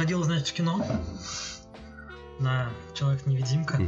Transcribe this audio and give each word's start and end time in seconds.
сходил, 0.00 0.24
значит, 0.24 0.48
в 0.48 0.54
кино 0.54 0.82
на 2.38 2.70
Человек-невидимка. 2.94 3.78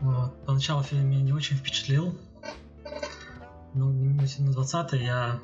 Вот. 0.00 0.44
Поначалу 0.46 0.82
фильм 0.82 1.08
меня 1.08 1.20
не 1.20 1.32
очень 1.32 1.56
впечатлил. 1.56 2.18
Ну, 3.72 3.92
минуте 3.92 4.42
на 4.42 4.50
20 4.50 4.94
я 4.94 5.38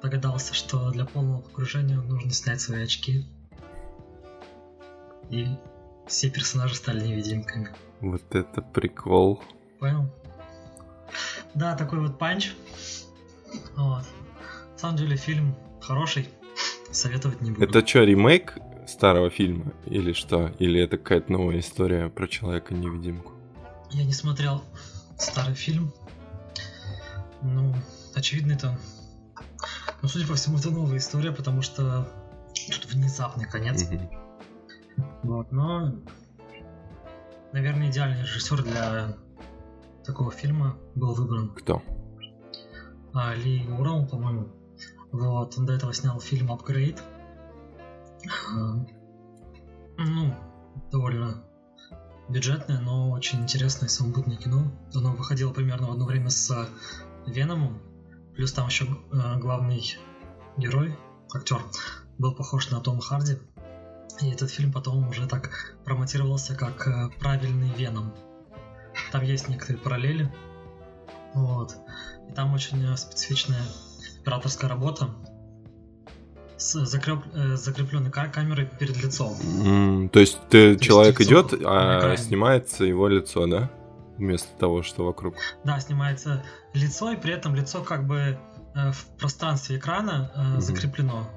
догадался, 0.00 0.54
что 0.54 0.92
для 0.92 1.06
полного 1.06 1.40
погружения 1.40 1.96
нужно 1.96 2.30
снять 2.30 2.60
свои 2.60 2.84
очки. 2.84 3.26
И 5.30 5.48
все 6.06 6.30
персонажи 6.30 6.76
стали 6.76 7.04
невидимками. 7.04 7.74
Вот 8.00 8.32
это 8.32 8.62
прикол. 8.62 9.42
Понял? 9.80 10.08
Да, 11.54 11.74
такой 11.74 11.98
вот 11.98 12.16
панч. 12.16 12.54
Вот. 13.74 14.04
На 14.72 14.78
самом 14.78 14.98
деле 14.98 15.16
фильм 15.16 15.56
хороший. 15.80 16.28
Советовать 16.96 17.42
не 17.42 17.50
буду. 17.50 17.62
Это 17.62 17.86
что, 17.86 18.04
ремейк 18.04 18.56
старого 18.86 19.28
фильма? 19.28 19.74
Или 19.84 20.14
что? 20.14 20.48
Или 20.58 20.80
это 20.80 20.96
какая-то 20.96 21.30
новая 21.30 21.58
история 21.58 22.08
про 22.08 22.26
Человека-невидимку? 22.26 23.32
Я 23.90 24.04
не 24.04 24.14
смотрел 24.14 24.64
старый 25.18 25.54
фильм. 25.54 25.92
Ну, 27.42 27.74
очевидно, 28.14 28.52
это... 28.52 28.78
Ну, 30.00 30.08
судя 30.08 30.26
по 30.26 30.34
всему, 30.34 30.56
это 30.56 30.70
новая 30.70 30.96
история, 30.96 31.32
потому 31.32 31.60
что 31.60 32.10
тут 32.54 32.86
внезапный 32.86 33.44
конец. 33.44 33.84
Вот, 35.22 35.52
но... 35.52 35.94
Наверное, 37.52 37.90
идеальный 37.90 38.22
режиссер 38.22 38.62
для 38.62 39.16
такого 40.04 40.30
фильма 40.30 40.78
был 40.94 41.12
выбран 41.12 41.50
Кто? 41.50 41.82
а, 43.12 43.34
Ли 43.34 43.66
Урал, 43.78 44.06
по-моему. 44.06 44.48
Вот, 45.12 45.56
он 45.56 45.66
до 45.66 45.72
этого 45.72 45.92
снял 45.94 46.20
фильм 46.20 46.52
«Апгрейд». 46.52 47.02
А, 48.52 48.84
Ну, 49.98 50.34
довольно 50.90 51.42
бюджетное, 52.28 52.80
но 52.80 53.10
очень 53.10 53.42
интересное 53.42 53.88
самобытное 53.88 54.36
кино. 54.36 54.70
Оно 54.94 55.12
выходило 55.12 55.52
примерно 55.52 55.88
в 55.88 55.92
одно 55.92 56.04
время 56.04 56.30
с 56.30 56.68
Веномом. 57.26 57.80
Плюс 58.34 58.52
там 58.52 58.66
еще 58.66 58.84
э, 58.84 59.38
главный 59.38 59.82
герой, 60.58 60.96
актер, 61.32 61.60
был 62.18 62.34
похож 62.34 62.70
на 62.70 62.80
Тома 62.80 63.00
Харди. 63.00 63.38
И 64.20 64.30
этот 64.30 64.50
фильм 64.50 64.72
потом 64.72 65.08
уже 65.08 65.26
так 65.26 65.76
промотировался 65.84 66.54
как 66.54 66.86
э, 66.86 67.08
правильный 67.18 67.70
Веном. 67.70 68.12
Там 69.12 69.22
есть 69.22 69.48
некоторые 69.48 69.78
параллели. 69.78 70.34
Вот. 71.34 71.76
И 72.28 72.32
там 72.32 72.52
очень 72.52 72.84
э, 72.84 72.96
специфичная 72.96 73.62
операторская 74.30 74.68
работа 74.68 75.10
с 76.56 76.84
закреп, 76.84 77.20
э, 77.32 77.54
закрепленной 77.56 78.10
ка- 78.10 78.26
камерой 78.28 78.66
перед 78.66 78.96
лицом. 79.02 79.36
М, 79.64 80.08
То 80.08 80.18
есть 80.18 80.38
ты, 80.48 80.58
есть 80.70 80.82
человек 80.82 81.20
лицо 81.20 81.30
идет, 81.42 81.60
а 81.64 82.16
снимается 82.16 82.84
его 82.84 83.06
лицо, 83.08 83.46
да? 83.46 83.70
Вместо 84.18 84.48
того, 84.58 84.82
что 84.82 85.04
вокруг. 85.04 85.36
Да, 85.64 85.78
снимается 85.78 86.42
лицо, 86.74 87.12
и 87.12 87.16
при 87.16 87.32
этом 87.34 87.54
лицо 87.54 87.82
как 87.84 88.06
бы 88.06 88.38
э, 88.74 88.92
в 88.92 89.06
пространстве 89.18 89.76
экрана 89.76 90.32
Мгм. 90.36 90.60
закреплено. 90.60 91.30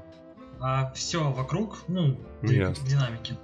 А 0.59 0.91
все 0.93 1.31
вокруг, 1.31 1.77
ну, 1.87 2.17
ясно. 2.41 2.85
динамики. 2.87 3.37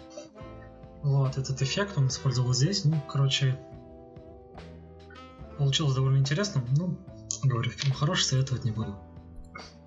Вот, 1.03 1.37
этот 1.37 1.61
эффект 1.61 1.93
он 1.97 2.07
использовал 2.07 2.53
здесь. 2.53 2.83
Ну, 2.83 2.99
короче, 3.07 3.57
получилось 5.57 5.93
довольно 5.95 6.17
интересно. 6.17 6.63
Ну, 6.77 6.97
говорю, 7.43 7.69
фильм 7.69 7.93
хороший, 7.93 8.23
советовать 8.23 8.65
не 8.65 8.71
буду. 8.71 8.95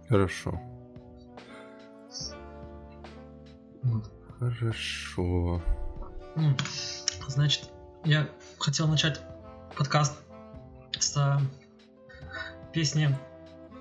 Хорошо. 0.09 0.59
Вот. 3.83 4.11
Хорошо. 4.39 5.63
Значит, 7.27 7.71
я 8.05 8.29
хотел 8.59 8.89
начать 8.89 9.21
подкаст 9.77 10.19
с 10.99 11.17
э, 11.17 11.39
песни 12.73 13.17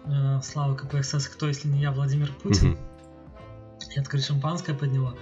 э, 0.05 0.41
Славы 0.41 0.75
КПСС 0.75 1.27
«Кто, 1.27 1.47
если 1.47 1.67
не 1.67 1.79
я, 1.79 1.91
Владимир 1.91 2.33
Путин?» 2.33 2.71
Мгм. 2.71 2.79
и 3.95 3.99
открыть 3.99 4.25
шампанское 4.25 4.73
под 4.73 4.91
него, 4.91 5.17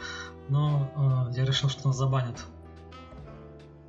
но 0.50 1.30
э, 1.30 1.38
я 1.38 1.46
решил, 1.46 1.70
что 1.70 1.88
нас 1.88 1.98
забанят 1.98 2.44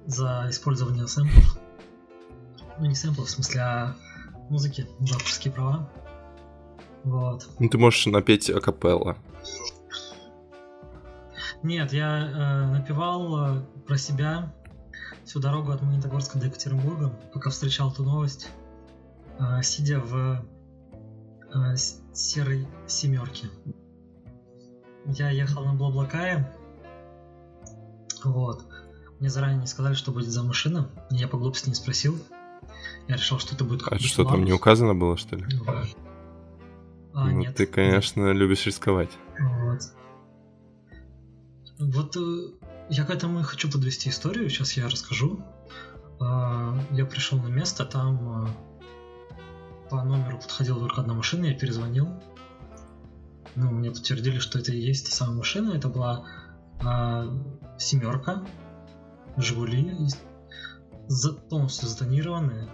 за 0.07 0.47
использование 0.51 1.07
сэмплов. 1.07 1.59
Ну, 2.79 2.87
не 2.87 2.95
сэмплов, 2.95 3.27
в 3.27 3.31
смысле, 3.31 3.61
а 3.61 3.97
музыки 4.51 4.87
за 5.01 5.15
авторские 5.17 5.53
права. 5.53 5.89
Вот. 7.07 7.49
Ну, 7.61 7.69
ты 7.69 7.79
можешь 7.79 8.05
напеть 8.07 8.51
акапелла. 8.51 9.17
Нет, 11.63 11.93
я 11.93 12.19
э, 12.19 12.67
напевал 12.73 13.59
э, 13.59 13.63
про 13.87 13.97
себя 13.97 14.53
всю 15.25 15.39
дорогу 15.39 15.71
от 15.71 15.83
Магнитогорска 15.83 16.41
до 16.41 16.47
Екатеринбурга, 16.47 17.17
пока 17.33 17.51
встречал 17.51 17.93
эту 17.93 18.03
новость, 18.03 18.49
э, 19.39 19.63
сидя 19.63 20.01
в 20.01 20.45
э, 21.55 21.77
серой 22.13 22.67
семерке. 22.89 23.51
Я 25.05 25.31
ехал 25.31 25.65
на 25.65 25.75
Блаблакае, 25.75 26.53
вот. 28.25 28.65
Мне 29.21 29.31
заранее 29.31 29.61
не 29.61 29.67
сказали, 29.69 29.95
что 29.95 30.11
будет 30.11 30.29
за 30.29 30.43
машина, 30.43 30.91
я 31.11 31.29
по 31.29 31.39
глупости 31.39 31.69
не 31.69 31.77
спросил. 31.77 32.19
Я 33.07 33.15
решил, 33.15 33.39
что 33.39 33.55
это 33.55 33.63
будет 33.63 33.83
А 33.87 33.97
что 34.01 34.25
там 34.25 34.45
не 34.45 34.53
указано 34.53 34.97
было, 34.97 35.17
что 35.17 35.37
ли? 35.37 35.47
Вот. 35.65 35.87
А, 37.17 37.25
ну, 37.25 37.39
нет. 37.39 37.57
ты, 37.57 37.65
конечно, 37.65 38.31
любишь 38.33 38.67
рисковать. 38.67 39.09
Вот. 39.41 39.81
Вот 41.79 42.15
э, 42.15 42.67
я 42.91 43.07
к 43.07 43.11
этому 43.11 43.41
и 43.41 43.43
хочу 43.43 43.73
подвести 43.73 44.11
историю. 44.11 44.51
Сейчас 44.51 44.75
я 44.75 44.87
расскажу. 44.87 45.41
А, 46.21 46.79
Я 46.91 47.07
пришел 47.07 47.39
на 47.39 47.49
место, 47.49 47.87
там 47.87 48.45
э, 48.45 48.49
по 49.89 50.05
номеру 50.05 50.37
подходила 50.37 50.79
только 50.79 51.01
одна 51.01 51.15
машина, 51.15 51.47
я 51.47 51.59
перезвонил. 51.59 52.23
Ну, 53.55 53.71
мне 53.71 53.91
подтвердили, 53.91 54.39
что 54.39 54.59
это 54.59 54.73
и 54.73 54.79
есть 54.79 55.07
та 55.07 55.13
самая 55.13 55.39
машина. 55.39 55.73
Это 55.73 55.89
была 55.89 56.27
а, 56.85 57.29
семерка, 57.79 58.45
Жигули, 59.39 59.91
полностью 61.49 61.89
затонированная, 61.89 62.69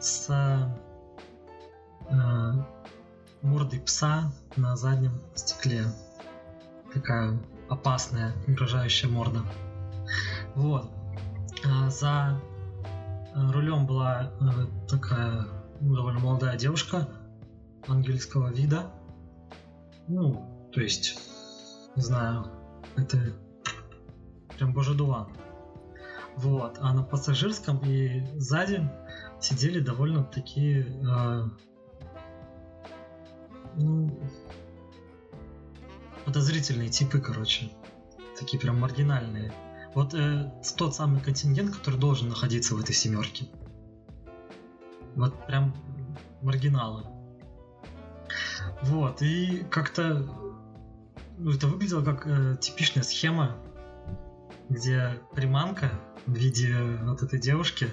с 0.00 0.28
э, 2.10 2.64
мордой 3.42 3.80
пса 3.80 4.32
на 4.56 4.76
заднем 4.76 5.12
стекле. 5.34 5.84
Такая 6.92 7.38
опасная, 7.68 8.34
угрожающая 8.46 9.08
морда. 9.08 9.42
Вот. 10.54 10.90
А 11.64 11.90
за 11.90 12.40
э, 13.34 13.50
рулем 13.50 13.86
была 13.86 14.32
э, 14.40 14.88
такая 14.88 15.46
довольно 15.80 16.20
молодая 16.20 16.56
девушка 16.56 17.08
английского 17.86 18.48
вида. 18.48 18.90
Ну, 20.08 20.70
то 20.72 20.80
есть, 20.80 21.18
не 21.96 22.02
знаю, 22.02 22.46
это 22.96 23.18
прям 24.56 24.72
божий 24.72 24.96
дуван. 24.96 25.28
Вот. 26.36 26.78
А 26.80 26.92
на 26.92 27.02
пассажирском 27.02 27.78
и 27.78 28.24
сзади 28.38 28.90
сидели 29.40 29.80
довольно 29.80 30.24
такие 30.24 30.86
э, 30.86 31.48
ну, 33.76 34.18
подозрительные 36.24 36.88
типы, 36.88 37.20
короче. 37.20 37.70
Такие 38.38 38.60
прям 38.60 38.80
маргинальные. 38.80 39.52
Вот 39.94 40.14
э, 40.14 40.52
тот 40.76 40.94
самый 40.94 41.20
контингент, 41.20 41.76
который 41.76 41.98
должен 41.98 42.28
находиться 42.28 42.74
в 42.74 42.80
этой 42.80 42.94
семерке. 42.94 43.46
Вот 45.14 45.46
прям 45.46 45.74
маргиналы. 46.40 47.04
Вот, 48.82 49.22
и 49.22 49.64
как-то 49.70 50.26
ну, 51.38 51.50
это 51.50 51.66
выглядело 51.66 52.02
как 52.02 52.26
э, 52.26 52.56
типичная 52.60 53.02
схема, 53.02 53.56
где 54.68 55.18
приманка 55.34 55.90
в 56.26 56.32
виде 56.32 56.74
вот 57.02 57.22
этой 57.22 57.38
девушки 57.38 57.88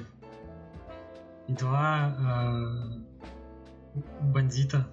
и 1.48 1.54
два 1.54 3.04
э, 3.96 4.02
бандита, 4.22 4.88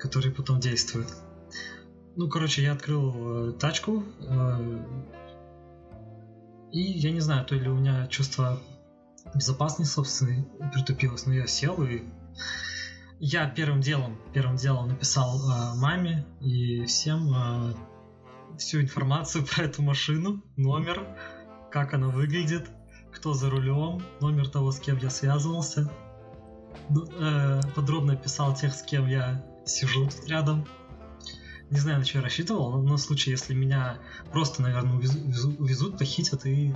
которые 0.00 0.32
потом 0.34 0.60
действуют. 0.60 1.08
Ну, 2.16 2.28
короче, 2.28 2.62
я 2.62 2.72
открыл 2.72 3.50
э, 3.50 3.52
тачку, 3.52 4.04
э, 4.20 4.84
и 6.72 6.80
я 6.80 7.10
не 7.12 7.20
знаю, 7.20 7.44
то 7.44 7.54
ли 7.54 7.68
у 7.68 7.76
меня 7.76 8.06
чувство 8.08 8.60
безопасности, 9.34 9.92
собственно, 9.92 10.44
притупилось, 10.72 11.26
но 11.26 11.34
я 11.34 11.46
сел 11.46 11.82
и 11.82 12.02
я 13.18 13.48
первым 13.48 13.80
делом, 13.80 14.18
первым 14.32 14.56
делом 14.56 14.88
написал 14.88 15.38
э, 15.38 15.74
маме 15.76 16.26
и 16.40 16.84
всем 16.86 17.32
э, 17.34 17.74
всю 18.58 18.80
информацию 18.80 19.44
про 19.54 19.64
эту 19.64 19.82
машину, 19.82 20.42
номер, 20.56 21.06
как 21.70 21.94
она 21.94 22.08
выглядит, 22.08 22.68
кто 23.12 23.34
за 23.34 23.50
рулем, 23.50 24.02
номер 24.20 24.48
того, 24.48 24.72
с 24.72 24.80
кем 24.80 24.98
я 24.98 25.10
связывался. 25.10 25.90
Ну, 26.88 27.06
э, 27.18 27.60
подробно 27.74 28.14
описал 28.14 28.54
тех, 28.54 28.72
с 28.72 28.82
кем 28.82 29.06
я 29.06 29.44
сижу 29.70 30.06
тут 30.06 30.28
рядом. 30.28 30.66
не 31.70 31.78
знаю, 31.78 31.98
на 31.98 32.04
что 32.04 32.18
я 32.18 32.24
рассчитывал, 32.24 32.82
но 32.82 32.96
в 32.96 33.00
случае, 33.00 33.32
если 33.32 33.54
меня 33.54 33.98
просто, 34.32 34.62
наверное, 34.62 34.96
увезут, 34.96 35.60
увезут 35.60 35.98
похитят 35.98 36.44
и 36.46 36.74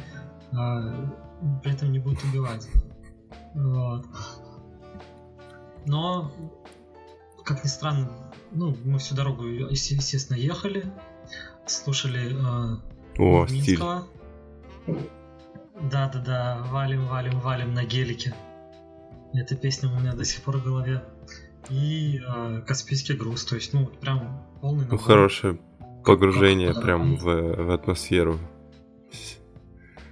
э, 0.53 1.11
при 1.63 1.73
этом 1.73 1.93
не 1.93 1.99
будут 1.99 2.23
убивать. 2.25 2.69
Вот. 3.55 4.07
Но, 5.87 6.33
как 7.45 7.65
ни 7.65 7.69
странно, 7.69 8.11
ну, 8.53 8.77
мы 8.85 8.99
всю 8.99 9.15
дорогу, 9.15 9.45
естественно, 9.45 10.37
ехали, 10.37 10.93
слушали 11.67 12.33
э, 12.33 13.19
О, 13.19 13.47
Минского. 13.47 14.07
Да-да-да, 15.91 16.65
валим, 16.71 17.07
валим, 17.09 17.41
валим 17.41 17.75
на 17.75 17.85
гелике. 17.85 18.35
Эта 19.35 19.57
песня 19.57 19.91
у 19.91 19.99
меня 19.99 20.15
до 20.15 20.25
сих 20.25 20.43
пор 20.43 20.59
в 20.59 20.65
голове. 20.65 21.03
И 21.71 22.21
э, 22.27 22.63
Каспийский 22.67 23.17
груз, 23.17 23.45
то 23.45 23.55
есть, 23.55 23.73
ну, 23.73 23.87
прям 23.87 24.47
полный 24.61 24.85
набор. 24.85 24.93
Ну, 24.93 24.99
хорошее 24.99 25.59
погружение 26.05 26.75
как, 26.75 26.83
прям 26.83 27.17
в, 27.17 27.25
в 27.25 27.71
атмосферу. 27.71 28.39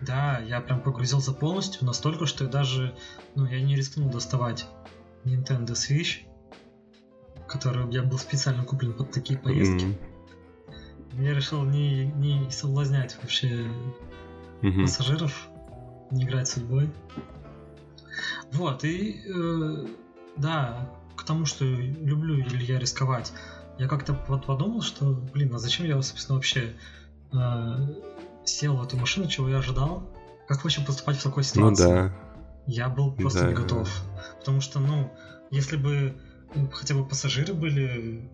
Да, 0.00 0.40
я 0.40 0.60
прям 0.60 0.81
погрузился 0.81 1.32
полностью, 1.32 1.87
настолько, 1.87 2.26
что 2.26 2.44
я 2.44 2.50
даже, 2.50 2.94
ну, 3.34 3.46
я 3.46 3.60
не 3.60 3.76
рискнул 3.76 4.10
доставать 4.10 4.66
Nintendo 5.25 5.72
Switch, 5.72 6.26
который 7.46 7.88
я 7.93 8.02
был 8.02 8.19
специально 8.19 8.64
куплен 8.64 8.94
под 8.94 9.12
такие 9.12 9.38
поездки. 9.38 9.84
Mm-hmm. 9.84 11.25
Я 11.25 11.34
решил 11.34 11.62
не, 11.64 12.06
не 12.06 12.50
соблазнять 12.50 13.16
вообще 13.20 13.66
mm-hmm. 14.62 14.82
пассажиров, 14.82 15.49
не 16.10 16.25
играть 16.25 16.49
судьбой. 16.49 16.90
Вот, 18.52 18.84
и 18.84 19.22
э, 19.26 19.87
да, 20.37 20.90
к 21.22 21.24
тому, 21.24 21.46
что 21.46 21.64
люблю 21.64 22.36
или 22.36 22.64
я 22.64 22.78
рисковать, 22.78 23.32
я 23.78 23.88
как-то 23.88 24.19
вот 24.28 24.46
подумал, 24.46 24.82
что, 24.82 25.06
блин, 25.06 25.54
а 25.54 25.58
зачем 25.58 25.86
я, 25.86 26.00
собственно, 26.02 26.36
вообще 26.36 26.74
э, 27.32 27.36
сел 28.44 28.76
в 28.76 28.82
эту 28.82 28.96
машину, 28.96 29.28
чего 29.28 29.48
я 29.48 29.58
ожидал? 29.58 30.10
Как 30.48 30.64
вообще 30.64 30.82
поступать 30.82 31.16
в 31.16 31.22
такой 31.22 31.42
ну 31.42 31.48
ситуации? 31.48 31.84
Ну 31.84 31.90
да. 31.90 32.14
Я 32.66 32.88
был 32.88 33.12
просто 33.12 33.40
да. 33.40 33.48
не 33.48 33.54
готов. 33.54 33.88
Потому 34.40 34.60
что, 34.60 34.80
ну, 34.80 35.12
если 35.50 35.76
бы 35.76 36.16
хотя 36.72 36.94
бы 36.94 37.06
пассажиры 37.06 37.54
были... 37.54 38.28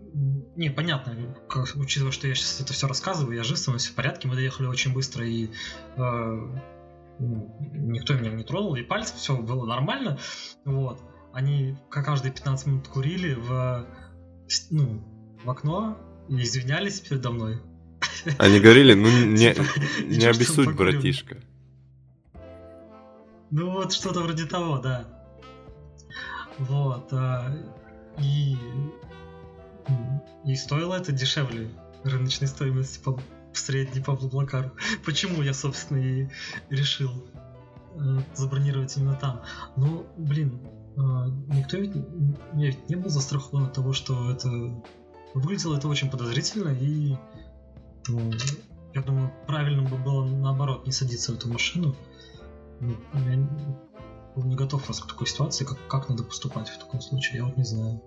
Не, 0.56 0.70
понятно, 0.70 1.14
как, 1.48 1.68
учитывая, 1.76 2.12
что 2.12 2.26
я 2.26 2.34
сейчас 2.34 2.60
это 2.60 2.72
все 2.72 2.88
рассказываю, 2.88 3.36
я 3.36 3.44
жив, 3.44 3.58
со 3.58 3.70
мной 3.70 3.78
все 3.78 3.92
в 3.92 3.94
порядке, 3.94 4.28
мы 4.28 4.34
доехали 4.34 4.66
очень 4.66 4.92
быстро, 4.92 5.24
и 5.24 5.50
э, 5.96 6.48
никто 7.20 8.14
меня 8.14 8.32
не 8.32 8.42
тронул, 8.42 8.74
и 8.74 8.82
пальцем 8.82 9.16
все 9.18 9.36
было 9.36 9.66
нормально, 9.66 10.18
вот. 10.64 11.00
Они 11.32 11.76
каждые 11.90 12.32
15 12.32 12.66
минут 12.66 12.88
курили 12.88 13.34
в, 13.34 13.86
ну, 14.70 15.02
в 15.44 15.50
окно 15.50 15.98
и 16.28 16.40
извинялись 16.42 17.00
передо 17.00 17.30
мной. 17.30 17.60
Они 18.38 18.60
говорили, 18.60 18.94
ну 18.94 19.08
не, 19.26 19.54
типа, 19.54 19.66
не 20.04 20.24
обессудь, 20.24 20.74
братишка. 20.74 21.38
Ну 23.50 23.70
вот 23.70 23.92
что-то 23.92 24.20
вроде 24.20 24.44
того, 24.44 24.78
да. 24.78 25.06
Вот. 26.58 27.08
А, 27.12 27.56
и, 28.20 28.56
и 30.44 30.56
стоило 30.56 30.96
это 30.96 31.12
дешевле 31.12 31.70
рыночной 32.04 32.48
стоимости 32.48 32.98
по 32.98 33.20
в 33.52 33.58
средней 33.58 34.00
по 34.00 34.14
Блаблакару. 34.14 34.70
Почему 35.04 35.42
я, 35.42 35.54
собственно, 35.54 35.98
и 35.98 36.28
решил 36.70 37.10
э, 37.94 38.20
забронировать 38.34 38.96
именно 38.96 39.14
там. 39.14 39.42
Но, 39.76 40.06
блин, 40.16 40.60
э, 40.62 40.77
никто 40.98 41.76
ведь, 41.76 41.92
я 42.54 42.72
не 42.88 42.96
был 42.96 43.08
застрахован 43.08 43.64
от 43.64 43.72
того, 43.72 43.92
что 43.92 44.30
это 44.30 44.48
выглядело 45.34 45.76
это 45.76 45.88
очень 45.88 46.10
подозрительно 46.10 46.70
и 46.70 47.16
ну, 48.08 48.32
я 48.94 49.02
думаю, 49.02 49.30
правильно 49.46 49.82
бы 49.82 49.96
было 49.96 50.24
наоборот 50.24 50.86
не 50.86 50.92
садиться 50.92 51.32
в 51.32 51.36
эту 51.36 51.48
машину. 51.48 51.94
Ну, 52.80 52.96
я 53.12 53.36
был 54.34 54.44
не 54.44 54.56
готов 54.56 54.86
раз 54.88 55.00
к 55.00 55.08
такой 55.08 55.26
ситуации, 55.26 55.64
как, 55.64 55.78
как 55.88 56.08
надо 56.08 56.24
поступать 56.24 56.68
в 56.68 56.78
таком 56.78 57.00
случае, 57.00 57.38
я 57.38 57.44
вот 57.44 57.56
не 57.56 57.64
знаю. 57.64 58.00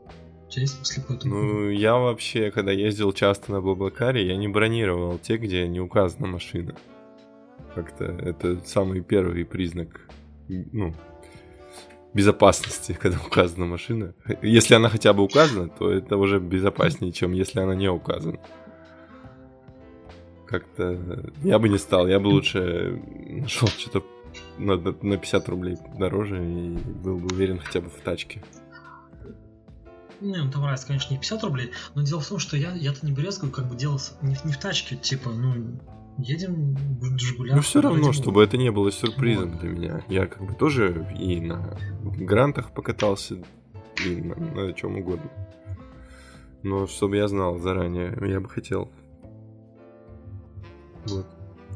У 0.48 0.50
тебя 0.50 0.62
есть? 0.64 1.24
Ну, 1.24 1.70
я 1.70 1.96
вообще, 1.96 2.52
когда 2.52 2.72
ездил 2.72 3.14
часто 3.14 3.52
на 3.52 3.62
Блаблакаре, 3.62 4.26
я 4.26 4.36
не 4.36 4.48
бронировал 4.48 5.18
те, 5.18 5.38
где 5.38 5.68
не 5.68 5.80
указана 5.80 6.28
машина. 6.28 6.76
Как-то 7.76 8.06
это 8.06 8.60
самый 8.66 9.02
первый 9.02 9.46
признак, 9.46 10.10
ну, 10.50 10.94
безопасности, 12.14 12.94
когда 13.00 13.18
указана 13.26 13.66
машина. 13.66 14.14
Если 14.42 14.76
она 14.76 14.90
хотя 14.90 15.14
бы 15.14 15.24
указана, 15.24 15.70
то 15.70 15.92
это 15.92 16.18
уже 16.18 16.40
безопаснее, 16.40 17.12
чем 17.12 17.32
если 17.32 17.60
она 17.60 17.76
не 17.76 17.90
указана. 17.90 18.40
Как-то 20.46 21.00
я 21.44 21.60
бы 21.60 21.70
не 21.70 21.78
стал, 21.78 22.08
я 22.08 22.20
бы 22.20 22.28
лучше 22.28 23.02
нашел 23.30 23.70
что-то 23.70 24.06
на, 24.58 24.76
на 24.76 25.18
50 25.18 25.50
рублей 25.50 25.78
дороже 25.98 26.44
и 26.44 26.78
был 26.78 27.18
бы 27.18 27.34
уверен 27.34 27.60
хотя 27.60 27.80
бы 27.80 27.90
в 27.90 28.02
тачке. 28.02 28.44
Не, 30.20 30.38
ну 30.38 30.52
там 30.52 30.64
разница, 30.66 30.88
конечно, 30.88 31.14
не 31.14 31.20
50 31.20 31.44
рублей, 31.44 31.72
но 31.96 32.04
дело 32.04 32.22
в 32.22 32.28
том, 32.28 32.38
что 32.38 32.56
я, 32.56 32.74
я-то 32.74 33.06
не 33.06 33.12
брезгую, 33.12 33.52
как 33.52 33.68
бы 33.68 33.76
делал 33.76 34.00
не, 34.22 34.38
не 34.44 34.54
в 34.54 34.58
тачке, 34.60 34.96
типа, 34.96 35.30
ну, 35.30 35.80
едем 36.18 36.76
в 37.00 37.18
Жигулях. 37.18 37.56
Ну 37.56 37.62
все 37.62 37.82
равно, 37.82 38.12
чтобы 38.14 38.44
это 38.44 38.58
не 38.58 38.72
было 38.72 38.92
сюрпризом 38.92 39.52
вот. 39.52 39.60
для 39.60 39.70
меня. 39.70 40.06
Я 40.08 40.28
как 40.28 40.46
бы 40.46 40.54
тоже 40.54 41.08
и 41.20 41.40
на 41.40 41.78
грантах 42.04 42.74
покатался, 42.74 43.44
и 44.06 44.16
на, 44.22 44.36
на 44.36 44.74
чем 44.74 44.98
угодно. 44.98 45.30
Но 46.64 46.88
чтобы 46.88 47.18
я 47.18 47.28
знал 47.28 47.58
заранее, 47.58 48.16
я 48.22 48.40
бы 48.40 48.48
хотел 48.48 48.92
вот. 51.06 51.26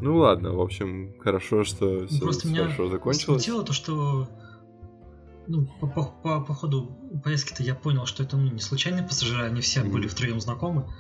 Ну 0.02 0.18
ладно, 0.18 0.54
в 0.54 0.62
общем, 0.62 1.14
хорошо, 1.20 1.64
что 1.64 2.06
все 2.08 2.20
Просто 2.20 2.54
хорошо 2.54 2.90
закончилось. 2.90 3.44
Смутило 3.44 3.64
то, 3.64 3.74
что 3.74 4.28
ну, 5.48 5.68
по, 5.80 5.88
по, 5.88 6.04
по, 6.04 6.42
по 6.42 6.54
ходу 6.54 6.98
поездки-то 7.24 7.64
я 7.64 7.76
понял, 7.76 8.06
что 8.06 8.24
это 8.24 8.36
ну, 8.36 8.52
не 8.52 8.60
случайные 8.60 9.04
пассажиры, 9.04 9.44
они 9.46 9.62
все 9.62 9.82
mm-hmm. 9.82 9.92
были 9.92 10.08
втроем 10.08 10.40
знакомы. 10.40 10.92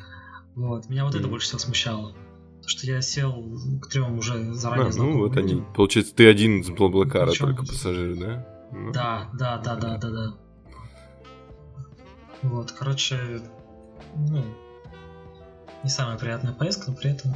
Вот. 0.56 0.88
Меня 0.88 1.06
вот 1.06 1.14
mm-hmm. 1.14 1.20
это 1.20 1.28
больше 1.28 1.48
всего 1.48 1.60
смущало. 1.60 2.16
Что 2.66 2.88
я 2.88 3.02
сел 3.02 3.80
к 3.82 3.88
трем 3.88 4.18
уже 4.18 4.54
заранее 4.54 4.90
а, 4.90 4.98
Ну, 4.98 5.20
вот 5.20 5.38
они. 5.38 5.64
Получается, 5.76 6.16
ты 6.16 6.28
один 6.28 6.62
из 6.62 6.70
Блаблакара, 6.70 7.32
только 7.32 7.66
пассажир, 7.66 8.18
да? 8.18 8.48
Ну, 8.72 8.92
да, 8.92 9.30
да, 9.34 9.58
да, 9.58 9.76
да, 9.76 9.98
да, 9.98 10.10
да. 10.10 10.34
Вот, 12.42 12.72
короче, 12.72 13.42
ну, 14.16 14.44
не 15.84 15.90
самая 15.90 16.18
приятная 16.18 16.54
поездка, 16.54 16.92
но 16.92 16.98
при 16.98 17.12
этом 17.12 17.36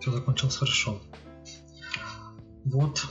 все 0.00 0.12
закончилось 0.12 0.56
хорошо. 0.56 1.00
Вот. 2.64 3.06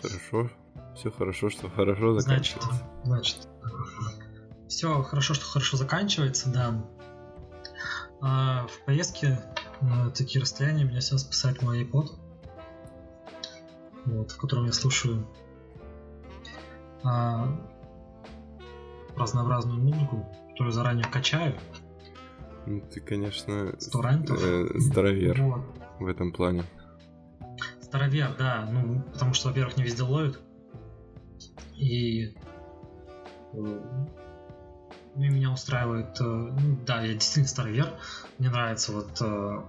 Хорошо. 0.00 0.50
Все 0.96 1.10
хорошо, 1.10 1.50
что 1.50 1.68
хорошо 1.68 2.18
заканчивается. 2.18 2.70
Значит, 3.04 3.38
значит. 3.38 3.48
Все 4.68 5.02
хорошо, 5.02 5.34
что 5.34 5.44
хорошо 5.46 5.76
заканчивается, 5.76 6.50
да. 6.50 6.84
А 8.20 8.66
в 8.66 8.84
поездке 8.86 9.38
на 9.84 10.10
такие 10.10 10.40
расстояния 10.40 10.84
меня 10.84 11.00
всегда 11.00 11.18
спасает 11.18 11.62
мой 11.62 11.84
iPod, 11.84 12.10
вот, 14.06 14.30
в 14.30 14.36
котором 14.38 14.66
я 14.66 14.72
слушаю 14.72 15.26
а, 17.02 17.48
разнообразную 19.16 19.80
музыку, 19.80 20.26
которую 20.50 20.72
заранее 20.72 21.06
качаю. 21.06 21.54
Ну, 22.66 22.80
ты, 22.80 23.00
конечно, 23.00 23.74
э, 23.74 24.78
здоровер 24.78 25.42
вот. 25.42 25.64
в 26.00 26.06
этом 26.06 26.32
плане. 26.32 26.64
Старовер, 27.82 28.34
да. 28.38 28.66
Ну, 28.70 29.02
потому 29.12 29.34
что, 29.34 29.48
во-первых, 29.48 29.76
не 29.76 29.84
везде 29.84 30.02
ловит. 30.02 30.40
И 31.76 32.28
э, 32.28 32.34
ну, 33.52 33.80
меня 35.14 35.52
устраивает, 35.52 36.18
э, 36.20 36.24
ну, 36.24 36.78
да, 36.86 37.02
я 37.02 37.12
действительно 37.12 37.48
старовер. 37.48 37.92
Мне 38.38 38.48
нравится 38.48 38.92
вот 38.92 39.20
э, 39.20 39.62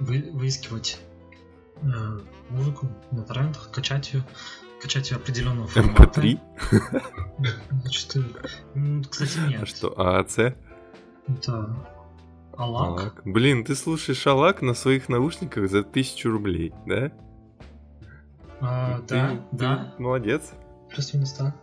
вы, 0.00 0.30
выискивать 0.32 0.98
музыку 2.50 2.88
на 3.10 3.22
торрентах, 3.22 3.70
качать 3.70 4.12
ее, 4.12 4.24
качать 4.82 5.10
ее 5.10 5.16
определенного 5.16 5.66
формата. 5.68 6.20
MP3? 6.20 6.38
Значит, 7.82 8.16
кстати, 9.10 9.38
нет. 9.48 9.62
А 9.62 9.66
что, 9.66 9.98
ААЦ? 9.98 10.38
Это 11.26 11.86
Алак. 12.56 13.00
Алак. 13.00 13.22
Блин, 13.24 13.64
ты 13.64 13.74
слушаешь 13.74 14.26
Алак 14.26 14.62
на 14.62 14.74
своих 14.74 15.08
наушниках 15.08 15.70
за 15.70 15.82
тысячу 15.82 16.30
рублей, 16.30 16.74
да? 16.86 17.12
А, 18.60 18.98
ты, 19.00 19.14
да, 19.14 19.28
ты 19.28 19.56
да. 19.56 19.94
Молодец. 19.98 20.52
Плюс-минус 20.90 21.32
так. 21.32 21.56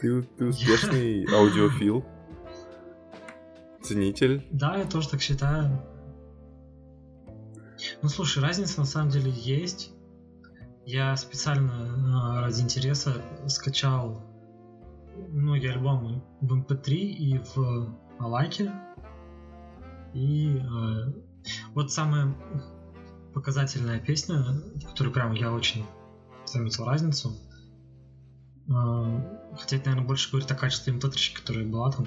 Ты, 0.00 0.22
ты 0.22 0.44
успешный 0.48 1.24
аудиофил. 1.32 2.04
Ценитель. 3.82 4.46
Да, 4.50 4.76
я 4.76 4.84
тоже 4.84 5.08
так 5.08 5.22
считаю. 5.22 5.80
Ну 8.02 8.08
слушай, 8.08 8.42
разница 8.42 8.80
на 8.80 8.86
самом 8.86 9.10
деле 9.10 9.30
есть. 9.30 9.92
Я 10.86 11.14
специально 11.16 12.38
а, 12.38 12.40
ради 12.40 12.62
интереса 12.62 13.22
скачал 13.46 14.22
многие 15.28 15.72
альбомы 15.72 16.22
в 16.40 16.54
MP3 16.54 16.94
и 16.94 17.38
в 17.38 17.94
Алаке. 18.18 18.72
И 20.14 20.56
э, 20.56 21.12
вот 21.74 21.92
самая 21.92 22.34
показательная 23.34 24.00
песня, 24.00 24.42
в 24.42 24.86
которой 24.86 25.12
прям 25.12 25.32
я 25.32 25.52
очень 25.52 25.84
заметил 26.46 26.84
разницу. 26.84 27.36
Э, 28.68 29.52
хотя 29.58 29.76
это, 29.76 29.86
наверное, 29.86 30.08
больше 30.08 30.30
говорит 30.30 30.50
о 30.50 30.54
качестве 30.54 30.94
mp 30.94 31.36
которая 31.36 31.66
была 31.66 31.92
там. 31.92 32.06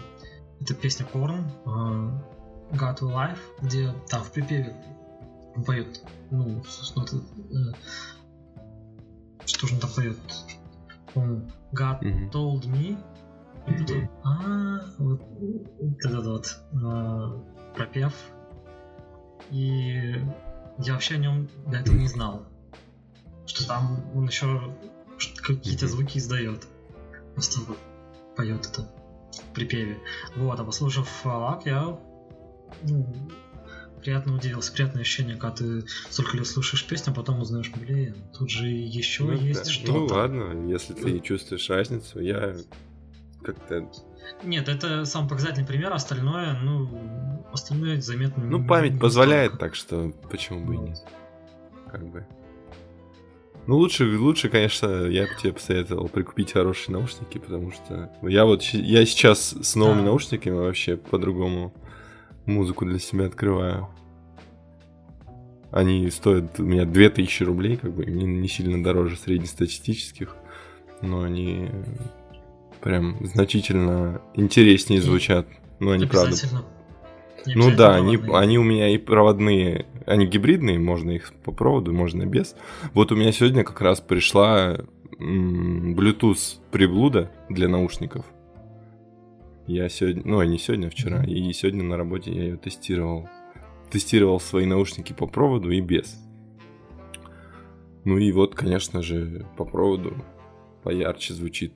Это 0.59 0.73
песня 0.73 1.05
Korn, 1.13 1.45
э, 1.65 2.75
God 2.75 2.99
Life, 3.01 3.39
где 3.61 3.93
там 4.09 4.23
в 4.23 4.31
припеве 4.31 4.75
поет, 5.61 6.01
ну, 6.31 6.63
это, 6.95 7.17
э, 7.17 7.73
что 9.45 9.67
же 9.67 9.75
он 9.75 9.79
там 9.79 9.89
поет? 9.95 10.17
Он 11.15 11.51
God 11.71 12.01
mm-hmm. 12.01 12.31
told 12.31 12.65
me, 12.65 12.97
потом, 13.65 14.09
а, 14.23 14.79
вот, 14.97 15.21
этот 16.03 16.25
вот 16.25 16.59
э, 16.73 17.75
пропев. 17.75 18.13
И 19.51 20.15
я 20.79 20.93
вообще 20.93 21.15
о 21.15 21.17
нем 21.19 21.49
до 21.67 21.77
этого 21.77 21.95
не 21.95 22.07
знал. 22.07 22.45
Что 23.45 23.67
там 23.67 24.03
он 24.15 24.25
еще 24.25 24.73
какие-то 25.43 25.87
звуки 25.87 26.17
издает. 26.17 26.67
Просто 27.33 27.61
поет 28.35 28.65
это 28.65 28.89
в 29.31 29.53
припеве. 29.53 29.99
Вот, 30.35 30.59
а 30.59 30.63
послушав 30.63 31.25
Лак, 31.25 31.65
я 31.65 31.97
ну, 32.83 33.07
приятно 34.03 34.35
удивился, 34.35 34.73
приятное 34.73 35.01
ощущение, 35.01 35.35
когда 35.35 35.55
ты 35.55 35.85
столько 36.09 36.37
лет 36.37 36.47
слушаешь 36.47 36.85
песню, 36.85 37.11
а 37.11 37.15
потом 37.15 37.39
узнаешь, 37.39 37.71
блин, 37.71 38.15
тут 38.37 38.49
же 38.49 38.67
еще 38.67 39.23
ну, 39.23 39.33
есть 39.33 39.65
да. 39.65 39.71
что-то. 39.71 39.91
Ну 39.93 40.05
ладно, 40.05 40.69
если 40.69 40.93
ты 40.93 41.11
не 41.11 41.21
чувствуешь 41.21 41.69
разницу, 41.69 42.19
я 42.19 42.55
как-то... 43.43 43.89
Нет, 44.43 44.69
это 44.69 45.05
самый 45.05 45.29
показательный 45.29 45.65
пример, 45.65 45.93
остальное, 45.93 46.59
ну, 46.61 47.45
остальное 47.51 48.01
заметно... 48.01 48.43
Ну, 48.43 48.65
память 48.65 48.99
позволяет, 48.99 49.57
так 49.57 49.75
что 49.75 50.13
почему 50.29 50.65
бы 50.65 50.75
и 50.75 50.77
нет. 50.77 50.97
Как 51.89 52.05
бы. 52.05 52.25
Ну, 53.65 53.77
лучше, 53.77 54.17
лучше, 54.17 54.49
конечно, 54.49 55.05
я 55.05 55.23
бы 55.23 55.29
тебе 55.41 55.53
посоветовал 55.53 56.09
прикупить 56.09 56.51
хорошие 56.51 56.91
наушники, 56.91 57.37
потому 57.37 57.71
что 57.71 58.11
я 58.21 58.43
вот 58.43 58.61
я 58.63 59.05
сейчас 59.05 59.55
с 59.61 59.75
новыми 59.75 59.99
да. 59.99 60.05
наушниками 60.07 60.55
вообще 60.55 60.97
по-другому 60.97 61.73
музыку 62.45 62.85
для 62.85 62.99
себя 62.99 63.25
открываю. 63.25 63.87
Они 65.71 66.09
стоят 66.11 66.59
у 66.59 66.63
меня 66.63 66.85
2000 66.85 67.43
рублей, 67.43 67.77
как 67.77 67.93
бы 67.93 68.05
не, 68.05 68.25
не 68.25 68.47
сильно 68.47 68.83
дороже 68.83 69.17
среднестатистических, 69.17 70.35
но 71.01 71.23
они 71.23 71.69
прям 72.81 73.17
значительно 73.25 74.21
интереснее 74.35 75.01
звучат. 75.01 75.47
Ну, 75.79 75.91
они 75.91 76.05
правда. 76.05 76.35
Ну 77.45 77.75
да, 77.75 77.95
они, 77.95 78.17
они 78.33 78.57
у 78.57 78.63
меня 78.63 78.89
и 78.89 78.97
проводные, 78.97 79.85
они 80.05 80.25
гибридные, 80.25 80.79
можно 80.79 81.11
их 81.11 81.33
по 81.43 81.51
проводу, 81.51 81.91
можно 81.91 82.25
без. 82.25 82.55
Вот 82.93 83.11
у 83.11 83.15
меня 83.15 83.31
сегодня 83.31 83.63
как 83.63 83.81
раз 83.81 83.99
пришла 83.99 84.77
Bluetooth 85.19 86.57
приблуда 86.71 87.31
для 87.49 87.67
наушников. 87.67 88.25
Я 89.67 89.87
сегодня, 89.87 90.23
ну, 90.25 90.43
не 90.43 90.57
сегодня, 90.57 90.87
а 90.87 90.89
вчера, 90.89 91.23
и 91.23 91.53
сегодня 91.53 91.83
на 91.83 91.95
работе 91.95 92.33
я 92.33 92.43
ее 92.43 92.57
тестировал. 92.57 93.29
Тестировал 93.89 94.39
свои 94.39 94.65
наушники 94.65 95.13
по 95.13 95.27
проводу 95.27 95.71
и 95.71 95.79
без. 95.79 96.19
Ну 98.03 98.17
и 98.17 98.31
вот, 98.31 98.55
конечно 98.55 99.01
же, 99.01 99.45
по 99.55 99.63
проводу 99.63 100.15
поярче 100.83 101.33
звучит 101.33 101.73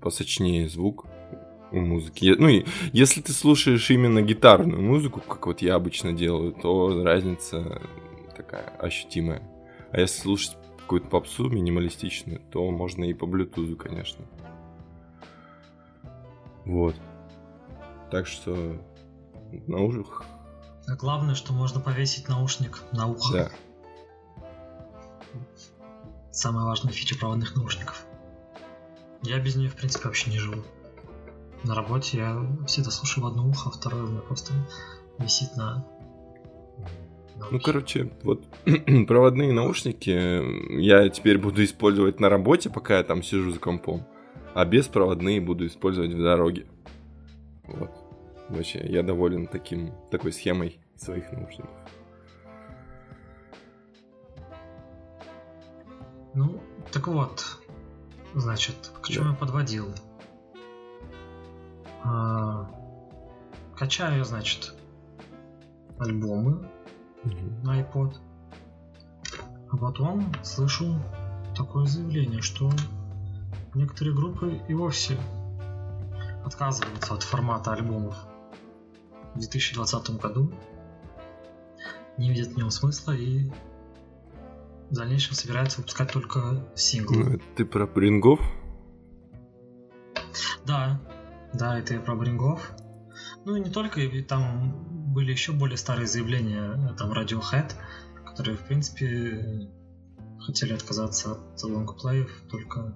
посочнее 0.00 0.68
звук 0.68 1.06
у 1.70 1.80
музыки. 1.80 2.34
Ну 2.38 2.48
и 2.48 2.64
если 2.92 3.20
ты 3.20 3.32
слушаешь 3.32 3.90
именно 3.90 4.22
гитарную 4.22 4.80
музыку, 4.80 5.20
как 5.20 5.46
вот 5.46 5.60
я 5.60 5.74
обычно 5.74 6.12
делаю, 6.12 6.52
то 6.52 7.02
разница 7.02 7.82
такая 8.36 8.68
ощутимая. 8.78 9.42
А 9.90 10.00
если 10.00 10.20
слушать 10.20 10.56
какую-то 10.78 11.08
попсу 11.08 11.48
минималистичную, 11.50 12.40
то 12.50 12.70
можно 12.70 13.04
и 13.04 13.12
по 13.12 13.26
блютузу, 13.26 13.76
конечно. 13.76 14.24
Вот. 16.64 16.94
Так 18.10 18.26
что 18.26 18.76
наушник. 19.66 20.22
А 20.86 20.94
главное, 20.96 21.34
что 21.34 21.52
можно 21.52 21.80
повесить 21.80 22.28
наушник 22.28 22.82
на 22.92 23.06
ухо. 23.06 23.32
Да. 23.32 23.50
Самая 26.30 26.64
важная 26.64 26.92
фича 26.92 27.16
проводных 27.18 27.56
наушников. 27.56 28.04
Я 29.22 29.38
без 29.38 29.54
нее, 29.54 29.68
в 29.68 29.76
принципе, 29.76 30.06
вообще 30.06 30.30
не 30.30 30.38
живу. 30.38 30.62
На 31.62 31.74
работе 31.74 32.18
я 32.18 32.46
всегда 32.66 32.90
слушаю 32.90 33.24
в 33.24 33.28
одно 33.28 33.46
ухо, 33.46 33.68
а 33.68 33.72
второе 33.72 34.02
у 34.02 34.08
меня 34.08 34.20
просто 34.20 34.52
висит 35.18 35.56
на... 35.56 35.86
на 37.36 37.46
ну, 37.50 37.60
короче, 37.60 38.10
вот 38.24 38.44
проводные 39.06 39.52
наушники 39.52 40.80
я 40.80 41.08
теперь 41.08 41.38
буду 41.38 41.62
использовать 41.62 42.18
на 42.18 42.28
работе, 42.28 42.68
пока 42.68 42.98
я 42.98 43.04
там 43.04 43.22
сижу 43.22 43.52
за 43.52 43.60
компом, 43.60 44.04
а 44.54 44.64
беспроводные 44.64 45.40
буду 45.40 45.66
использовать 45.66 46.12
в 46.12 46.22
дороге. 46.22 46.66
Вот. 47.64 47.90
Вообще, 48.48 48.80
я 48.86 49.02
доволен 49.02 49.46
таким, 49.46 49.92
такой 50.10 50.32
схемой 50.32 50.78
своих 50.96 51.30
наушников. 51.32 51.70
Ну, 56.34 56.60
так 56.90 57.08
вот, 57.08 57.62
Значит, 58.34 58.90
к 59.02 59.08
чему 59.08 59.26
да. 59.26 59.30
я 59.30 59.36
подводил? 59.36 59.94
А, 62.02 62.68
качаю, 63.76 64.24
значит, 64.24 64.74
альбомы 65.98 66.68
угу. 67.24 67.36
на 67.62 67.82
iPod. 67.82 68.14
А 69.70 69.76
потом 69.76 70.32
слышу 70.42 70.98
такое 71.54 71.84
заявление, 71.86 72.40
что 72.40 72.70
некоторые 73.74 74.14
группы 74.14 74.60
и 74.68 74.74
вовсе 74.74 75.18
отказываются 76.44 77.14
от 77.14 77.22
формата 77.22 77.72
альбомов 77.72 78.16
в 79.34 79.38
2020 79.38 80.20
году, 80.20 80.52
не 82.18 82.30
видят 82.30 82.48
в 82.48 82.56
нем 82.56 82.70
смысла 82.70 83.12
и 83.12 83.50
в 84.90 84.94
дальнейшем 84.94 85.34
собирается 85.34 85.78
выпускать 85.80 86.12
только 86.12 86.68
синглы. 86.74 87.24
Ну, 87.24 87.40
ты 87.56 87.64
про 87.64 87.86
Брингов? 87.86 88.40
Да, 90.66 91.00
да, 91.54 91.78
это 91.78 91.94
я 91.94 92.00
про 92.00 92.14
Брингов. 92.14 92.72
Ну 93.44 93.56
и 93.56 93.60
не 93.60 93.70
только, 93.70 94.00
там 94.28 95.12
были 95.12 95.32
еще 95.32 95.52
более 95.52 95.76
старые 95.76 96.06
заявления, 96.06 96.94
там 96.98 97.12
Radiohead, 97.12 97.72
которые, 98.26 98.56
в 98.56 98.66
принципе, 98.66 99.70
хотели 100.38 100.74
отказаться 100.74 101.32
от 101.32 101.62
лонгплеев, 101.62 102.30
только 102.50 102.94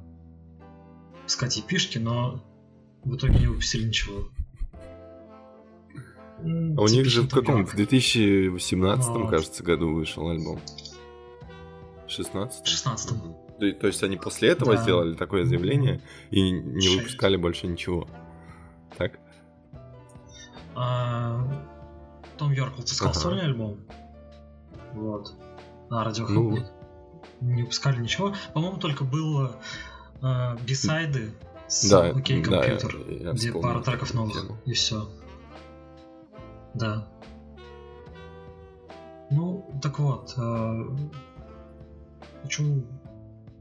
искать 1.27 1.57
епишки, 1.57 1.99
но 1.99 2.43
в 3.05 3.17
итоге 3.17 3.39
не 3.39 3.47
выпустили 3.47 3.85
ничего. 3.87 4.29
А 6.39 6.83
у 6.83 6.89
них 6.89 7.07
же 7.07 7.23
в 7.23 7.29
каком? 7.29 7.65
В 7.65 7.75
2018, 7.75 9.09
а, 9.09 9.29
кажется, 9.29 9.63
году 9.63 9.95
вышел 9.95 10.29
альбом. 10.29 10.61
16 12.09 12.67
16 12.67 13.17
то, 13.59 13.73
то 13.73 13.87
есть 13.87 14.03
они 14.03 14.17
после 14.17 14.51
этого 14.51 14.77
да. 14.77 14.83
сделали 14.83 15.15
такое 15.15 15.45
заявление 15.45 16.03
и 16.31 16.51
не 16.51 16.83
6. 16.83 16.97
выпускали 16.97 17.37
больше 17.37 17.67
ничего. 17.67 18.07
Так? 18.99 19.19
А, 20.75 21.43
Том 22.37 22.53
Йорк 22.53 22.77
выпускал 22.77 23.11
ага. 23.11 23.19
сольный 23.19 23.45
альбом. 23.45 23.79
Вот. 24.93 25.33
А 25.91 26.09
Radiohead 26.09 26.29
ну... 26.29 26.59
Не 27.41 27.63
выпускали 27.63 28.01
ничего. 28.01 28.35
По-моему, 28.55 28.79
только 28.79 29.05
было 29.05 29.49
э, 29.49 29.61
бисайды 30.67 31.33
с 31.69 31.89
да, 31.89 32.11
OK 32.11 32.43
Computer, 32.43 32.51
да, 32.51 33.13
я, 33.13 33.29
я 33.29 33.33
где 33.33 33.53
пару 33.53 33.83
треков 33.83 34.15
новых, 34.15 34.35
тему. 34.35 34.59
и 34.65 34.73
все. 34.73 35.09
Да. 36.75 37.09
Ну, 39.31 39.79
так 39.83 39.99
вот, 39.99 40.35
э, 40.37 40.85
хочу 42.43 42.87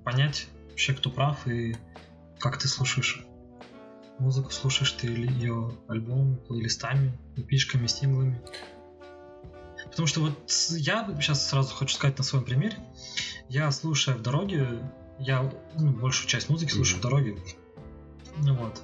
понять 0.03 0.47
вообще, 0.69 0.93
кто 0.93 1.09
прав 1.09 1.47
и 1.47 1.75
как 2.39 2.57
ты 2.59 2.67
слушаешь 2.67 3.25
музыку, 4.19 4.51
слушаешь 4.51 4.91
ты 4.91 5.07
ее 5.07 5.71
альбом, 5.87 6.37
плейлистами, 6.47 7.17
эпишками, 7.35 7.87
синглами. 7.87 8.39
Потому 9.85 10.07
что 10.07 10.21
вот 10.21 10.33
я 10.71 11.07
сейчас 11.19 11.47
сразу 11.47 11.73
хочу 11.73 11.95
сказать 11.95 12.17
на 12.17 12.23
своем 12.23 12.45
примере. 12.45 12.77
Я 13.49 13.71
слушаю 13.71 14.17
в 14.17 14.21
дороге, 14.21 14.67
я 15.19 15.51
ну, 15.77 15.91
большую 15.91 16.27
часть 16.27 16.49
музыки 16.49 16.71
слушаю 16.71 16.97
mm-hmm. 16.97 16.99
в 16.99 17.03
дороге. 17.03 17.37
Ну 18.37 18.55
вот. 18.55 18.81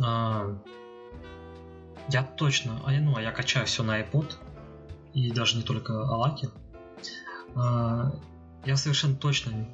А, 0.00 0.58
я 2.08 2.22
точно, 2.22 2.80
а, 2.84 2.92
ну, 2.92 3.16
а 3.16 3.22
я 3.22 3.32
качаю 3.32 3.66
все 3.66 3.82
на 3.82 4.00
iPod, 4.00 4.34
и 5.12 5.30
даже 5.30 5.56
не 5.56 5.62
только 5.62 5.92
Алаки. 6.02 6.48
А, 7.54 8.12
я 8.64 8.76
совершенно 8.76 9.16
точно, 9.16 9.68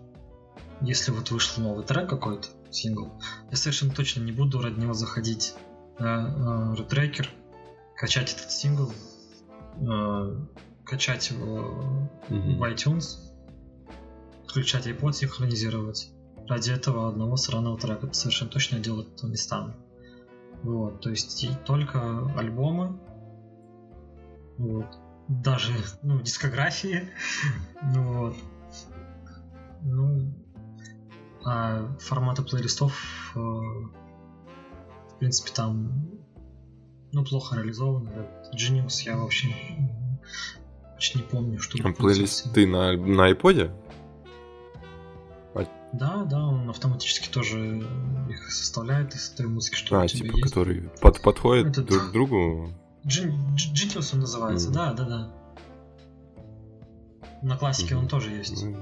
если 0.80 1.10
вот 1.10 1.30
вышел 1.30 1.62
новый 1.62 1.84
трек 1.84 2.08
какой-то, 2.08 2.48
сингл, 2.70 3.12
я 3.50 3.56
совершенно 3.56 3.92
точно 3.92 4.22
не 4.22 4.32
буду 4.32 4.60
ради 4.60 4.80
него 4.80 4.94
заходить 4.94 5.54
на 5.98 6.72
э, 6.74 6.80
ретрекер, 6.80 7.30
качать 7.94 8.32
этот 8.32 8.50
сингл 8.50 8.92
качать 10.84 11.30
его 11.30 12.10
mm-hmm. 12.28 12.56
в 12.56 12.62
iTunes, 12.62 13.23
включать 14.54 14.86
iPod, 14.86 15.14
синхронизировать. 15.14 16.12
Ради 16.46 16.70
этого 16.70 17.08
одного 17.08 17.36
сраного 17.36 17.76
трека 17.76 18.12
совершенно 18.12 18.52
точно 18.52 18.78
делать 18.78 19.08
этого 19.12 19.28
не 19.28 19.36
стану. 19.36 19.74
Вот, 20.62 21.00
то 21.00 21.10
есть 21.10 21.44
только 21.64 22.30
альбомы, 22.36 22.96
вот, 24.56 24.86
даже, 25.26 25.72
ну, 26.04 26.20
дискографии, 26.22 27.10
вот, 27.82 28.36
ну, 29.82 30.32
а 31.44 31.88
форматы 31.98 32.42
плейлистов, 32.42 33.32
э, 33.34 33.38
в 33.40 35.18
принципе, 35.18 35.50
там, 35.52 36.10
ну, 37.12 37.24
плохо 37.24 37.56
реализованы. 37.56 38.08
Genius 38.54 39.02
я 39.04 39.16
вообще 39.16 39.48
почти 40.94 41.18
не 41.18 41.24
помню, 41.24 41.58
что... 41.58 41.76
А 41.82 41.92
плейлисты 41.92 42.68
на, 42.68 42.92
на 42.92 43.32
iPod? 43.32 43.72
Да, 45.94 46.24
да, 46.24 46.44
он 46.44 46.68
автоматически 46.68 47.28
тоже 47.28 47.86
их 48.28 48.50
составляет 48.50 49.14
из 49.14 49.28
той 49.28 49.46
музыки, 49.46 49.76
что 49.76 50.00
а, 50.00 50.04
у 50.04 50.06
тебя 50.08 50.24
типа, 50.24 50.36
есть. 50.36 50.48
который 50.48 50.90
под, 51.00 51.22
подходит 51.22 51.66
Этот... 51.68 51.86
друг 51.86 52.08
к 52.08 52.12
другу? 52.12 52.70
Genius 53.04 54.10
он 54.12 54.20
называется, 54.20 54.70
mm. 54.70 54.72
да, 54.72 54.92
да, 54.92 55.04
да. 55.04 55.30
На 57.42 57.56
классике 57.56 57.94
mm. 57.94 57.98
он 57.98 58.08
тоже 58.08 58.30
есть. 58.30 58.64
Ну, 58.64 58.76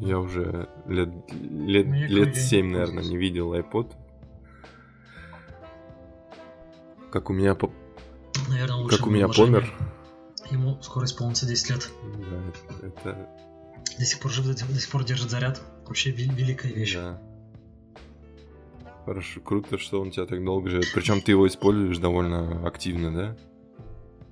я 0.00 0.18
уже 0.18 0.68
лет, 0.86 1.08
лет, 1.30 1.86
ну, 1.86 1.94
лет 1.94 2.36
7, 2.36 2.70
наверное, 2.70 3.02
не 3.02 3.16
видел 3.16 3.54
iPod. 3.54 3.94
Как 7.10 7.30
у 7.30 7.32
меня 7.32 7.54
по... 7.54 7.72
Наверное, 8.48 8.88
Как 8.88 9.06
у 9.06 9.10
меня 9.10 9.28
помер. 9.28 9.72
Ему 10.50 10.78
скоро 10.82 11.06
исполнится 11.06 11.46
10 11.46 11.70
лет. 11.70 11.90
Да, 12.02 12.86
это... 12.86 13.28
До 13.98 14.04
сих 14.04 14.20
пор 14.20 14.32
жив, 14.32 14.46
до 14.46 14.80
сих 14.80 14.90
пор 14.90 15.04
держит 15.04 15.30
заряд. 15.30 15.62
Вообще 15.88 16.10
великая 16.10 16.72
вещь. 16.72 16.94
Да. 16.94 17.20
Хорошо, 19.06 19.40
круто, 19.40 19.78
что 19.78 20.02
он 20.02 20.10
тебя 20.10 20.26
так 20.26 20.44
долго 20.44 20.68
живет. 20.68 20.92
Причем 20.94 21.22
ты 21.22 21.32
его 21.32 21.48
используешь 21.48 21.96
довольно 21.96 22.66
активно, 22.66 23.10
да? 23.10 23.36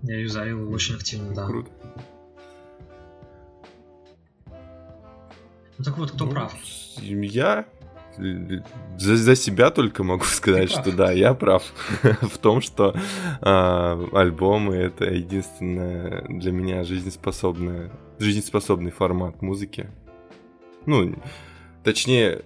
Я 0.03 0.21
юзаю 0.21 0.61
его 0.61 0.71
очень 0.71 0.97
активно, 0.97 1.35
да. 1.35 1.47
Круто. 1.47 1.71
Ну 5.79 5.85
так 5.85 5.97
вот, 5.97 6.11
кто 6.11 6.27
ну, 6.27 6.31
прав? 6.31 6.55
Я 7.01 7.67
за, 8.99 9.17
за 9.17 9.37
себя 9.37 9.71
только 9.71 10.05
могу 10.05 10.25
сказать, 10.25 10.71
что 10.71 10.93
да, 10.93 11.11
я 11.11 11.35
прав 11.35 11.63
в 12.03 12.39
том, 12.39 12.61
что 12.61 12.95
э, 12.95 14.07
альбомы 14.13 14.77
это 14.77 15.07
единственное 15.07 16.23
для 16.29 16.53
меня 16.53 16.85
жизнеспособное, 16.85 17.91
жизнеспособный 18.19 18.91
формат 18.91 19.43
музыки. 19.43 19.91
Ну, 20.87 21.15
точнее, 21.83 22.45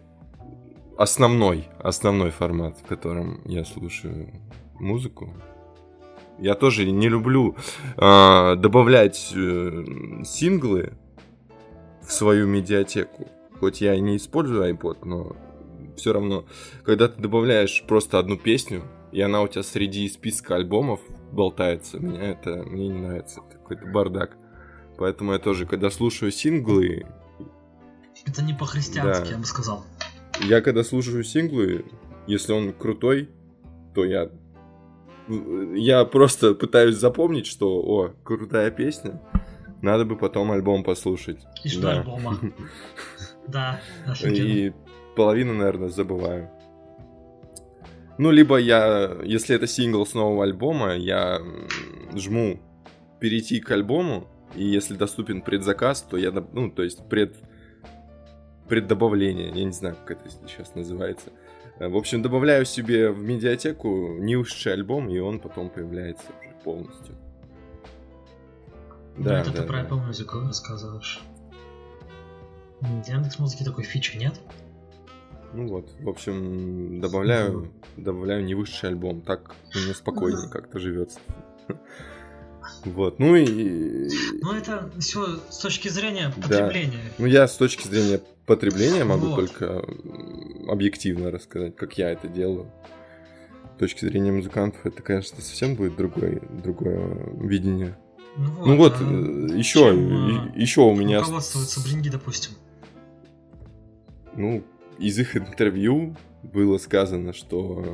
основной, 0.97 1.69
основной 1.79 2.31
формат, 2.31 2.79
в 2.79 2.87
котором 2.87 3.43
я 3.45 3.65
слушаю 3.65 4.31
музыку. 4.79 5.33
Я 6.39 6.55
тоже 6.55 6.91
не 6.91 7.09
люблю 7.09 7.55
э, 7.97 8.57
добавлять 8.57 9.33
э, 9.35 9.85
синглы 10.25 10.95
в 12.03 12.13
свою 12.13 12.47
медиатеку. 12.47 13.29
Хоть 13.59 13.83
я 13.83 13.95
и 13.95 14.01
не 14.01 14.17
использую 14.17 14.75
iPod, 14.75 15.05
но 15.05 15.37
все 15.97 16.15
равно, 16.15 16.47
когда 16.83 17.09
ты 17.09 17.21
добавляешь 17.21 17.85
просто 17.87 18.19
одну 18.19 18.39
песню, 18.39 18.83
и 19.13 19.21
она 19.21 19.43
у 19.43 19.49
тебя 19.49 19.63
среди 19.63 20.09
списка 20.09 20.55
альбомов 20.55 21.01
болтается, 21.31 21.99
меня 21.99 22.31
это 22.31 22.63
мне 22.65 22.89
не 22.89 23.01
нравится. 23.01 23.43
Какой-то 23.53 23.87
бардак. 23.87 24.39
Поэтому 24.97 25.33
я 25.33 25.39
тоже, 25.39 25.67
когда 25.67 25.91
слушаю 25.91 26.33
синглы... 26.33 27.07
Это 28.27 28.43
не 28.43 28.53
по-христиански, 28.53 29.25
да. 29.25 29.31
я 29.31 29.39
бы 29.39 29.47
сказал. 29.47 29.85
Я 30.43 30.61
когда 30.61 30.85
слушаю 30.85 31.25
синглы, 31.25 31.85
если 32.27 32.53
он 32.53 32.73
крутой, 32.73 33.31
то 33.95 34.05
я 34.05 34.31
я 35.75 36.05
просто 36.05 36.55
пытаюсь 36.55 36.97
запомнить, 36.97 37.47
что, 37.47 37.81
о, 37.81 38.09
крутая 38.25 38.71
песня, 38.71 39.21
надо 39.83 40.05
бы 40.05 40.17
потом 40.17 40.51
альбом 40.51 40.83
послушать. 40.83 41.39
И 41.65 41.69
что 41.69 41.83
да. 41.83 41.93
альбома? 42.01 42.39
Да, 43.47 43.81
И 44.25 44.73
половину, 45.17 45.55
наверное, 45.55 45.89
забываю. 45.89 46.51
Ну, 48.17 48.31
либо 48.31 48.59
я, 48.59 49.17
если 49.25 49.57
это 49.57 49.67
сингл 49.67 50.07
с 50.07 50.15
нового 50.15 50.45
альбома, 50.45 50.95
я 50.95 51.41
жму 52.15 52.61
перейти 53.19 53.61
к 53.61 53.71
альбому, 53.73 54.29
и 54.55 54.65
если 54.65 54.95
доступен 54.95 55.43
предзаказ, 55.43 56.03
то 56.03 56.17
я, 56.17 56.31
ну, 56.31 56.71
то 56.71 56.85
есть 56.85 57.09
пред, 57.09 57.35
преддобавление, 58.71 59.49
я 59.49 59.65
не 59.65 59.73
знаю, 59.73 59.97
как 60.07 60.19
это 60.25 60.31
сейчас 60.31 60.75
называется. 60.75 61.31
В 61.81 61.97
общем, 61.97 62.23
добавляю 62.23 62.65
себе 62.65 63.11
в 63.11 63.19
медиатеку 63.19 64.17
не 64.19 64.37
ушедший 64.37 64.75
альбом, 64.75 65.11
и 65.11 65.19
он 65.19 65.41
потом 65.41 65.71
появляется 65.71 66.27
уже 66.41 66.55
полностью. 66.63 67.15
Да, 69.19 69.41
это 69.41 69.51
да, 69.51 69.63
ты 69.63 69.67
про 69.67 69.81
Apple 69.81 70.09
Music 70.09 70.47
рассказываешь. 70.47 71.21
Яндекс 73.07 73.39
музыки 73.39 73.65
такой 73.65 73.85
фичи 73.85 74.17
нет? 74.17 74.35
Ну 75.53 75.67
вот, 75.67 75.91
в 75.99 76.09
общем, 76.09 77.01
добавляю, 77.01 77.73
добавляю 77.97 78.45
не 78.45 78.55
высший 78.55 78.91
альбом, 78.91 79.21
так 79.21 79.57
мне 79.75 79.95
спокойнее 79.95 80.49
как-то 80.49 80.79
живется. 80.79 81.19
Вот, 82.85 83.19
ну 83.19 83.35
и... 83.37 84.09
Ну 84.43 84.53
это 84.53 84.91
все 84.99 85.41
с 85.51 85.59
точки 85.59 85.89
зрения 85.89 86.31
потребления. 86.31 87.03
Да. 87.05 87.15
Ну 87.19 87.27
я 87.27 87.49
с 87.49 87.57
точки 87.57 87.87
зрения 87.89 88.21
потребления 88.51 89.05
могу 89.05 89.29
вот. 89.29 89.37
только 89.37 89.85
объективно 90.67 91.31
рассказать, 91.31 91.77
как 91.77 91.97
я 91.99 92.11
это 92.11 92.27
делаю. 92.27 92.67
С 93.77 93.79
точки 93.79 94.05
зрения 94.05 94.33
музыкантов 94.33 94.85
это, 94.85 95.01
конечно, 95.03 95.41
совсем 95.41 95.77
будет 95.77 95.95
другое, 95.95 96.43
другое 96.65 97.01
видение. 97.41 97.97
Ну 98.37 98.51
вот, 98.51 98.67
ну 98.67 98.77
вот 98.77 98.95
а 99.01 99.57
еще, 99.57 99.93
чем, 99.93 100.53
еще 100.57 100.81
у 100.81 100.97
меня... 100.97 101.21
Руководствуются 101.21 101.81
бринги, 101.81 102.09
допустим. 102.09 102.55
Ну, 104.35 104.65
из 104.99 105.17
их 105.21 105.37
интервью 105.37 106.17
было 106.43 106.79
сказано, 106.79 107.33
что 107.33 107.85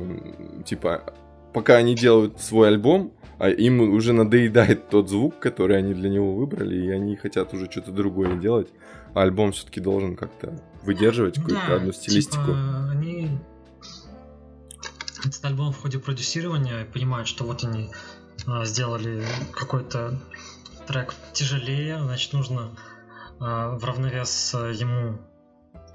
типа 0.65 1.13
пока 1.53 1.75
они 1.75 1.93
делают 1.93 2.41
свой 2.41 2.69
альбом, 2.69 3.13
а 3.37 3.49
им 3.49 3.79
уже 3.81 4.11
надоедает 4.11 4.89
тот 4.89 5.07
звук, 5.07 5.37
который 5.37 5.77
они 5.77 5.93
для 5.93 6.09
него 6.09 6.33
выбрали, 6.33 6.83
и 6.83 6.89
они 6.89 7.15
хотят 7.15 7.53
уже 7.53 7.69
что-то 7.69 7.91
другое 7.91 8.37
делать. 8.37 8.69
А 9.13 9.21
альбом 9.21 9.51
все-таки 9.51 9.79
должен 9.79 10.15
как-то 10.15 10.61
выдерживать 10.83 11.35
какую-то 11.35 11.67
да, 11.67 11.75
одну 11.75 11.91
стилистику. 11.91 12.45
Типа, 12.45 12.89
они 12.91 13.39
этот 15.25 15.43
альбом 15.45 15.73
в 15.73 15.81
ходе 15.81 15.99
продюсирования 15.99 16.85
понимают, 16.85 17.27
что 17.27 17.43
вот 17.43 17.63
они 17.63 17.91
а, 18.45 18.65
сделали 18.65 19.25
какой-то 19.51 20.19
трек 20.87 21.13
тяжелее, 21.33 22.01
значит 22.01 22.33
нужно 22.33 22.71
а, 23.39 23.77
в 23.77 23.83
равновес 23.83 24.53
ему 24.53 25.19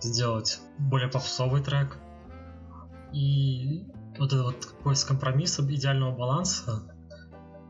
сделать 0.00 0.60
более 0.78 1.08
попсовый 1.08 1.62
трек. 1.62 1.96
И 3.12 3.86
вот 4.18 4.32
этот 4.32 4.44
вот 4.44 4.68
поиск 4.82 5.08
компромисса, 5.08 5.62
идеального 5.62 6.16
баланса 6.16 6.82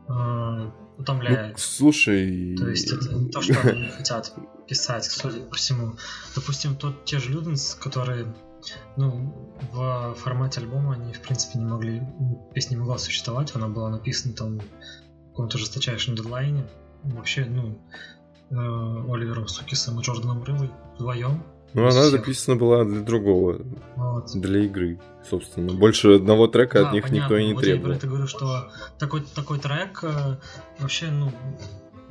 э, 0.07 0.71
утомляет. 1.03 1.53
Ну, 1.53 1.57
слушай... 1.57 2.55
То 2.57 2.69
есть 2.69 2.91
это 2.91 3.25
то, 3.29 3.41
что 3.41 3.59
они 3.61 3.87
хотят 3.89 4.33
писать, 4.67 5.05
судя 5.05 5.41
по 5.41 5.55
всему. 5.55 5.93
Допустим, 6.35 6.75
тот, 6.75 7.05
те 7.05 7.19
же 7.19 7.29
Люденс, 7.31 7.75
которые 7.75 8.33
ну, 8.95 9.33
в 9.71 10.15
формате 10.15 10.61
альбома 10.61 10.93
они, 10.93 11.13
в 11.13 11.21
принципе, 11.21 11.59
не 11.59 11.65
могли... 11.65 12.01
Песня 12.53 12.75
не 12.75 12.81
могла 12.81 12.97
существовать, 12.97 13.55
она 13.55 13.67
была 13.67 13.89
написана 13.89 14.33
там 14.33 14.59
в 14.59 15.29
каком-то 15.29 15.57
жесточайшем 15.57 16.15
дедлайне. 16.15 16.65
Вообще, 17.03 17.45
ну, 17.45 17.77
э, 18.49 18.55
Оливером 18.55 19.47
Сукисом 19.47 19.99
и 19.99 20.03
Джорданом 20.03 20.43
Рылой 20.43 20.71
вдвоем 20.95 21.43
ну, 21.73 21.87
она 21.87 22.09
записана 22.09 22.57
была 22.57 22.83
для 22.83 23.01
другого, 23.01 23.61
вот. 23.95 24.31
для 24.33 24.63
игры, 24.65 24.99
собственно. 25.27 25.73
Больше 25.73 26.15
одного 26.15 26.47
трека 26.47 26.81
да, 26.81 26.87
от 26.87 26.93
них 26.93 27.03
понятно. 27.03 27.23
никто 27.23 27.37
и 27.37 27.47
не 27.47 27.53
вот 27.53 27.63
требовал. 27.63 27.93
Я 27.93 27.99
про 27.99 28.07
говорю, 28.07 28.27
что 28.27 28.71
такой, 28.99 29.21
такой 29.21 29.59
трек 29.59 30.03
э, 30.03 30.37
вообще, 30.79 31.07
ну, 31.09 31.31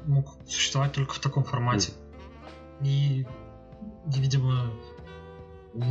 мог 0.07 0.37
существовать 0.49 0.93
только 0.93 1.15
в 1.15 1.19
таком 1.21 1.45
формате. 1.45 1.93
Mm. 2.81 2.87
И, 2.87 3.27
видимо, 4.07 4.73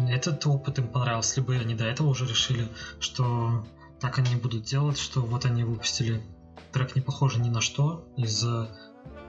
этот 0.09 0.45
опыт 0.45 0.79
им 0.79 0.87
понравился, 0.87 1.39
либо 1.39 1.53
они 1.53 1.75
до 1.75 1.85
этого 1.85 2.07
уже 2.07 2.25
решили, 2.25 2.67
что 2.99 3.65
так 3.99 4.17
они 4.19 4.35
будут 4.35 4.63
делать, 4.63 4.97
что 4.97 5.21
вот 5.21 5.45
они 5.45 5.63
выпустили 5.63 6.21
трек 6.73 6.95
не 6.95 7.01
похожий 7.01 7.41
ни 7.41 7.49
на 7.49 7.61
что 7.61 8.05
из 8.17 8.45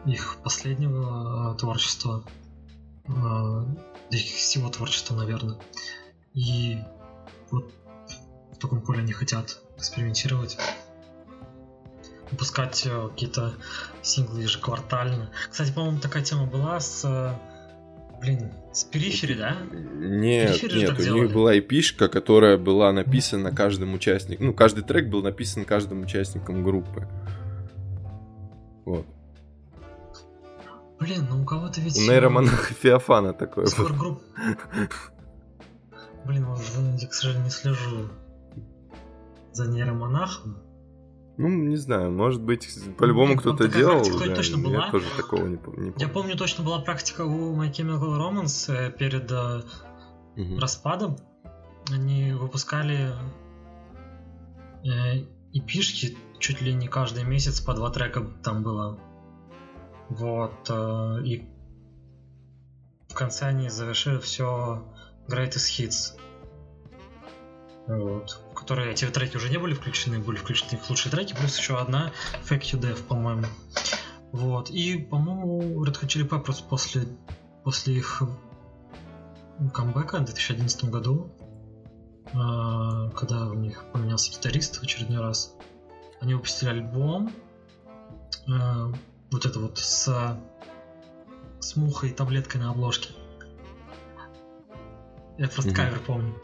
их 0.07 0.39
последнего 0.43 1.55
э, 1.55 1.59
творчества 1.59 2.25
э, 3.07 3.63
всего 4.17 4.69
творчества, 4.71 5.15
наверное. 5.17 5.57
И 6.35 6.79
вот 7.51 7.73
в 8.53 8.59
таком 8.59 8.81
поле 8.83 9.01
они 9.01 9.13
хотят 9.13 9.59
экспериментировать. 9.77 10.57
выпускать 12.31 12.87
э, 12.87 13.09
какие-то 13.11 13.55
синглы 14.03 14.41
ежеквартально. 14.43 15.31
Кстати, 15.51 15.73
по-моему, 15.73 16.01
такая 16.01 16.23
тема 16.23 16.47
была 16.47 16.81
с... 16.81 17.05
э, 17.05 17.35
Блин, 18.21 18.53
с 18.73 18.85
перифери, 18.85 19.35
да? 19.35 19.57
Нет, 19.73 20.61
Перифери 20.61 20.79
нет, 20.81 20.91
у 20.93 21.03
делали. 21.03 21.21
них 21.23 21.33
была 21.33 21.59
эпишка, 21.59 22.09
которая 22.09 22.57
была 22.57 22.93
написана 22.93 23.51
каждым 23.53 23.95
участником. 23.95 24.47
Ну, 24.47 24.55
каждый 24.55 24.85
трек 24.85 25.09
был 25.09 25.23
написан 25.23 25.65
каждым 25.65 26.03
участником 26.03 26.63
группы. 26.63 27.09
Вот. 28.85 29.07
Блин, 31.03 31.27
ну 31.29 31.43
у 31.43 31.45
кого-то 31.45 31.81
ведь... 31.81 31.97
У 31.99 32.01
нейромонаха 32.03 32.75
Феофана 32.75 33.33
такое 33.33 33.65
было. 33.65 33.71
Скоро 33.73 33.93
групп... 33.95 34.23
Блин, 36.25 36.47
вот, 36.47 36.61
я, 37.01 37.09
к 37.09 37.15
сожалению, 37.15 37.45
не 37.47 37.51
слежу 37.51 38.09
за 39.53 39.67
нейромонахом. 39.69 40.59
Ну, 41.39 41.49
не 41.49 41.77
знаю, 41.77 42.13
может 42.13 42.43
быть, 42.43 42.69
по-любому 42.99 43.37
кто-то 43.37 43.67
делал 43.67 44.03
уже. 44.03 44.33
точно 44.35 44.57
Я 44.59 44.63
была. 44.79 44.91
тоже 44.91 45.07
такого 45.17 45.45
не 45.47 45.53
не 45.53 45.57
Я 45.57 45.61
помню. 45.93 46.09
помню, 46.11 46.37
точно 46.37 46.63
была 46.63 46.79
практика 46.81 47.23
у 47.25 47.57
My 47.61 47.71
Chemical 47.73 48.19
Romance 48.19 48.73
э, 48.73 48.91
перед 48.93 49.31
э, 49.33 49.63
Мгм. 50.37 50.59
распадом. 50.59 51.17
Они 51.91 52.33
выпускали 52.33 53.11
э, 54.85 55.25
эпишки 55.53 56.17
чуть 56.39 56.61
ли 56.61 56.73
не 56.75 56.87
каждый 56.89 57.25
месяц 57.25 57.61
по 57.61 57.75
два 57.75 57.91
трека 57.91 58.21
там 58.45 58.63
было. 58.63 58.99
Вот. 60.09 60.69
э, 60.69 61.23
и 61.25 61.49
в 63.09 63.15
конце 63.15 63.47
они 63.47 63.69
завершили 63.69 64.19
все 64.19 64.85
Greatest 65.29 65.79
Hits. 65.79 66.19
Вот. 67.87 68.41
В 68.51 68.55
которые 68.55 68.93
эти 68.93 69.07
треки 69.07 69.37
уже 69.37 69.51
не 69.51 69.59
были 69.59 69.75
включены, 69.75 70.19
были 70.19 70.37
включены 70.37 70.79
их 70.79 70.89
лучшие 70.89 71.11
треки, 71.11 71.35
плюс 71.35 71.59
еще 71.59 71.79
одна 71.79 72.13
Fake 72.49 72.63
You 72.63 72.81
Death, 72.81 73.03
по-моему. 73.05 73.47
Вот. 74.33 74.71
И, 74.71 74.99
по-моему, 74.99 75.85
Red 75.85 76.01
Hot 76.01 76.07
Chili 76.07 76.29
Peppers 76.29 76.67
после, 76.69 77.07
после 77.65 77.97
их 77.97 78.23
камбэка 79.75 80.19
в 80.19 80.25
2011 80.25 80.85
году, 80.85 81.31
а, 82.33 83.11
когда 83.11 83.49
у 83.49 83.55
них 83.55 83.85
поменялся 83.93 84.33
гитарист 84.33 84.77
в 84.77 84.83
очередной 84.83 85.21
раз, 85.21 85.55
они 86.21 86.35
выпустили 86.35 86.71
альбом, 86.71 87.31
а, 88.49 88.93
вот 89.33 89.47
это 89.47 89.59
вот 89.59 89.79
с, 89.79 90.39
с 91.61 91.77
мухой 91.77 92.11
и 92.11 92.13
таблеткой 92.13 92.61
на 92.61 92.71
обложке. 92.71 93.11
Я 95.39 95.49
просто 95.49 95.73
кавер 95.73 95.99
помню. 96.01 96.35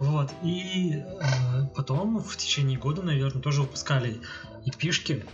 Вот, 0.00 0.30
и 0.42 0.96
э, 0.96 1.66
потом 1.74 2.18
в 2.18 2.36
течение 2.36 2.78
года, 2.78 3.02
наверное, 3.02 3.40
тоже 3.40 3.62
выпускали 3.62 4.20
эпишки 4.66 5.24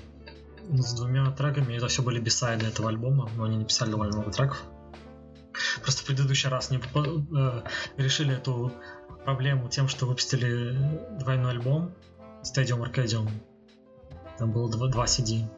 с 0.68 0.92
двумя 0.94 1.30
треками. 1.32 1.74
Это 1.74 1.88
все 1.88 2.02
были 2.02 2.20
бисайды 2.20 2.66
этого 2.66 2.90
альбома, 2.90 3.30
но 3.36 3.44
они 3.44 3.56
написали 3.56 3.90
довольно 3.90 4.18
много 4.18 4.30
треков. 4.30 4.62
Просто 5.82 6.02
в 6.02 6.06
предыдущий 6.06 6.48
раз 6.48 6.70
не 6.70 6.76
э, 6.76 7.62
решили 7.96 8.36
эту 8.36 8.72
проблему 9.24 9.68
тем, 9.68 9.88
что 9.88 10.06
выпустили 10.06 10.76
двойной 11.18 11.52
альбом 11.52 11.94
Stadium 12.42 12.86
Arcadium. 12.86 13.28
Там 14.38 14.52
было 14.52 14.70
два, 14.70 14.88
два 14.88 15.04
CD. 15.06 15.48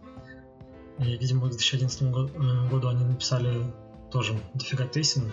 И, 0.99 1.17
видимо, 1.17 1.47
к 1.47 1.51
2011 1.51 2.11
го- 2.11 2.29
э, 2.29 2.69
году 2.69 2.89
они 2.89 3.05
написали 3.05 3.63
тоже 4.11 4.39
дофига 4.55 4.85
песен. 4.85 5.31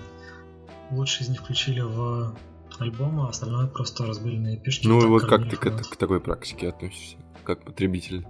Лучшие 0.91 1.25
из 1.25 1.29
них 1.29 1.41
включили 1.41 1.81
в 1.81 2.35
альбом, 2.79 3.21
а 3.21 3.29
остальное 3.29 3.67
просто 3.67 4.05
разбили 4.05 4.37
на 4.37 4.55
эпишки. 4.55 4.87
Ну 4.87 5.01
и 5.01 5.05
вот 5.05 5.25
как 5.25 5.49
ты 5.49 5.57
к, 5.57 5.89
к 5.89 5.95
такой 5.97 6.19
практике 6.19 6.69
относишься? 6.69 7.17
Как 7.43 7.65
потребитель? 7.65 8.25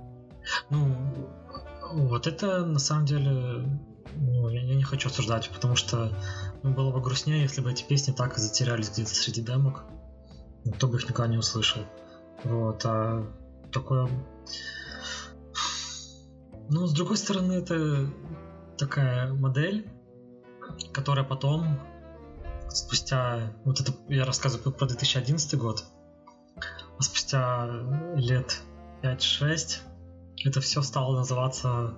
Ну, 0.70 0.96
вот 1.94 2.28
это 2.28 2.66
на 2.66 2.80
самом 2.80 3.06
деле 3.06 3.66
ну, 4.16 4.50
я, 4.50 4.64
не 4.64 4.84
хочу 4.84 5.10
осуждать, 5.10 5.50
потому 5.50 5.76
что 5.76 6.12
ну, 6.64 6.72
было 6.72 6.92
бы 6.92 7.02
грустнее, 7.02 7.42
если 7.44 7.62
бы 7.62 7.72
эти 7.72 7.84
песни 7.84 8.12
так 8.12 8.38
и 8.38 8.42
затерялись 8.42 8.90
где-то 8.90 9.14
среди 9.14 9.42
демок. 9.42 9.84
Никто 10.66 10.88
бы 10.88 10.98
их 10.98 11.08
никогда 11.08 11.28
не 11.28 11.38
услышал. 11.38 11.84
Вот, 12.44 12.86
а 12.86 13.26
такое... 13.72 14.10
Ну, 16.70 16.86
с 16.86 16.94
другой 16.94 17.18
стороны, 17.18 17.54
это 17.54 18.12
такая 18.78 19.34
модель, 19.34 19.90
которая 20.94 21.26
потом, 21.26 21.80
спустя... 22.70 23.54
Вот 23.66 23.82
это 23.82 23.92
я 24.08 24.24
рассказываю 24.24 24.72
про 24.74 24.86
2011 24.86 25.60
год, 25.60 25.84
а 26.98 27.02
спустя 27.02 27.68
лет 28.16 28.62
5-6 29.02 29.80
это 30.46 30.62
все 30.62 30.82
стало 30.82 31.18
называться 31.18 31.96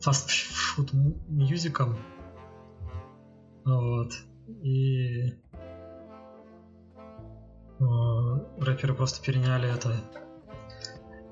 фастфуд 0.00 0.92
мюзиком. 1.28 1.98
Вот. 3.64 4.12
И 4.62 5.28
э, 7.78 7.84
рэперы 8.58 8.94
просто 8.94 9.22
переняли 9.22 9.72
это 9.72 9.94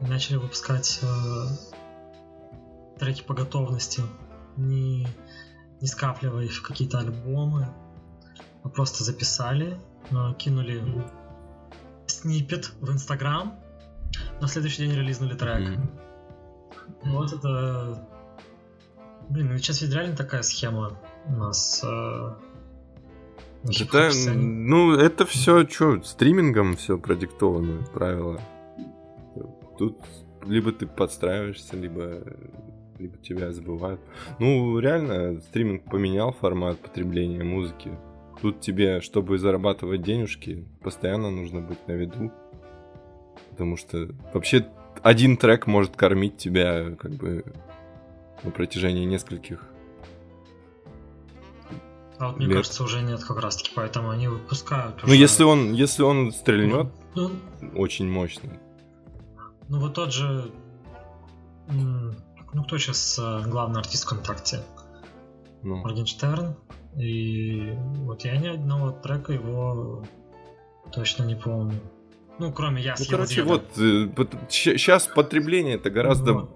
и 0.00 0.04
начали 0.04 0.36
выпускать 0.36 1.00
э, 1.02 1.06
треки 2.98 3.22
по 3.22 3.34
готовности, 3.34 4.02
не, 4.56 5.06
не 5.80 5.86
скапливая 5.86 6.44
их 6.44 6.52
в 6.52 6.62
какие-то 6.62 6.98
альбомы, 6.98 7.68
а 8.62 8.68
просто 8.68 9.04
записали, 9.04 9.78
э, 10.10 10.34
кинули 10.38 10.82
снипет 12.06 12.72
в 12.80 12.90
Инстаграм, 12.90 13.58
на 14.40 14.48
следующий 14.48 14.86
день 14.86 14.94
релизнули 14.94 15.34
трек. 15.34 15.60
Мгм. 15.60 15.90
Вот 17.04 17.32
это... 17.32 18.06
Блин, 19.28 19.48
ну 19.48 19.58
сейчас 19.58 19.82
ведь 19.82 19.92
реально 19.92 20.16
такая 20.16 20.42
схема 20.42 20.98
у 21.26 21.32
нас. 21.32 21.82
э, 21.84 22.34
на 23.62 23.70
Это, 23.70 24.10
ну, 24.34 24.94
это 24.94 25.26
все, 25.26 25.68
что, 25.68 26.02
стримингом 26.02 26.76
все 26.76 26.96
продиктовано, 26.96 27.84
правила. 27.92 28.40
Тут 29.76 29.98
либо 30.44 30.72
ты 30.72 30.86
подстраиваешься, 30.86 31.76
либо, 31.76 32.22
либо 32.98 33.16
тебя 33.18 33.52
забывают. 33.52 34.00
Ну, 34.38 34.78
реально, 34.78 35.40
стриминг 35.40 35.84
поменял 35.84 36.32
формат 36.32 36.78
потребления 36.78 37.44
музыки. 37.44 37.90
Тут 38.40 38.60
тебе, 38.60 39.00
чтобы 39.00 39.38
зарабатывать 39.38 40.02
денежки, 40.02 40.64
постоянно 40.82 41.30
нужно 41.30 41.60
быть 41.60 41.86
на 41.88 41.92
виду. 41.92 42.30
Потому 43.50 43.76
что 43.76 44.08
вообще 44.32 44.66
один 45.02 45.36
трек 45.36 45.66
может 45.66 45.96
кормить 45.96 46.36
тебя 46.36 46.94
как 46.96 47.12
бы 47.12 47.44
на 48.44 48.50
протяжении 48.50 49.04
нескольких 49.04 49.64
А 52.18 52.28
вот 52.28 52.36
мне 52.38 52.46
лет. 52.46 52.56
кажется, 52.58 52.84
уже 52.84 53.00
нет 53.02 53.22
как 53.24 53.40
раз 53.40 53.56
таки, 53.56 53.70
поэтому 53.74 54.10
они 54.10 54.28
выпускают. 54.28 54.96
Ну, 55.02 55.08
уже- 55.08 55.16
если 55.16 55.42
он, 55.44 55.72
если 55.72 56.02
он 56.02 56.32
стрельнет 56.32 56.88
Ну, 57.16 57.30
очень 57.74 58.08
мощно, 58.08 58.50
ну 59.68 59.80
вот 59.80 59.94
тот 59.94 60.12
же... 60.12 60.50
Ну, 62.52 62.64
кто 62.64 62.78
сейчас 62.78 63.18
главный 63.46 63.80
артист 63.80 64.04
ВКонтакте? 64.04 64.60
ну, 65.62 65.76
Моргенштерн. 65.76 66.54
И 66.96 67.72
вот 67.98 68.24
я 68.24 68.36
ни 68.36 68.48
одного 68.48 68.90
трека 68.90 69.32
его 69.32 70.04
точно 70.92 71.24
не 71.24 71.34
помню. 71.36 71.78
Ну, 72.38 72.52
кроме 72.52 72.80
«Я 72.82 72.94
Ну, 72.98 73.04
короче, 73.10 73.42
деда». 73.42 73.48
вот, 73.48 73.64
сейчас 74.48 75.06
потребление 75.06 75.74
это 75.74 75.90
гораздо... 75.90 76.32
Вот. 76.34 76.50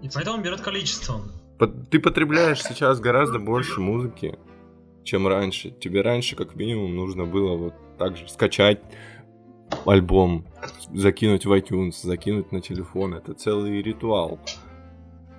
И 0.00 0.08
поэтому 0.12 0.40
берет 0.42 0.60
количеством. 0.60 1.32
по- 1.58 1.66
Ты 1.66 1.98
потребляешь 1.98 2.62
сейчас 2.62 3.00
гораздо 3.00 3.38
больше 3.40 3.80
музыки, 3.80 4.38
чем 5.02 5.26
раньше. 5.26 5.70
Тебе 5.70 6.02
раньше, 6.02 6.36
как 6.36 6.54
минимум, 6.54 6.94
нужно 6.94 7.24
было 7.24 7.56
вот 7.56 7.74
так 7.98 8.16
же 8.16 8.28
скачать 8.28 8.80
альбом, 9.86 10.46
закинуть 10.92 11.46
в 11.46 11.52
iTunes, 11.52 11.94
закинуть 12.02 12.52
на 12.52 12.60
телефон. 12.60 13.14
Это 13.14 13.34
целый 13.34 13.82
ритуал. 13.82 14.38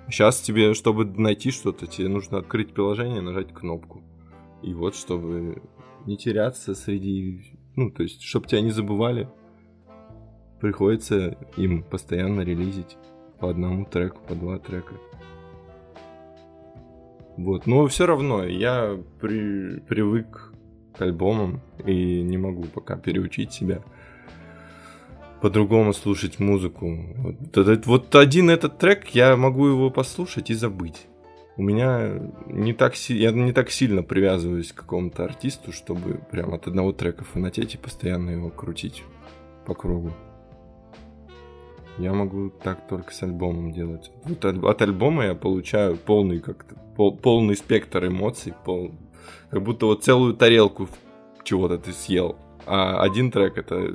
Сейчас 0.08 0.40
тебе, 0.40 0.74
чтобы 0.74 1.04
найти 1.04 1.50
что-то, 1.50 1.86
тебе 1.86 2.08
нужно 2.08 2.38
открыть 2.38 2.72
приложение, 2.72 3.20
нажать 3.20 3.52
кнопку. 3.52 4.02
И 4.62 4.72
вот, 4.72 4.94
чтобы 4.94 5.62
не 6.06 6.16
теряться 6.16 6.74
среди... 6.74 7.58
Ну, 7.74 7.90
то 7.90 8.02
есть, 8.02 8.22
чтобы 8.22 8.46
тебя 8.46 8.60
не 8.60 8.70
забывали, 8.70 9.28
приходится 10.60 11.36
им 11.56 11.82
постоянно 11.82 12.42
релизить 12.42 12.96
по 13.40 13.50
одному 13.50 13.84
треку, 13.84 14.20
по 14.26 14.34
два 14.34 14.58
трека. 14.58 14.94
Вот, 17.36 17.66
но 17.66 17.86
все 17.86 18.06
равно 18.06 18.44
я 18.44 18.98
при- 19.20 19.80
привык 19.80 20.54
к 20.96 21.02
альбомам 21.02 21.60
и 21.84 22.22
не 22.22 22.38
могу 22.38 22.62
пока 22.64 22.96
переучить 22.96 23.52
себя 23.52 23.82
по-другому 25.40 25.92
слушать 25.92 26.38
музыку. 26.38 27.14
Вот, 27.16 27.56
этот- 27.56 27.86
вот 27.86 28.14
один 28.14 28.50
этот 28.50 28.78
трек 28.78 29.08
я 29.08 29.36
могу 29.36 29.66
его 29.66 29.90
послушать 29.90 30.50
и 30.50 30.54
забыть. 30.54 31.06
У 31.58 31.62
меня 31.62 32.20
не 32.46 32.74
так, 32.74 32.94
я 33.08 33.30
не 33.32 33.52
так 33.52 33.70
сильно 33.70 34.02
привязываюсь 34.02 34.72
к 34.72 34.76
какому-то 34.76 35.24
артисту, 35.24 35.72
чтобы 35.72 36.20
прям 36.30 36.52
от 36.52 36.66
одного 36.66 36.92
трека 36.92 37.24
фанатеть 37.24 37.74
и 37.74 37.78
постоянно 37.78 38.30
его 38.30 38.50
крутить 38.50 39.04
по 39.64 39.74
кругу. 39.74 40.12
Я 41.98 42.12
могу 42.12 42.50
так 42.50 42.86
только 42.88 43.14
с 43.14 43.22
альбомом 43.22 43.72
делать. 43.72 44.10
Вот 44.24 44.44
от 44.44 44.82
альбома 44.82 45.24
я 45.24 45.34
получаю 45.34 45.96
полный 45.96 46.40
как-то 46.40 46.74
пол, 46.94 47.16
полный 47.16 47.56
спектр 47.56 48.06
эмоций, 48.06 48.52
пол, 48.64 48.92
как 49.48 49.62
будто 49.62 49.86
вот 49.86 50.04
целую 50.04 50.34
тарелку 50.34 50.88
чего-то 51.42 51.78
ты 51.78 51.92
съел, 51.92 52.36
а 52.66 53.00
один 53.02 53.30
трек 53.30 53.56
это 53.58 53.92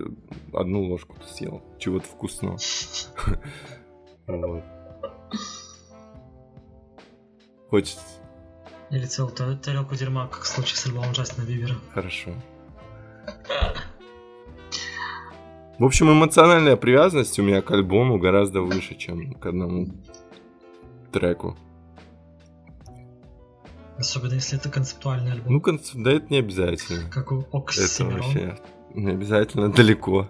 одну 0.53 0.83
ложку 0.83 1.15
ты 1.15 1.27
съел 1.33 1.61
чего-то 1.77 2.05
вкусного. 2.05 2.57
Хочется. 7.69 8.01
Или 8.89 9.05
целую 9.05 9.33
тарелку 9.57 9.95
дерьма, 9.95 10.27
как 10.27 10.41
в 10.43 10.47
случае 10.47 10.77
с 10.77 10.85
альбомом 10.85 11.11
Джастина 11.11 11.45
Бибера. 11.45 11.75
Хорошо. 11.93 12.31
В 15.79 15.85
общем, 15.85 16.11
эмоциональная 16.11 16.75
привязанность 16.75 17.39
у 17.39 17.43
меня 17.43 17.61
к 17.61 17.71
альбому 17.71 18.19
гораздо 18.19 18.61
выше, 18.61 18.95
чем 18.95 19.33
к 19.33 19.45
одному 19.45 19.87
треку. 21.11 21.57
Особенно 24.01 24.33
если 24.33 24.57
это 24.57 24.67
концептуальный 24.67 25.33
альбом. 25.33 25.53
Ну, 25.53 25.61
концеп... 25.61 26.01
да 26.01 26.11
это 26.11 26.25
не 26.31 26.39
обязательно. 26.39 27.07
Как 27.11 27.31
у 27.31 27.45
Оксимирон. 27.53 28.17
Это 28.17 28.23
вообще 28.23 28.59
не 28.95 29.11
обязательно 29.11 29.71
далеко. 29.71 30.27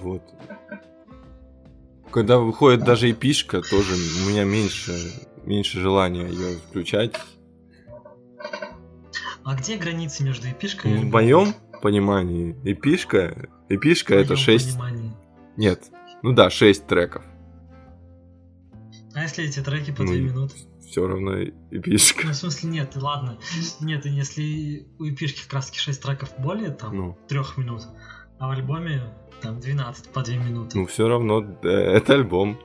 Вот. 0.00 0.22
Когда 2.12 2.38
выходит 2.38 2.84
даже 2.84 3.10
эпишка, 3.10 3.62
тоже 3.62 3.94
у 3.94 4.30
меня 4.30 4.44
меньше, 4.44 4.92
меньше 5.44 5.80
желания 5.80 6.28
ее 6.28 6.58
включать. 6.68 7.12
А 9.44 9.56
где 9.56 9.76
границы 9.76 10.22
между 10.22 10.48
эпишкой 10.48 10.92
и 10.92 10.96
В 10.98 11.10
моем 11.10 11.52
понимании 11.82 12.56
эпишка, 12.62 13.48
эпишка 13.68 14.14
это 14.14 14.36
6... 14.36 14.74
Понимании. 14.74 15.12
Нет, 15.56 15.82
ну 16.22 16.32
да, 16.32 16.48
6 16.48 16.86
треков. 16.86 17.24
А 19.20 19.24
если 19.24 19.44
эти 19.44 19.60
треки 19.60 19.90
по 19.90 20.02
Ну, 20.02 20.08
2 20.12 20.16
и- 20.16 20.20
минуты? 20.22 20.54
Все 20.88 21.06
равно 21.06 21.42
эпишка. 21.70 22.26
Ну, 22.28 22.32
в 22.32 22.36
смысле, 22.36 22.70
нет, 22.70 22.96
ладно. 22.96 23.38
Нет, 23.80 24.06
если 24.06 24.86
у 24.98 25.04
эпишки 25.06 25.42
как 25.44 25.52
раз 25.52 25.66
таки 25.66 25.78
6 25.78 26.02
треков 26.02 26.30
более 26.38 26.70
там 26.70 26.96
Ну, 26.96 27.18
3 27.28 27.58
минут, 27.58 27.82
а 28.38 28.48
в 28.48 28.50
альбоме 28.52 29.02
там 29.42 29.60
12 29.60 30.08
по 30.08 30.22
2 30.22 30.36
минуты. 30.36 30.78
ну 30.78 30.86
все 30.86 31.06
равно 31.06 31.44
э, 31.62 31.68
это 31.68 32.14
альбом. 32.14 32.58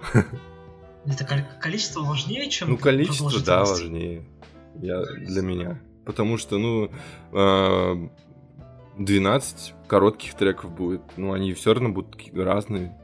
Это 1.06 1.26
кол- 1.26 1.60
количество 1.62 2.00
важнее, 2.04 2.50
чем 2.50 2.70
Ну, 2.70 2.78
количество, 2.78 3.30
да, 3.46 3.66
важнее. 3.66 4.26
Я, 4.82 5.04
для 5.04 5.42
меня. 5.42 5.82
Потому 6.06 6.38
что, 6.38 6.58
ну, 6.58 6.90
э, 7.34 8.10
12 8.98 9.74
коротких 9.90 10.36
треков 10.36 10.72
будет. 10.72 11.02
Ну, 11.18 11.34
они 11.34 11.54
все 11.54 11.74
равно 11.74 11.90
будут 11.90 12.16
разные. 12.34 12.98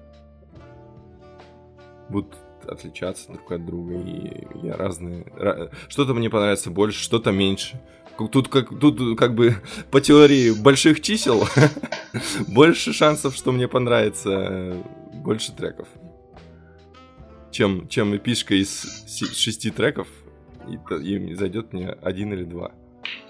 Будут 2.09 2.35
отличаться 2.65 3.31
друг 3.31 3.51
от 3.51 3.65
друга. 3.65 3.95
И 3.95 4.47
я 4.63 4.75
разные. 4.77 5.23
ра- 5.23 5.71
Что-то 5.87 6.13
мне 6.13 6.29
понравится 6.29 6.69
больше, 6.69 7.01
что-то 7.03 7.31
меньше. 7.31 7.79
Тут 8.31 8.49
как, 8.49 8.69
тут 8.79 9.17
как 9.17 9.33
бы 9.33 9.55
по 9.89 9.99
теории 9.99 10.51
больших 10.51 11.01
чисел 11.01 11.43
больше 12.47 12.93
шансов, 12.93 13.35
что 13.35 13.51
мне 13.51 13.67
понравится 13.67 14.77
больше 15.13 15.53
треков. 15.53 15.87
Чем, 17.51 17.87
чем 17.87 18.15
эпишка 18.15 18.53
из 18.55 19.05
шести 19.35 19.71
треков, 19.71 20.07
и, 20.69 20.75
и 21.15 21.33
зайдет 21.33 21.73
мне 21.73 21.89
один 21.89 22.31
или 22.33 22.43
два. 22.43 22.71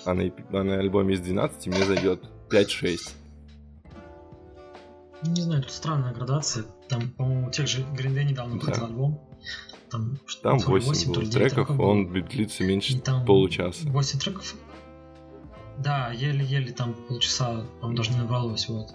А 0.06 0.13
на, 0.13 0.24
а 0.52 0.63
на 0.63 0.80
альбоме 0.80 1.15
из 1.15 1.22
12 1.22 1.67
мне 1.67 1.84
зайдет 1.86 2.24
5-6. 2.50 2.98
Ну, 5.23 5.31
Не 5.31 5.41
знаю, 5.41 5.62
тут 5.63 5.71
странная 5.71 6.13
градация. 6.13 6.65
Там, 6.89 7.10
по-моему, 7.12 7.51
тех 7.51 7.67
же 7.67 7.81
Green 7.93 8.13
Day 8.15 8.23
недавно 8.23 8.55
Да. 8.60 8.65
выходил 8.65 8.86
альбом. 8.86 9.21
Там, 9.89 10.17
Там 10.41 10.60
то 10.60 10.77
ли 10.77 10.86
8 10.86 11.07
то 11.07 11.13
было 11.19 11.21
ли 11.21 11.29
9 11.29 11.53
треков, 11.53 11.79
он 11.79 12.07
длится 12.12 12.63
меньше 12.63 12.99
там 12.99 13.25
получаса. 13.25 13.88
8 13.89 14.19
треков. 14.19 14.55
Да, 15.77 16.12
еле-еле 16.12 16.71
там 16.71 16.93
полчаса, 17.07 17.65
по-моему, 17.81 17.97
даже 17.97 18.12
не 18.12 18.17
набралось, 18.19 18.69
вот. 18.69 18.88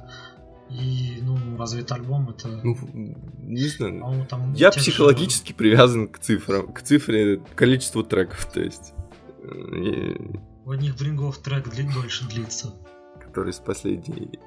И, 0.70 1.18
ну, 1.22 1.36
разве 1.58 1.82
это 1.82 1.94
альбом? 1.94 2.30
Это, 2.30 2.48
Ну, 2.48 2.76
не 3.38 3.68
знаю. 3.68 4.26
там... 4.28 4.52
Я 4.54 4.70
тех 4.70 4.82
же- 4.82 4.90
психологически 4.90 5.52
привязан 5.52 6.08
к 6.08 6.18
цифрам, 6.18 6.72
к 6.72 6.82
цифре 6.82 7.40
количеству 7.54 8.02
треков, 8.02 8.46
то 8.52 8.60
есть, 8.60 8.92
э, 9.42 9.76
и- 9.76 10.40
У 10.64 10.70
одних 10.70 10.96
брингов 10.96 11.38
трек 11.38 11.68
дли- 11.68 11.92
дольше 11.92 12.26
длится. 12.28 12.72
который 13.20 13.52
с 13.52 13.58
последней, 13.58 14.38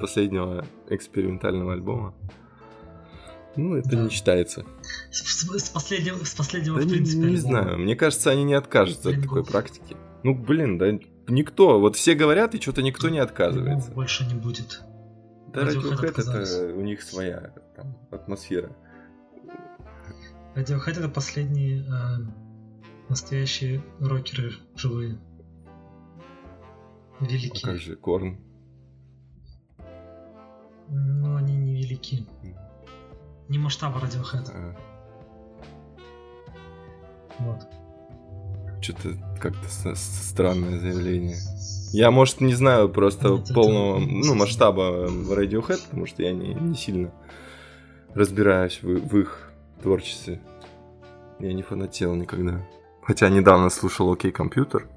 последнего 0.00 0.64
экспериментального 0.88 1.72
альбома. 1.74 2.14
Ну, 3.56 3.74
это 3.76 3.90
Да. 3.90 4.02
не 4.04 4.10
считается. 4.10 4.64
С, 5.10 5.42
с- 5.42 5.70
последнего, 5.70 6.24
с 6.24 6.34
последнего 6.34 6.76
Да 6.78 6.82
в 6.82 6.86
не, 6.86 6.92
принципе, 6.94 7.18
не 7.18 7.34
альбома. 7.36 7.40
знаю, 7.62 7.78
мне 7.78 7.96
кажется, 7.96 8.30
они 8.30 8.44
не 8.44 8.54
откажутся 8.54 9.08
от 9.08 9.14
Блин, 9.16 9.22
такой 9.22 9.42
год. 9.42 9.50
практики. 9.50 9.96
Ну, 10.22 10.34
блин, 10.34 10.78
да 10.78 10.92
никто, 11.28 11.80
вот 11.80 11.96
все 11.96 12.14
говорят, 12.14 12.54
и 12.54 12.60
что-то 12.60 12.82
никто 12.82 13.08
не 13.08 13.18
отказывается. 13.18 13.90
Больше 13.92 14.24
не 14.26 14.34
будет. 14.34 14.82
Да, 15.52 15.62
Radiohead 15.62 16.20
это 16.20 16.74
у 16.76 16.80
них 16.82 17.02
своя 17.02 17.52
там, 17.76 17.96
атмосфера. 18.12 18.70
Radiohead 20.54 20.98
это 20.98 21.08
последние 21.08 21.80
э, 21.82 21.88
настоящие 23.08 23.82
рокеры 23.98 24.52
живые. 24.76 25.18
А 27.18 27.24
Великие. 27.24 27.62
как 27.62 27.78
же 27.78 27.96
Корн? 27.96 28.38
Но 30.90 31.36
они 31.36 31.56
не 31.56 31.74
велики. 31.76 32.26
Не 33.48 33.58
масштаба 33.58 34.00
Radiohead. 34.00 34.50
А, 34.52 34.76
Вот. 37.38 37.60
Что-то 38.82 39.10
как-то 39.40 39.94
странное 39.94 40.78
заявление. 40.78 41.36
Я, 41.92 42.10
может, 42.10 42.40
не 42.40 42.54
знаю 42.54 42.88
просто 42.88 43.28
Нет, 43.28 43.44
это- 43.44 43.54
полного 43.54 43.98
ну, 43.98 44.34
масштаба 44.34 45.06
Radiohead, 45.08 45.80
потому 45.88 46.06
что 46.06 46.22
я 46.22 46.32
не, 46.32 46.54
не 46.54 46.74
сильно 46.76 47.12
разбираюсь 48.14 48.82
в, 48.82 48.86
в 48.86 49.18
их 49.18 49.52
творчестве. 49.82 50.40
Я 51.38 51.52
не 51.52 51.62
фанател 51.62 52.14
никогда. 52.14 52.60
Хотя 53.02 53.28
недавно 53.28 53.70
слушал 53.70 54.12
Окей 54.12 54.30
Компьютер. 54.30 54.88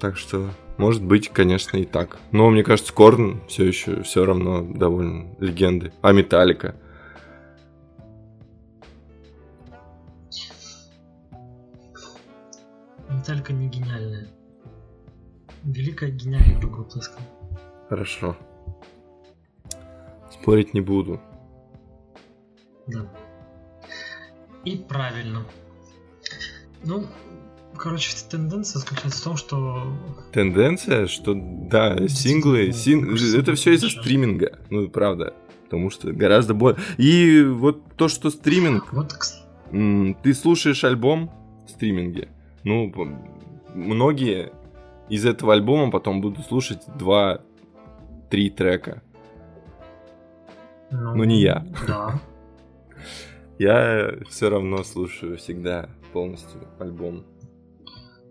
Так 0.00 0.16
что, 0.16 0.50
может 0.78 1.04
быть, 1.04 1.28
конечно, 1.28 1.76
и 1.76 1.84
так. 1.84 2.18
Но 2.30 2.48
мне 2.48 2.62
кажется, 2.62 2.92
Корн 2.92 3.42
все 3.48 3.64
еще 3.64 4.02
все 4.02 4.24
равно 4.24 4.62
довольно 4.62 5.34
легенды. 5.40 5.92
А 6.00 6.12
Металлика. 6.12 6.76
Металлика 13.10 13.52
не 13.52 13.68
гениальная. 13.68 14.28
Великая 15.64 16.10
гениальная 16.10 16.58
группа, 16.60 17.00
сказал. 17.00 17.26
Хорошо. 17.88 18.36
Спорить 20.30 20.74
не 20.74 20.80
буду. 20.80 21.20
Да. 22.86 23.12
И 24.64 24.76
правильно. 24.76 25.44
Ну, 26.84 27.04
короче, 27.78 28.10
тенденция 28.28 28.80
заключается 28.80 29.20
в 29.20 29.24
том, 29.24 29.36
что 29.36 29.82
Тенденция, 30.32 31.06
что 31.06 31.34
да, 31.34 32.06
синглы, 32.08 32.72
син- 32.72 33.14
это 33.38 33.54
все 33.54 33.72
из-за 33.74 33.88
стриминга. 33.88 34.58
Ну, 34.70 34.88
правда. 34.88 35.34
Потому 35.64 35.90
что 35.90 36.12
гораздо 36.12 36.54
больше. 36.54 36.80
И 36.96 37.42
вот 37.42 37.82
то, 37.96 38.08
что 38.08 38.30
стриминг, 38.30 38.92
вот 38.92 39.14
ты 39.70 40.34
слушаешь 40.34 40.82
альбом 40.84 41.30
в 41.66 41.70
стриминге. 41.70 42.28
Ну, 42.64 42.92
многие 43.74 44.50
из 45.08 45.24
этого 45.26 45.52
альбома 45.54 45.90
потом 45.90 46.20
будут 46.20 46.46
слушать 46.46 46.82
два-три 46.98 48.50
трека. 48.50 49.02
ну, 50.90 51.14
Ну, 51.16 51.24
не 51.24 51.40
я. 51.40 51.66
Да. 51.86 52.20
Я 53.58 54.12
все 54.30 54.48
равно 54.50 54.84
слушаю 54.84 55.36
всегда 55.36 55.88
полностью 56.12 56.60
альбом. 56.78 57.24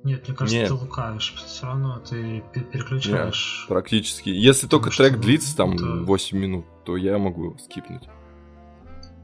Нет, 0.08 0.28
мне 0.28 0.38
кажется, 0.38 0.58
Нет. 0.58 0.68
ты 0.70 0.74
лукавишь. 0.74 1.34
Все 1.46 1.66
равно 1.66 2.00
ты 2.00 2.42
пе- 2.54 2.62
переключаешь. 2.62 3.66
Практически. 3.68 4.30
Если 4.30 4.68
только 4.68 4.90
что 4.90 5.04
трек 5.08 5.20
длится 5.20 5.56
там 5.58 5.74
это- 5.74 6.04
8 6.06 6.38
минут, 6.38 6.66
то 6.86 6.96
я 6.96 7.18
могу 7.18 7.58
скипнуть. 7.58 8.04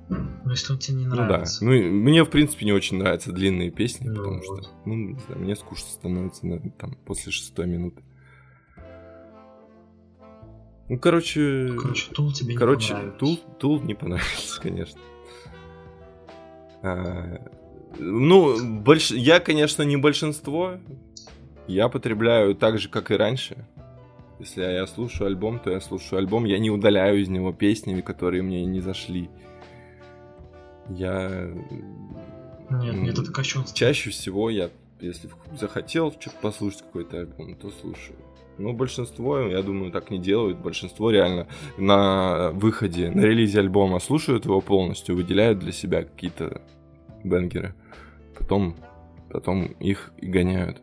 Ну, 0.09 0.51
если 0.51 0.73
он 0.73 0.79
тебе 0.79 0.97
не 0.97 1.05
Ну 1.05 1.15
да. 1.15 1.25
нравится. 1.25 1.63
Ну, 1.63 1.71
и 1.71 1.89
мне, 1.89 2.23
в 2.25 2.29
принципе, 2.29 2.65
не 2.65 2.73
очень 2.73 2.97
нравятся 2.97 3.31
длинные 3.31 3.71
песни, 3.71 4.09
Ну 4.09 4.15
потому 4.15 4.41
вот. 4.45 4.63
что, 4.65 4.73
ну, 4.85 4.93
не 4.95 5.19
знаю, 5.19 5.41
мне 5.41 5.55
скучно 5.55 5.87
становится 5.89 6.45
наверное, 6.45 6.71
там 6.71 6.95
после 7.05 7.31
шестой 7.31 7.65
минуты. 7.67 8.03
Ну, 10.89 10.99
короче... 10.99 11.73
Короче, 11.81 12.11
Тул 12.11 12.33
тебе 12.33 12.55
Короче, 12.55 12.89
не 12.89 12.93
понравится. 12.99 13.19
Тул, 13.19 13.37
Тул 13.59 13.81
не 13.83 13.93
понравился, 13.95 14.61
конечно. 14.61 14.99
А, 16.83 17.39
ну, 17.99 18.79
больш... 18.81 19.11
я, 19.11 19.39
конечно, 19.39 19.83
не 19.83 19.97
большинство 19.97 20.77
Я 21.67 21.89
потребляю 21.89 22.55
так 22.55 22.79
же, 22.79 22.89
как 22.89 23.11
и 23.11 23.15
раньше. 23.15 23.65
Если 24.39 24.61
я 24.61 24.85
слушаю 24.87 25.27
альбом, 25.27 25.59
то 25.59 25.71
я 25.71 25.79
слушаю 25.79 26.19
альбом. 26.19 26.45
Я 26.45 26.59
не 26.59 26.69
удаляю 26.69 27.21
из 27.21 27.29
него 27.29 27.53
песни, 27.53 27.99
которые 28.01 28.43
мне 28.43 28.65
не 28.65 28.81
зашли. 28.81 29.29
Я... 30.89 31.49
Нет, 32.69 32.95
нет, 32.95 33.19
это 33.19 33.31
кощунство. 33.31 33.75
Чаще 33.75 34.09
всего 34.09 34.49
я, 34.49 34.69
если 34.99 35.29
захотел 35.57 36.11
что-то 36.11 36.35
послушать 36.41 36.81
какой-то 36.81 37.19
альбом, 37.19 37.55
то 37.55 37.69
слушаю. 37.69 38.17
Ну, 38.57 38.73
большинство, 38.73 39.39
я 39.39 39.61
думаю, 39.61 39.91
так 39.91 40.11
не 40.11 40.19
делают. 40.19 40.59
Большинство 40.59 41.09
реально 41.09 41.47
на 41.77 42.51
выходе, 42.51 43.09
на 43.09 43.21
релизе 43.21 43.59
альбома 43.59 43.99
слушают 43.99 44.45
его 44.45 44.61
полностью, 44.61 45.15
выделяют 45.15 45.59
для 45.59 45.71
себя 45.71 46.03
какие-то 46.03 46.61
бенгеры. 47.23 47.75
Потом, 48.37 48.75
потом 49.29 49.65
их 49.79 50.11
и 50.17 50.27
гоняют. 50.27 50.81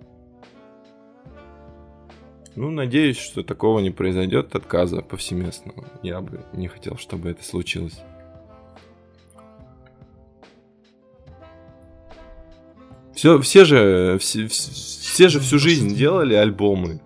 Ну, 2.57 2.71
надеюсь, 2.71 3.17
что 3.17 3.43
такого 3.43 3.79
не 3.81 3.91
произойдет 3.91 4.55
отказа 4.55 5.03
повсеместного. 5.03 5.87
Я 6.03 6.21
бы 6.21 6.45
не 6.53 6.69
хотел, 6.69 6.97
чтобы 6.97 7.31
это 7.31 7.45
случилось. 7.45 8.01
Все, 13.15 13.39
все 13.41 13.65
же, 13.65 14.19
все, 14.19 14.47
все 14.49 15.29
же 15.29 15.41
всю 15.41 15.59
жизнь 15.59 15.95
делали 15.95 16.35
альбомы. 16.35 17.01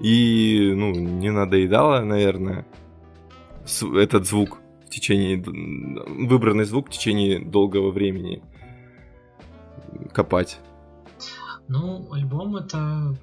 И, 0.00 0.72
ну, 0.74 0.92
не 0.92 1.30
надоедало, 1.30 2.00
наверное, 2.00 2.64
этот 3.96 4.26
звук 4.26 4.58
в 4.86 4.90
течение... 4.90 5.42
Выбранный 6.06 6.64
звук 6.64 6.88
в 6.88 6.90
течение 6.90 7.38
долгого 7.38 7.90
времени 7.90 8.42
копать. 10.12 10.58
Ну, 11.68 12.12
альбом 12.12 12.56
это 12.56 13.16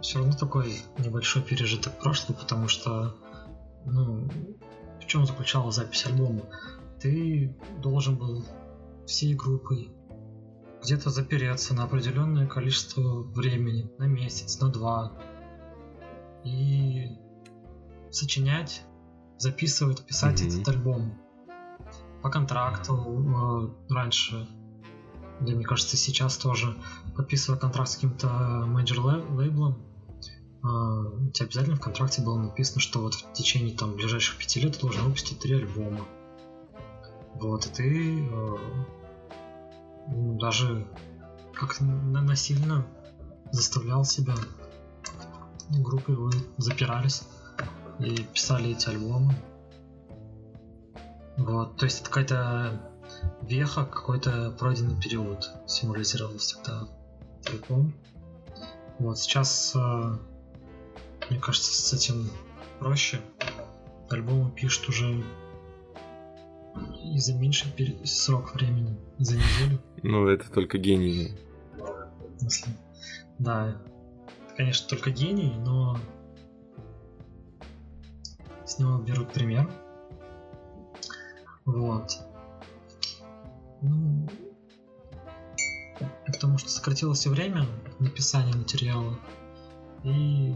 все 0.00 0.18
равно 0.18 0.34
такой 0.34 0.82
небольшой 0.98 1.42
пережиток 1.42 1.98
прошлого, 1.98 2.38
потому 2.38 2.68
что, 2.68 3.16
ну, 3.86 4.28
в 5.00 5.06
чем 5.06 5.26
заключалась 5.26 5.76
запись 5.76 6.06
альбома? 6.06 6.42
Ты 7.00 7.56
должен 7.82 8.16
был 8.16 8.44
всей 9.06 9.34
группой 9.34 9.90
где-то 10.82 11.10
запереться 11.10 11.74
на 11.74 11.84
определенное 11.84 12.46
количество 12.46 13.22
времени, 13.22 13.90
на 13.98 14.04
месяц, 14.04 14.60
на 14.60 14.70
два, 14.70 15.12
и 16.44 17.18
сочинять, 18.10 18.82
записывать, 19.38 20.04
писать 20.04 20.40
mm-hmm. 20.40 20.60
этот 20.60 20.68
альбом. 20.68 21.18
По 22.22 22.30
контракту 22.30 23.74
э, 23.88 23.94
раньше, 23.94 24.46
да 25.40 25.52
мне 25.52 25.64
кажется 25.64 25.96
сейчас 25.96 26.36
тоже, 26.36 26.76
подписывая 27.16 27.58
контракт 27.58 27.90
с 27.90 27.94
каким-то 27.94 28.28
менеджер 28.66 29.00
лейблом, 29.00 29.78
э, 30.62 30.66
у 30.66 31.30
тебя 31.30 31.46
обязательно 31.46 31.76
в 31.76 31.80
контракте 31.80 32.22
было 32.22 32.38
написано, 32.38 32.80
что 32.80 33.00
вот 33.00 33.14
в 33.14 33.32
течение 33.32 33.74
там 33.74 33.94
ближайших 33.94 34.36
пяти 34.36 34.60
лет 34.60 34.74
ты 34.74 34.80
должен 34.80 35.04
выпустить 35.04 35.38
три 35.38 35.54
альбома. 35.54 36.06
Вот, 37.34 37.66
и 37.66 37.68
ты 37.70 38.28
э, 38.28 38.56
ну, 40.08 40.38
даже 40.38 40.86
как-то 41.54 41.84
насильно 41.84 42.86
заставлял 43.50 44.04
себя. 44.04 44.34
Группы 45.70 46.12
вы 46.12 46.32
запирались 46.58 47.22
и 47.98 48.22
писали 48.24 48.72
эти 48.72 48.88
альбомы. 48.88 49.34
Вот, 51.38 51.76
то 51.76 51.86
есть 51.86 52.02
это 52.02 52.10
какая-то 52.10 52.89
веха, 53.42 53.84
какой-то 53.84 54.54
пройденный 54.58 55.00
период 55.00 55.50
символизировал 55.66 56.38
всегда 56.38 56.88
целиком. 57.42 57.92
Вот, 58.98 59.18
сейчас, 59.18 59.74
э, 59.74 60.16
мне 61.30 61.40
кажется, 61.40 61.72
с 61.72 61.92
этим 61.92 62.30
проще. 62.78 63.20
Альбомы 64.08 64.50
пишут 64.50 64.88
уже 64.88 65.24
и 67.04 67.18
за 67.18 67.34
меньший 67.34 67.72
срок 68.04 68.54
времени, 68.54 68.96
за 69.18 69.36
неделю. 69.36 69.80
Ну, 70.02 70.26
это 70.28 70.50
только 70.50 70.78
гений. 70.78 71.36
Да, 73.38 73.76
конечно, 74.56 74.88
только 74.88 75.10
гений, 75.10 75.54
но 75.58 75.98
с 78.64 78.78
него 78.78 78.98
берут 78.98 79.32
пример. 79.32 79.70
Вот. 81.64 82.18
Потому 86.40 86.56
что 86.56 86.70
сократилось 86.70 87.26
время 87.26 87.66
написания 87.98 88.54
материала. 88.54 89.18
И 90.04 90.54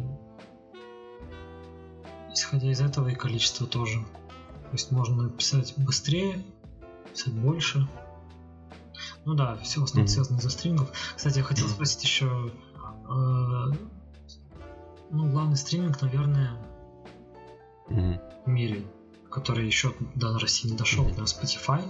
исходя 2.33 2.71
из 2.71 2.81
этого 2.81 3.09
и 3.09 3.15
количество 3.15 3.67
тоже. 3.67 3.99
То 3.99 4.73
есть 4.73 4.91
можно 4.91 5.29
писать 5.29 5.75
быстрее, 5.77 6.43
писать 7.13 7.35
больше. 7.35 7.87
Ну 9.27 9.35
да, 9.35 9.59
все 9.59 9.81
в 9.81 9.85
основном 9.85 10.07
mm-hmm. 10.07 10.15
связано 10.15 10.39
из-за 10.39 10.49
стрингов. 10.49 10.91
Кстати, 11.17 11.39
я 11.39 11.45
хотел 11.45 11.69
спросить 11.69 12.03
еще. 12.03 12.51
Э, 13.07 13.71
ну, 15.11 15.31
главный 15.31 15.59
стриминг, 15.59 16.01
наверное, 16.01 16.57
mm-hmm. 17.91 18.45
в 18.47 18.49
мире, 18.49 18.87
который 19.31 19.67
еще 19.67 19.93
до 20.15 20.39
России 20.39 20.71
не 20.71 20.79
дошел, 20.79 21.07
mm-hmm. 21.07 21.21
на 21.21 21.25
Spotify. 21.25 21.85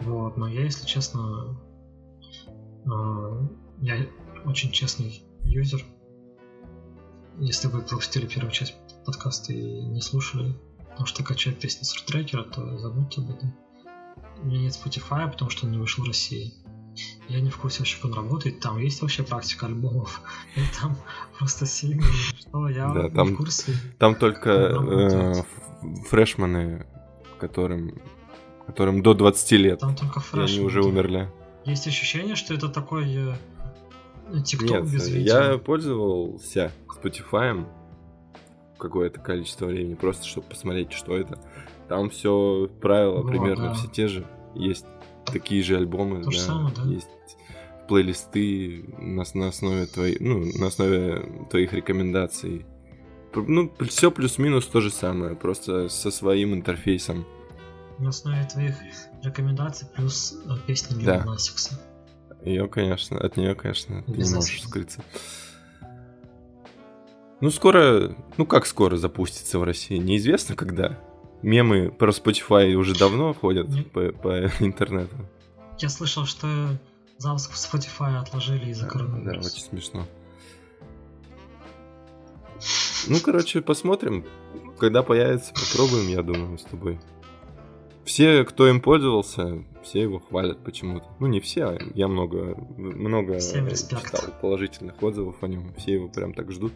Вот, 0.00 0.36
но 0.36 0.46
я, 0.46 0.62
если 0.64 0.84
честно, 0.84 1.56
я 2.84 4.06
очень 4.44 4.72
честный 4.72 5.24
юзер. 5.44 5.84
Если 7.38 7.68
вы 7.68 7.80
пропустили 7.82 8.26
первую 8.26 8.52
часть 8.52 8.74
подкаста 9.04 9.52
и 9.52 9.82
не 9.82 10.00
слушали, 10.00 10.54
потому 10.90 11.06
что 11.06 11.24
качать 11.24 11.58
песни 11.58 11.84
с 11.84 11.96
рутрекера, 11.96 12.44
то 12.44 12.78
забудьте 12.78 13.20
об 13.20 13.30
этом. 13.30 13.54
У 14.42 14.46
меня 14.46 14.60
нет 14.60 14.72
Spotify, 14.72 15.30
потому 15.30 15.50
что 15.50 15.66
он 15.66 15.72
не 15.72 15.78
вышел 15.78 16.04
в 16.04 16.06
России. 16.06 16.54
Я 17.28 17.40
не 17.40 17.50
в 17.50 17.56
курсе 17.56 17.78
вообще, 17.78 17.96
как 17.96 18.06
он 18.06 18.14
работает. 18.14 18.60
Там 18.60 18.78
есть 18.78 19.00
вообще 19.00 19.22
практика 19.22 19.66
альбомов. 19.66 20.20
И 20.56 20.60
там 20.80 20.96
просто 21.38 21.64
сильно, 21.64 22.04
что 22.36 22.68
я 22.68 22.92
да, 22.92 23.08
там, 23.08 23.34
в 23.34 23.36
курсе. 23.36 23.72
Там 23.98 24.14
только 24.14 24.50
э, 24.50 25.42
фрешманы, 26.08 26.86
которым, 27.38 27.98
которым 28.66 29.02
до 29.02 29.14
20 29.14 29.52
лет. 29.52 29.78
Там 29.78 29.96
только 29.96 30.20
фрешманы. 30.20 30.50
И 30.50 30.56
они 30.58 30.66
уже 30.66 30.82
умерли. 30.82 31.30
Есть 31.64 31.86
ощущение, 31.86 32.34
что 32.34 32.54
это 32.54 32.68
такой 32.68 33.14
э, 33.14 33.34
TikTok 34.30 34.90
без 34.90 35.08
видео. 35.08 35.40
я 35.40 35.58
пользовался 35.58 36.72
Spotify 36.88 37.64
какое-то 38.78 39.20
количество 39.20 39.66
времени, 39.66 39.94
просто 39.94 40.26
чтобы 40.26 40.48
посмотреть, 40.48 40.92
что 40.92 41.16
это. 41.16 41.38
Там 41.88 42.10
все 42.10 42.68
правила 42.80 43.22
вот, 43.22 43.28
примерно 43.28 43.68
да. 43.68 43.74
все 43.74 43.88
те 43.88 44.08
же. 44.08 44.26
Есть 44.54 44.86
такие 45.24 45.62
же 45.62 45.76
альбомы, 45.76 46.22
То 46.22 46.30
да, 46.30 46.38
самое, 46.38 46.74
да. 46.74 46.82
есть 46.84 47.08
плейлисты 47.88 48.84
на, 48.98 49.24
на 49.34 49.48
основе 49.48 49.86
твоей, 49.86 50.16
ну, 50.18 50.44
на 50.58 50.66
основе 50.66 51.28
твоих 51.50 51.72
рекомендаций. 51.72 52.66
Ну, 53.34 53.72
все 53.88 54.10
плюс-минус 54.10 54.66
то 54.66 54.80
же 54.80 54.90
самое, 54.90 55.36
просто 55.36 55.88
со 55.88 56.10
своим 56.10 56.54
интерфейсом. 56.54 57.24
На 57.98 58.08
основе 58.08 58.44
твоих 58.44 58.74
рекомендаций 59.22 59.86
плюс 59.94 60.34
э, 60.44 60.50
песни 60.66 60.96
Лил 60.96 61.06
да. 61.06 61.24
Насикса. 61.24 61.80
Ее, 62.44 62.68
конечно, 62.68 63.18
от 63.18 63.36
нее, 63.36 63.54
конечно, 63.54 64.02
ты 64.02 64.12
не 64.12 64.34
можешь 64.34 64.62
скрыться. 64.62 65.02
Ну, 67.40 67.50
скоро, 67.50 68.16
ну 68.36 68.46
как 68.46 68.66
скоро 68.66 68.96
запустится 68.96 69.58
в 69.58 69.64
России, 69.64 69.96
неизвестно 69.96 70.56
когда. 70.56 70.98
Мемы 71.42 71.90
про 71.90 72.12
Spotify 72.12 72.72
уже 72.74 72.96
давно 72.96 73.34
ходят 73.34 73.66
по, 73.92 74.12
по 74.12 74.46
интернету. 74.60 75.16
Я 75.78 75.88
слышал, 75.88 76.24
что 76.24 76.46
запуск 77.18 77.52
Spotify 77.52 78.16
отложили 78.16 78.70
из-за 78.70 78.84
да, 78.84 78.90
коронавируса. 78.90 79.50
Да, 79.50 79.56
очень 79.56 79.68
смешно. 79.68 80.06
Ну, 83.08 83.18
короче, 83.20 83.60
посмотрим. 83.60 84.24
Когда 84.78 85.02
появится, 85.02 85.52
попробуем, 85.52 86.08
я 86.08 86.22
думаю, 86.22 86.58
с 86.58 86.62
тобой. 86.62 87.00
Все, 88.12 88.44
кто 88.44 88.68
им 88.68 88.80
пользовался, 88.80 89.64
все 89.82 90.02
его 90.02 90.18
хвалят 90.18 90.62
почему-то. 90.62 91.06
Ну, 91.18 91.26
не 91.28 91.40
все, 91.40 91.64
а 91.64 91.78
я 91.94 92.08
много, 92.08 92.56
много 92.76 93.40
читал 93.40 94.34
положительных 94.40 95.02
отзывов 95.02 95.42
о 95.42 95.48
нем. 95.48 95.72
Все 95.78 95.94
его 95.94 96.08
прям 96.08 96.34
так 96.34 96.52
ждут 96.52 96.72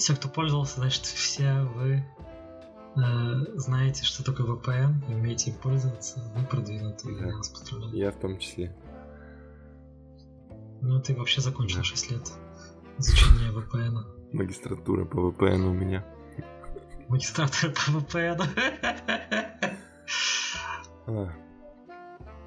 все, 0.00 0.16
кто 0.16 0.28
пользовался, 0.28 0.80
значит, 0.80 1.04
все 1.04 1.62
вы 1.74 2.02
э, 2.96 3.00
знаете, 3.54 4.02
что 4.04 4.24
такое 4.24 4.46
VPN, 4.46 5.12
умеете 5.12 5.50
им 5.50 5.56
пользоваться, 5.58 6.20
вы 6.34 6.44
продвинутые, 6.46 7.18
да. 7.18 7.26
я 7.26 7.36
вас 7.36 7.50
поздравляю. 7.50 7.94
Я 7.94 8.10
в 8.10 8.18
том 8.18 8.38
числе. 8.38 8.74
Ну, 10.80 11.00
ты 11.00 11.14
вообще 11.14 11.42
закончил 11.42 11.78
да. 11.78 11.84
6 11.84 12.10
лет 12.10 12.32
изучения 12.98 13.52
VPN. 13.52 14.32
Магистратура 14.32 15.04
по 15.04 15.18
VPN 15.18 15.68
у 15.68 15.72
меня. 15.72 16.04
Магистратура 17.08 17.70
по 17.72 17.98
VPN. 17.98 18.42
А. 21.10 21.32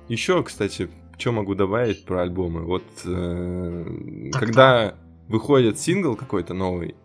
Еще, 0.10 0.42
кстати, 0.44 0.90
что 1.18 1.32
могу 1.32 1.56
добавить 1.56 2.06
про 2.06 2.22
альбомы? 2.22 2.62
Вот 2.64 2.84
э, 3.06 4.30
Так, 4.32 4.40
когда 4.42 4.96
выходит 5.28 5.80
сингл 5.80 6.16
какой-то 6.16 6.54
новый, 6.54 6.96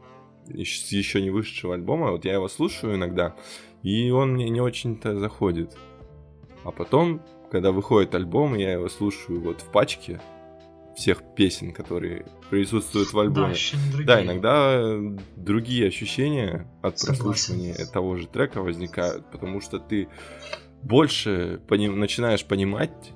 еще 0.46 1.20
не 1.20 1.30
вышедшего 1.30 1.74
альбома, 1.74 2.10
вот 2.10 2.24
я 2.24 2.34
его 2.34 2.48
слушаю 2.48 2.96
иногда, 2.96 3.36
и 3.82 4.10
он 4.10 4.32
мне 4.34 4.48
не 4.48 4.60
очень-то 4.60 5.18
заходит. 5.18 5.76
А 6.64 6.70
потом, 6.72 7.22
когда 7.50 7.70
выходит 7.70 8.14
альбом, 8.14 8.54
я 8.54 8.72
его 8.72 8.88
слушаю 8.88 9.40
вот 9.40 9.60
в 9.60 9.66
пачке 9.66 10.20
всех 10.96 11.22
песен, 11.36 11.72
которые 11.72 12.26
присутствуют 12.50 13.10
в 13.10 13.14
Да, 13.14 13.20
альбоме. 13.20 13.54
другие. 13.92 14.06
Да, 14.06 14.24
иногда 14.24 14.72
э, 14.80 15.16
другие 15.36 15.86
ощущения 15.86 16.66
от 16.82 16.98
Согласен. 16.98 17.22
прослушивания 17.24 17.86
того 17.92 18.16
же 18.16 18.26
трека 18.26 18.62
возникают, 18.62 19.30
потому 19.30 19.60
что 19.60 19.78
ты 19.78 20.08
больше 20.82 21.60
пони- 21.66 21.88
начинаешь 21.88 22.44
понимать 22.44 23.12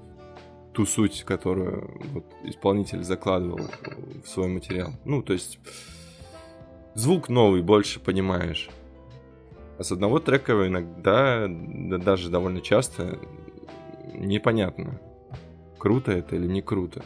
ту 0.72 0.86
суть, 0.86 1.22
которую 1.24 1.98
вот 2.12 2.24
исполнитель 2.44 3.02
закладывал 3.04 3.60
в 4.24 4.28
свой 4.28 4.48
материал. 4.48 4.90
Ну, 5.04 5.22
то 5.22 5.32
есть 5.32 5.58
звук 6.94 7.28
новый 7.28 7.62
больше 7.62 8.00
понимаешь. 8.00 8.70
А 9.78 9.84
с 9.84 9.92
одного 9.92 10.18
трека 10.18 10.66
иногда, 10.66 11.46
да 11.48 11.98
даже 11.98 12.30
довольно 12.30 12.60
часто, 12.60 13.18
непонятно, 14.14 15.00
круто 15.78 16.12
это 16.12 16.36
или 16.36 16.46
не 16.46 16.62
круто. 16.62 17.04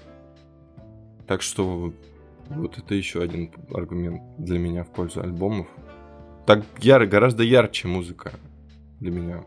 Так 1.26 1.42
что 1.42 1.92
вот 2.48 2.78
это 2.78 2.94
еще 2.94 3.22
один 3.22 3.50
аргумент 3.72 4.22
для 4.38 4.59
меня 4.59 4.84
в 4.84 4.90
пользу 4.90 5.20
альбомов. 5.22 5.66
Так 6.46 6.64
яро, 6.78 7.07
гораздо 7.07 7.42
ярче 7.42 7.88
музыка 7.88 8.32
для 9.00 9.11
меня 9.11 9.44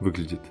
выглядит. 0.00 0.42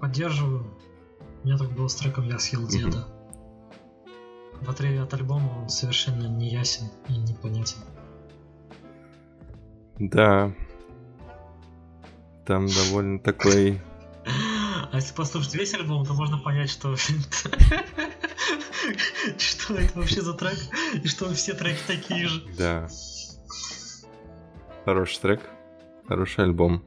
Поддерживаю. 0.00 0.66
У 1.42 1.46
меня 1.46 1.58
так 1.58 1.70
было 1.72 1.88
с 1.88 1.94
треком 1.94 2.24
«Я 2.24 2.38
съел 2.38 2.66
деда». 2.66 3.06
В 4.60 4.70
отрыве 4.70 5.02
от 5.02 5.14
альбома 5.14 5.60
он 5.62 5.68
совершенно 5.68 6.26
не 6.26 6.48
ясен 6.48 6.88
и 7.08 7.12
непонятен. 7.12 7.78
Да. 9.98 10.52
Там 12.44 12.66
довольно 12.66 13.18
такой... 13.18 13.80
А 14.92 14.96
если 14.98 15.14
послушать 15.14 15.54
весь 15.54 15.74
альбом, 15.74 16.06
то 16.06 16.14
можно 16.14 16.38
понять, 16.38 16.70
что... 16.70 16.94
Что 19.38 19.74
это 19.74 19.98
вообще 19.98 20.20
за 20.22 20.34
трек? 20.34 20.58
И 21.02 21.08
что 21.08 21.32
все 21.34 21.54
треки 21.54 21.80
такие 21.86 22.28
же. 22.28 22.42
Да. 22.58 22.88
Хороший 24.84 25.20
трек. 25.20 25.40
Хороший 26.06 26.44
альбом. 26.44 26.84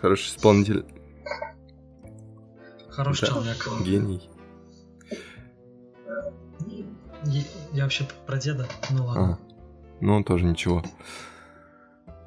Хороший 0.00 0.28
исполнитель. 0.28 0.84
Хороший 2.90 3.22
Да. 3.22 3.26
человек. 3.28 3.68
Гений. 3.84 4.28
Я 7.24 7.42
я 7.72 7.82
вообще 7.84 8.06
про 8.26 8.38
деда. 8.38 8.66
Ну 8.90 9.04
ладно. 9.06 9.38
А, 9.40 9.54
ну, 10.00 10.14
он 10.16 10.24
тоже 10.24 10.44
ничего. 10.44 10.82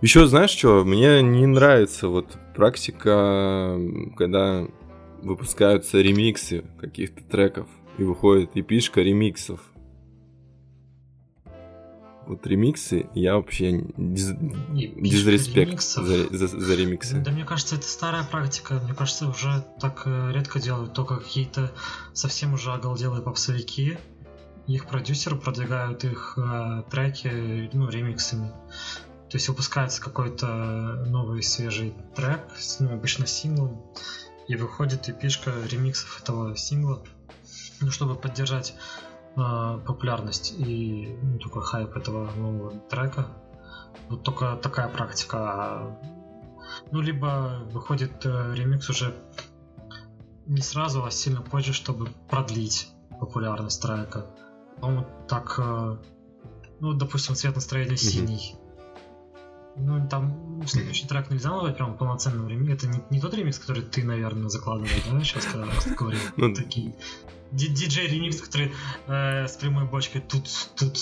Еще 0.01 0.25
знаешь 0.27 0.49
что? 0.51 0.83
Мне 0.83 1.21
не 1.21 1.45
нравится 1.45 2.07
вот 2.07 2.37
практика, 2.55 3.77
когда 4.17 4.65
выпускаются 5.21 5.99
ремиксы 6.01 6.63
каких-то 6.79 7.23
треков 7.23 7.67
и 7.97 8.03
выходит 8.03 8.51
эпишка 8.55 9.01
ремиксов. 9.01 9.59
Вот 12.27 12.45
ремиксы 12.47 13.07
я 13.13 13.35
вообще 13.35 13.81
диз- 13.97 14.37
дизреспект 14.71 15.81
за, 15.81 16.29
за- 16.29 16.47
за 16.47 16.75
ремиксы. 16.75 17.19
Да 17.19 17.31
мне 17.31 17.43
кажется, 17.43 17.75
это 17.75 17.85
старая 17.85 18.23
практика. 18.23 18.79
Мне 18.83 18.93
кажется, 18.93 19.27
уже 19.27 19.65
так 19.79 20.03
э, 20.05 20.31
редко 20.31 20.59
делают. 20.59 20.93
Только 20.93 21.17
какие-то 21.17 21.71
совсем 22.13 22.53
уже 22.53 22.71
оголделые 22.71 23.21
попсовики. 23.21 23.97
Их 24.67 24.85
продюсеры 24.85 25.35
продвигают 25.35 26.03
их 26.05 26.37
э, 26.37 26.83
треки 26.89 27.69
ну, 27.73 27.89
ремиксами. 27.89 28.51
То 29.31 29.37
есть 29.37 29.47
выпускается 29.47 30.01
какой-то 30.01 31.05
новый 31.07 31.41
свежий 31.41 31.93
трек, 32.15 32.41
ну, 32.79 32.93
обычно 32.93 33.25
синглом, 33.25 33.81
и 34.49 34.57
выходит 34.57 35.07
эпишка 35.07 35.53
ремиксов 35.69 36.21
этого 36.21 36.57
сингла, 36.57 37.01
ну, 37.81 37.91
чтобы 37.91 38.15
поддержать 38.15 38.73
э, 39.35 39.79
популярность 39.85 40.53
и 40.57 41.17
ну, 41.21 41.39
такой 41.39 41.63
хайп 41.63 41.95
этого 41.95 42.31
нового 42.31 42.71
трека. 42.89 43.27
Вот 44.09 44.23
только 44.23 44.55
такая 44.55 44.87
практика. 44.87 45.37
А, 45.37 45.99
Ну, 46.91 47.01
либо 47.01 47.67
выходит 47.71 48.25
э, 48.25 48.53
ремикс 48.55 48.89
уже 48.89 49.15
не 50.45 50.61
сразу, 50.61 51.03
а 51.03 51.11
сильно 51.11 51.41
позже, 51.41 51.73
чтобы 51.73 52.09
продлить 52.29 52.89
популярность 53.19 53.81
трека. 53.81 54.25
По-моему, 54.79 55.05
так, 55.27 55.59
э, 55.59 55.97
ну, 56.79 56.93
допустим, 56.93 57.35
цвет 57.35 57.55
настроения 57.55 57.97
синий. 57.97 58.55
Ну, 59.77 60.07
там 60.09 60.61
следующий 60.67 61.07
трек 61.07 61.29
нельзя 61.29 61.49
назвать 61.51 61.77
прям 61.77 61.97
полноценным 61.97 62.47
ремиксом. 62.47 62.73
Это 62.73 62.87
не, 62.87 63.03
не 63.09 63.21
тот 63.21 63.33
ремикс, 63.33 63.57
который 63.59 63.83
ты, 63.83 64.03
наверное, 64.03 64.49
закладывал, 64.49 64.89
да, 65.11 65.23
сейчас, 65.23 65.45
когда 65.45 65.67
говорил? 65.95 66.19
Ну, 66.35 66.53
Такие 66.53 66.93
ди- 67.51 67.67
диджей-ремикс, 67.69 68.41
который 68.41 68.71
э, 69.07 69.47
с 69.47 69.55
прямой 69.57 69.85
бочкой 69.85 70.21
тут, 70.21 70.49
тут. 70.75 70.97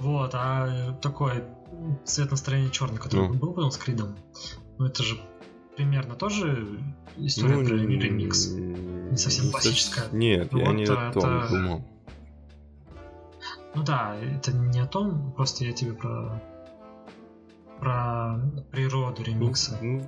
Вот, 0.00 0.30
а 0.34 0.92
такой 1.00 1.44
цвет 2.04 2.30
настроения 2.30 2.70
черный, 2.70 2.98
который 2.98 3.28
Ну. 3.28 3.34
был 3.34 3.52
потом 3.52 3.70
с 3.70 3.76
Кридом. 3.76 4.16
Ну, 4.78 4.86
это 4.86 5.02
же 5.02 5.20
примерно 5.76 6.14
тоже 6.16 6.80
история 7.16 7.56
Ну, 7.56 7.64
про 7.66 7.76
ремикс. 7.76 8.48
не 8.48 9.16
совсем 9.16 9.50
классическая. 9.50 10.08
Нет, 10.12 10.52
я 10.52 10.64
Вот 10.66 10.72
не 10.74 10.84
о 10.84 11.12
том 11.12 11.38
это- 11.38 11.48
думал. 11.50 11.84
Ну 13.76 13.82
да, 13.82 14.16
это 14.16 14.52
не 14.52 14.80
о 14.80 14.86
том, 14.86 15.32
просто 15.32 15.64
я 15.64 15.72
тебе 15.72 15.92
про 15.92 16.40
про 17.80 18.40
природу 18.70 19.22
ремикса. 19.22 19.78
Ну, 19.82 20.06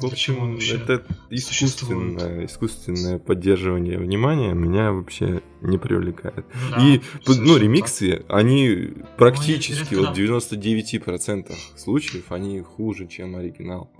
в 0.00 0.14
чего 0.14 0.42
он 0.42 0.54
общем, 0.54 0.78
вообще 0.78 0.94
это 0.94 1.06
искусственное, 1.30 2.44
искусственное 2.46 3.18
поддерживание 3.18 3.98
внимания 3.98 4.52
меня 4.52 4.92
вообще 4.92 5.42
не 5.60 5.78
привлекает. 5.78 6.44
Ну 6.54 6.70
да, 6.70 6.82
И, 6.82 7.00
ну, 7.26 7.54
так. 7.54 7.62
ремиксы, 7.62 8.24
они 8.28 8.94
практически, 9.16 9.94
вот 9.94 10.16
в 10.16 10.20
99% 10.20 11.52
случаев, 11.76 12.30
они 12.30 12.60
хуже, 12.60 13.06
чем 13.06 13.36
оригинал. 13.36 13.90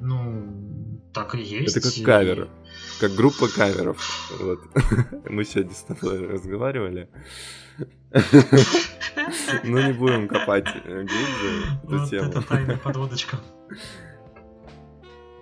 Ну, 0.00 1.00
так 1.14 1.34
и 1.34 1.40
есть. 1.40 1.76
Это 1.76 1.88
как 1.88 2.04
кавер. 2.04 2.48
Как 3.00 3.12
группа 3.12 3.48
каверов. 3.48 3.98
Вот. 4.38 4.60
Мы 5.30 5.44
сегодня 5.44 5.72
с 5.72 5.82
тобой 5.82 6.26
разговаривали. 6.26 7.08
Ну, 9.64 9.80
не 9.86 9.92
будем 9.92 10.28
копать 10.28 10.66
э, 10.84 11.04
глубже 11.04 11.78
эту 11.84 11.98
Вот 11.98 12.10
тему. 12.10 12.28
это 12.28 12.42
тайная 12.42 12.76
подводочка. 12.84 13.38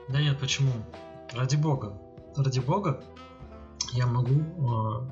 Да 0.08 0.20
нет, 0.20 0.38
почему? 0.38 0.72
Ради 1.32 1.56
бога. 1.56 1.98
Ради 2.36 2.60
бога 2.60 3.02
я 3.92 4.06
могу 4.06 5.10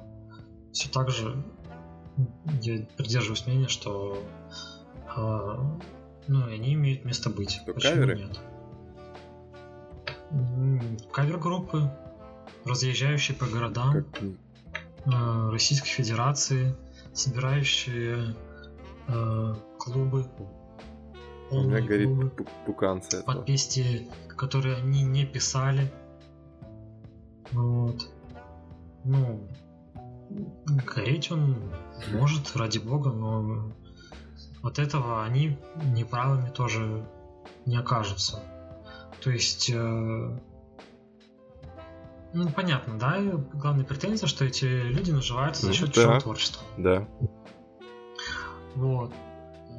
все 0.73 0.89
так 0.91 1.11
же 1.11 1.43
я 2.63 2.85
придерживаюсь 2.97 3.47
мнения, 3.47 3.69
что 3.69 4.23
а, 5.09 5.79
ну, 6.29 6.45
они 6.47 6.75
имеют 6.75 7.05
место 7.05 7.31
быть. 7.31 7.53
Что, 7.63 7.73
Почему 7.73 7.93
каверы? 7.95 8.19
нет? 8.19 8.41
Кавер-группы, 11.13 11.91
разъезжающие 12.65 13.37
по 13.37 13.47
городам 13.47 13.93
Как- 13.93 14.23
э, 14.23 15.51
Российской 15.51 15.89
Федерации, 15.89 16.75
собирающие 17.13 18.17
э, 18.17 18.35
клубы, 19.79 20.27
У 21.51 21.61
меня 21.63 21.81
горит 21.81 22.07
клубы, 22.09 22.29
пу- 22.29 22.49
пукан 22.67 23.03
с 23.03 23.09
этого. 23.15 23.23
под 23.37 23.47
песни, 23.47 24.09
которые 24.37 24.77
они 24.77 25.03
не 25.03 25.25
писали. 25.27 25.91
Вот. 27.53 28.09
Ну, 29.05 29.49
гореть 30.95 31.31
он 31.33 31.57
может, 32.13 32.55
ради 32.57 32.79
бога, 32.79 33.11
но 33.11 33.73
от 34.63 34.79
этого 34.79 35.25
они 35.25 35.59
неправыми 35.95 36.51
тоже 36.51 37.05
не 37.67 37.77
окажутся. 37.77 38.41
То 39.23 39.31
есть, 39.31 39.71
э, 39.71 40.39
ну, 42.33 42.49
понятно, 42.55 42.99
да, 42.99 43.19
главная 43.55 43.85
претензия, 43.85 44.29
что 44.29 44.45
эти 44.45 44.65
люди 44.65 45.11
наживаются 45.11 45.63
за 45.63 45.69
Ну 45.69 45.75
счет 45.75 45.89
да. 45.89 45.93
чужого 45.95 46.21
творчества. 46.21 46.63
Да. 46.79 47.09
Вот. 48.75 49.13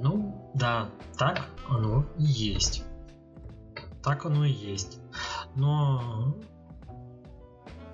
Ну, 0.01 0.49
да, 0.53 0.89
так 1.17 1.47
оно 1.69 2.05
и 2.17 2.23
есть. 2.23 2.83
Так 4.03 4.25
оно 4.25 4.45
и 4.45 4.51
есть. 4.51 4.99
Но 5.55 6.35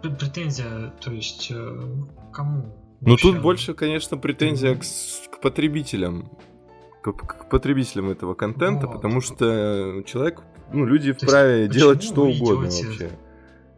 пр- 0.02 0.16
претензия, 0.16 0.94
то 1.02 1.12
есть, 1.12 1.52
э, 1.52 1.84
кому? 2.32 2.74
Ну 3.02 3.16
тут 3.18 3.42
больше, 3.42 3.74
конечно, 3.74 4.18
претензия 4.18 4.76
к, 4.76 4.82
к 5.32 5.42
потребителям, 5.42 6.32
к 7.04 7.50
потребителям 7.50 8.10
этого 8.10 8.34
контента, 8.34 8.88
Вот. 8.88 8.96
потому 8.96 9.22
что 9.22 10.02
человек, 10.06 10.42
ну, 10.72 10.86
люди 10.86 11.14
То 11.14 11.26
вправе 11.26 11.62
есть 11.66 11.74
делать 11.74 12.04
что 12.04 12.26
угодно 12.26 12.68
идете? 12.68 12.86
вообще, 12.88 13.10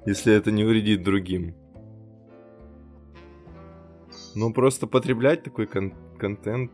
если 0.06 0.34
это 0.34 0.52
не 0.52 0.64
вредит 0.64 1.04
другим. 1.04 1.56
Но 4.36 4.54
просто 4.54 4.88
потреблять 4.88 5.44
такой 5.44 5.66
кон- 5.68 5.94
контент 6.18 6.72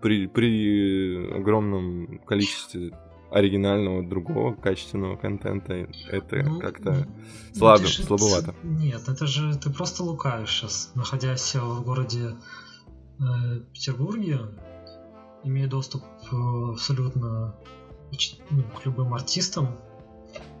при, 0.00 0.26
при 0.26 1.32
огромном 1.36 2.18
количестве 2.26 2.92
оригинального 3.30 4.02
другого 4.06 4.54
качественного 4.54 5.16
контента 5.16 5.88
это 6.10 6.42
Ну, 6.42 6.60
как-то 6.60 7.06
ну, 7.54 7.58
слабо, 7.58 7.86
же- 7.86 8.02
слабовато. 8.02 8.54
Нет, 8.62 9.08
это 9.08 9.26
же 9.26 9.56
ты 9.56 9.70
просто 9.70 10.02
лукавишь 10.02 10.50
сейчас, 10.50 10.92
находясь 10.94 11.54
в 11.54 11.82
городе 11.82 12.36
э, 13.18 13.60
Петербурге, 13.72 14.40
имея 15.44 15.66
доступ 15.66 16.02
э, 16.30 16.36
абсолютно 16.72 17.54
ну, 18.50 18.62
к 18.64 18.84
любым 18.84 19.14
артистам, 19.14 19.78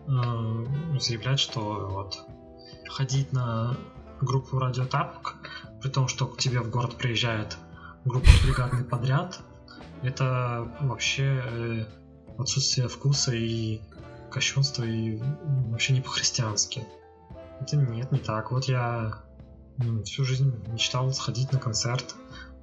э, 0.08 0.98
заявлять, 0.98 1.40
что 1.40 1.88
вот 1.90 2.18
ходить 2.88 3.32
на 3.32 3.76
группу 4.22 4.58
Радио 4.58 4.86
Тапок, 4.86 5.36
при 5.82 5.90
том, 5.90 6.08
что 6.08 6.26
к 6.26 6.38
тебе 6.38 6.60
в 6.60 6.70
город 6.70 6.96
приезжает 6.96 7.58
группа 8.04 8.28
бригадный 8.44 8.84
подряд, 8.84 9.40
это 10.02 10.68
вообще 10.80 11.42
э, 11.44 11.84
отсутствие 12.38 12.88
вкуса 12.88 13.32
и 13.32 13.80
кощунство 14.30 14.82
и 14.84 15.20
вообще 15.68 15.92
не 15.92 16.00
по-христиански. 16.00 16.84
Это 17.60 17.76
нет, 17.76 18.10
не 18.10 18.18
так. 18.18 18.50
Вот 18.50 18.64
я 18.64 19.22
м, 19.78 20.02
всю 20.04 20.24
жизнь 20.24 20.52
мечтал 20.68 21.12
сходить 21.12 21.52
на 21.52 21.58
концерт, 21.58 22.14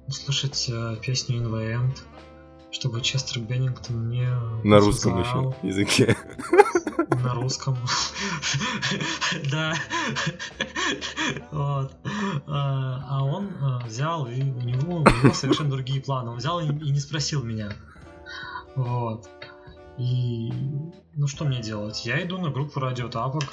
услышать 0.06 0.68
э, 0.68 0.96
песню 1.00 1.38
In 1.42 1.94
чтобы 2.70 3.00
Честер 3.00 3.40
Беннингтон 3.42 4.06
мне 4.06 4.28
На 4.64 4.78
русском 4.78 5.20
еще 5.20 5.54
языке. 5.62 6.16
на 7.22 7.34
русском. 7.34 7.76
Да. 9.50 9.74
Вот. 11.50 11.92
А 12.46 13.04
а 13.08 13.24
он 13.24 13.48
э, 13.48 13.86
взял, 13.86 14.26
и 14.26 14.40
у 14.40 14.60
него, 14.60 14.98
у 14.98 15.00
него 15.00 15.34
совершенно 15.34 15.70
другие 15.70 16.00
планы. 16.00 16.30
Он 16.30 16.36
взял 16.38 16.60
и 16.60 16.66
и 16.66 16.90
не 16.90 17.00
спросил 17.00 17.42
меня. 17.42 17.72
Вот. 18.76 19.28
И 19.98 20.52
ну 21.14 21.26
что 21.26 21.44
мне 21.44 21.60
делать? 21.60 22.06
Я 22.06 22.22
иду 22.24 22.38
на 22.38 22.50
группу 22.50 22.80
Радио 22.80 23.08
Тапок, 23.08 23.44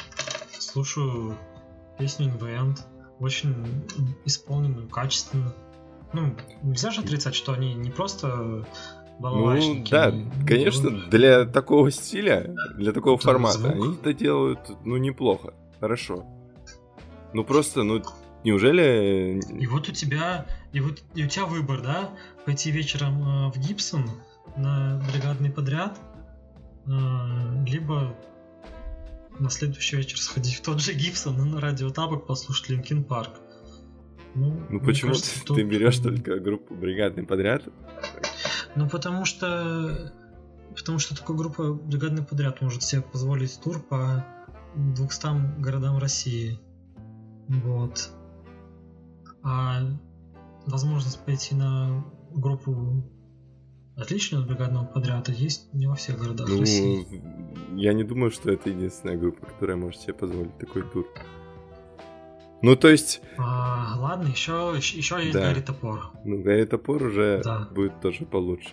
слушаю 0.58 1.38
песню 1.98 2.32
End, 2.40 2.80
очень 3.20 3.86
исполненную, 4.26 4.88
качественно. 4.88 5.54
Ну, 6.14 6.36
нельзя 6.62 6.92
же 6.92 7.02
отрицать, 7.02 7.36
что 7.36 7.52
они 7.54 7.74
не 7.74 7.90
просто 7.90 8.66
Ну, 9.20 9.84
да, 9.90 10.14
конечно, 10.46 10.92
для 11.10 11.46
такого 11.46 11.92
стиля, 11.92 12.56
для 12.78 12.92
такого 12.92 13.18
формата, 13.18 13.72
они 13.72 13.96
это 13.96 14.14
делают, 14.14 14.60
ну, 14.86 14.98
неплохо, 14.98 15.54
хорошо. 15.80 16.26
Ну, 17.34 17.44
просто, 17.44 17.84
ну, 17.84 18.04
неужели... 18.44 19.42
И 19.60 19.68
вот 19.68 19.90
у 19.90 19.92
тебя, 19.92 20.46
и 20.72 20.80
вот 20.80 21.04
и 21.16 21.26
у 21.26 21.28
тебя 21.28 21.46
выбор, 21.46 21.82
да, 21.82 22.12
пойти 22.46 22.72
вечером 22.72 23.22
э, 23.22 23.52
в 23.52 23.58
Гибсон 23.58 24.10
на 24.56 25.02
бригадный 25.12 25.52
подряд, 25.52 26.00
э, 26.86 26.90
либо 27.68 28.16
на 29.40 29.50
следующий 29.50 29.98
вечер 29.98 30.18
сходить 30.20 30.56
в 30.56 30.62
тот 30.62 30.82
же 30.82 30.94
Гибсон 30.94 31.40
и 31.42 31.50
на 31.50 31.60
Радио 31.60 31.90
Тапок 31.90 32.26
послушать 32.26 32.70
Linkin 32.70 33.04
Park. 33.04 33.40
Ну, 34.36 34.62
Ну, 34.70 34.80
почему 34.80 35.12
кажется, 35.12 35.40
ты, 35.40 35.46
тут, 35.46 35.58
ты 35.58 35.64
берешь 35.64 35.98
только 35.98 36.40
группу 36.40 36.76
бригадный 36.76 37.24
подряд? 37.24 37.64
Ну, 38.78 38.88
потому 38.90 39.26
что... 39.26 40.14
Потому 40.76 41.00
что 41.00 41.18
такая 41.18 41.36
группа 41.36 41.74
бригадный 41.74 42.24
подряд 42.24 42.62
может 42.62 42.84
себе 42.84 43.02
позволить 43.02 43.60
тур 43.64 43.80
по 43.80 44.24
200 44.76 45.60
городам 45.60 45.98
России. 45.98 46.60
Вот. 47.48 48.12
А 49.44 49.82
возможность 50.68 51.20
пойти 51.26 51.56
на 51.56 52.06
группу 52.32 53.04
отличную 53.96 54.44
от 54.44 54.50
бригадного 54.50 54.86
подряда 54.86 55.32
есть 55.32 55.74
не 55.74 55.88
во 55.88 55.96
всех 55.96 56.20
городах 56.20 56.48
Ну, 56.48 56.60
России. 56.60 57.24
я 57.76 57.94
не 57.94 58.04
думаю, 58.04 58.30
что 58.30 58.52
это 58.52 58.70
единственная 58.70 59.18
группа, 59.18 59.46
которая 59.48 59.78
может 59.78 60.02
себе 60.02 60.14
позволить 60.14 60.58
такой 60.60 60.84
тур. 60.84 61.08
Ну, 62.62 62.76
то 62.76 62.88
есть, 62.90 63.22
А, 63.38 63.96
ладно, 64.00 64.28
еще, 64.30 64.74
еще 64.78 65.20
есть 65.22 65.34
Да. 65.34 65.42
Гарри 65.42 65.62
Топор. 65.62 66.12
ну, 66.26 66.42
Гарри 66.42 66.66
Топор 66.66 67.04
уже 67.04 67.42
Да. 67.44 67.68
будет 67.72 68.00
тоже 68.02 68.26
получше, 68.26 68.70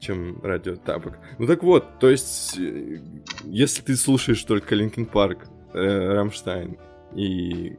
чем 0.00 0.40
Радио 0.42 0.76
Тапок. 0.76 1.18
Ну, 1.38 1.46
так 1.46 1.62
вот, 1.62 1.98
то 1.98 2.08
есть, 2.08 2.58
э, 2.58 3.00
если 3.44 3.82
ты 3.82 3.96
слушаешь 3.96 4.42
только 4.44 4.74
Linkin 4.74 5.06
Park, 5.06 5.46
Rammstein 5.74 6.78
и... 7.14 7.76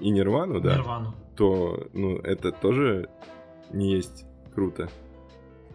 и 0.00 0.10
Нирвану, 0.10 0.60
да, 0.60 0.76
Нирвану. 0.76 1.14
то, 1.36 1.86
ну, 1.92 2.16
это 2.18 2.52
тоже 2.52 3.08
не 3.72 3.92
есть 3.92 4.24
круто. 4.54 4.88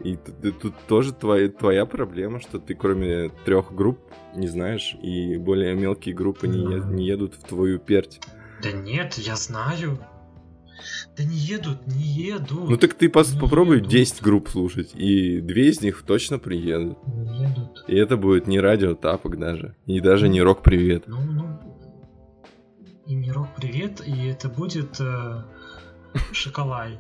И 0.04 0.16
т- 0.18 0.32
т- 0.32 0.52
тут 0.52 0.74
тоже 0.88 1.14
твоя, 1.14 1.50
твоя 1.50 1.86
проблема, 1.86 2.40
что 2.42 2.60
ты 2.60 2.76
кроме 2.76 3.30
трех 3.46 3.74
групп 3.74 4.00
не 4.36 4.48
знаешь, 4.48 4.96
и 5.02 5.38
более 5.38 5.74
мелкие 5.76 6.14
группы 6.14 6.48
не, 6.48 6.60
е- 6.60 6.84
не 6.86 7.06
едут 7.08 7.36
в 7.36 7.44
твою 7.48 7.80
Пермь. 7.80 8.20
Да 8.62 8.72
нет, 8.72 9.14
я 9.16 9.36
знаю. 9.36 9.98
Да 11.18 11.24
не 11.24 11.36
едут, 11.38 11.88
не 11.88 12.04
едут. 12.04 12.70
Ну 12.70 12.78
так 12.78 12.94
ты 12.94 13.08
пос- 13.08 13.34
Не 13.34 13.40
попробуй 13.40 13.78
едут. 13.78 13.90
10 13.90 14.22
групп 14.22 14.50
слушать, 14.50 14.92
и 14.94 15.40
две 15.40 15.70
из 15.70 15.82
них 15.82 16.04
точно 16.04 16.38
приедут. 16.40 16.98
Не 17.08 17.44
едут. 17.48 17.86
И 17.88 17.96
это 17.96 18.18
будет 18.18 18.48
не 18.48 18.60
Радио 18.60 18.94
Тапок 18.96 19.40
даже, 19.40 19.76
и 19.86 20.02
даже 20.02 20.28
не 20.28 20.42
Rock 20.42 20.62
Privet. 20.62 21.06
Ну, 21.08 21.22
ну. 21.22 21.60
И 23.08 23.14
не 23.16 23.32
рок 23.32 23.48
привет, 23.56 24.02
и 24.06 24.28
это 24.28 24.50
будет 24.50 25.00
э, 25.00 25.44
Шоколай 26.34 26.98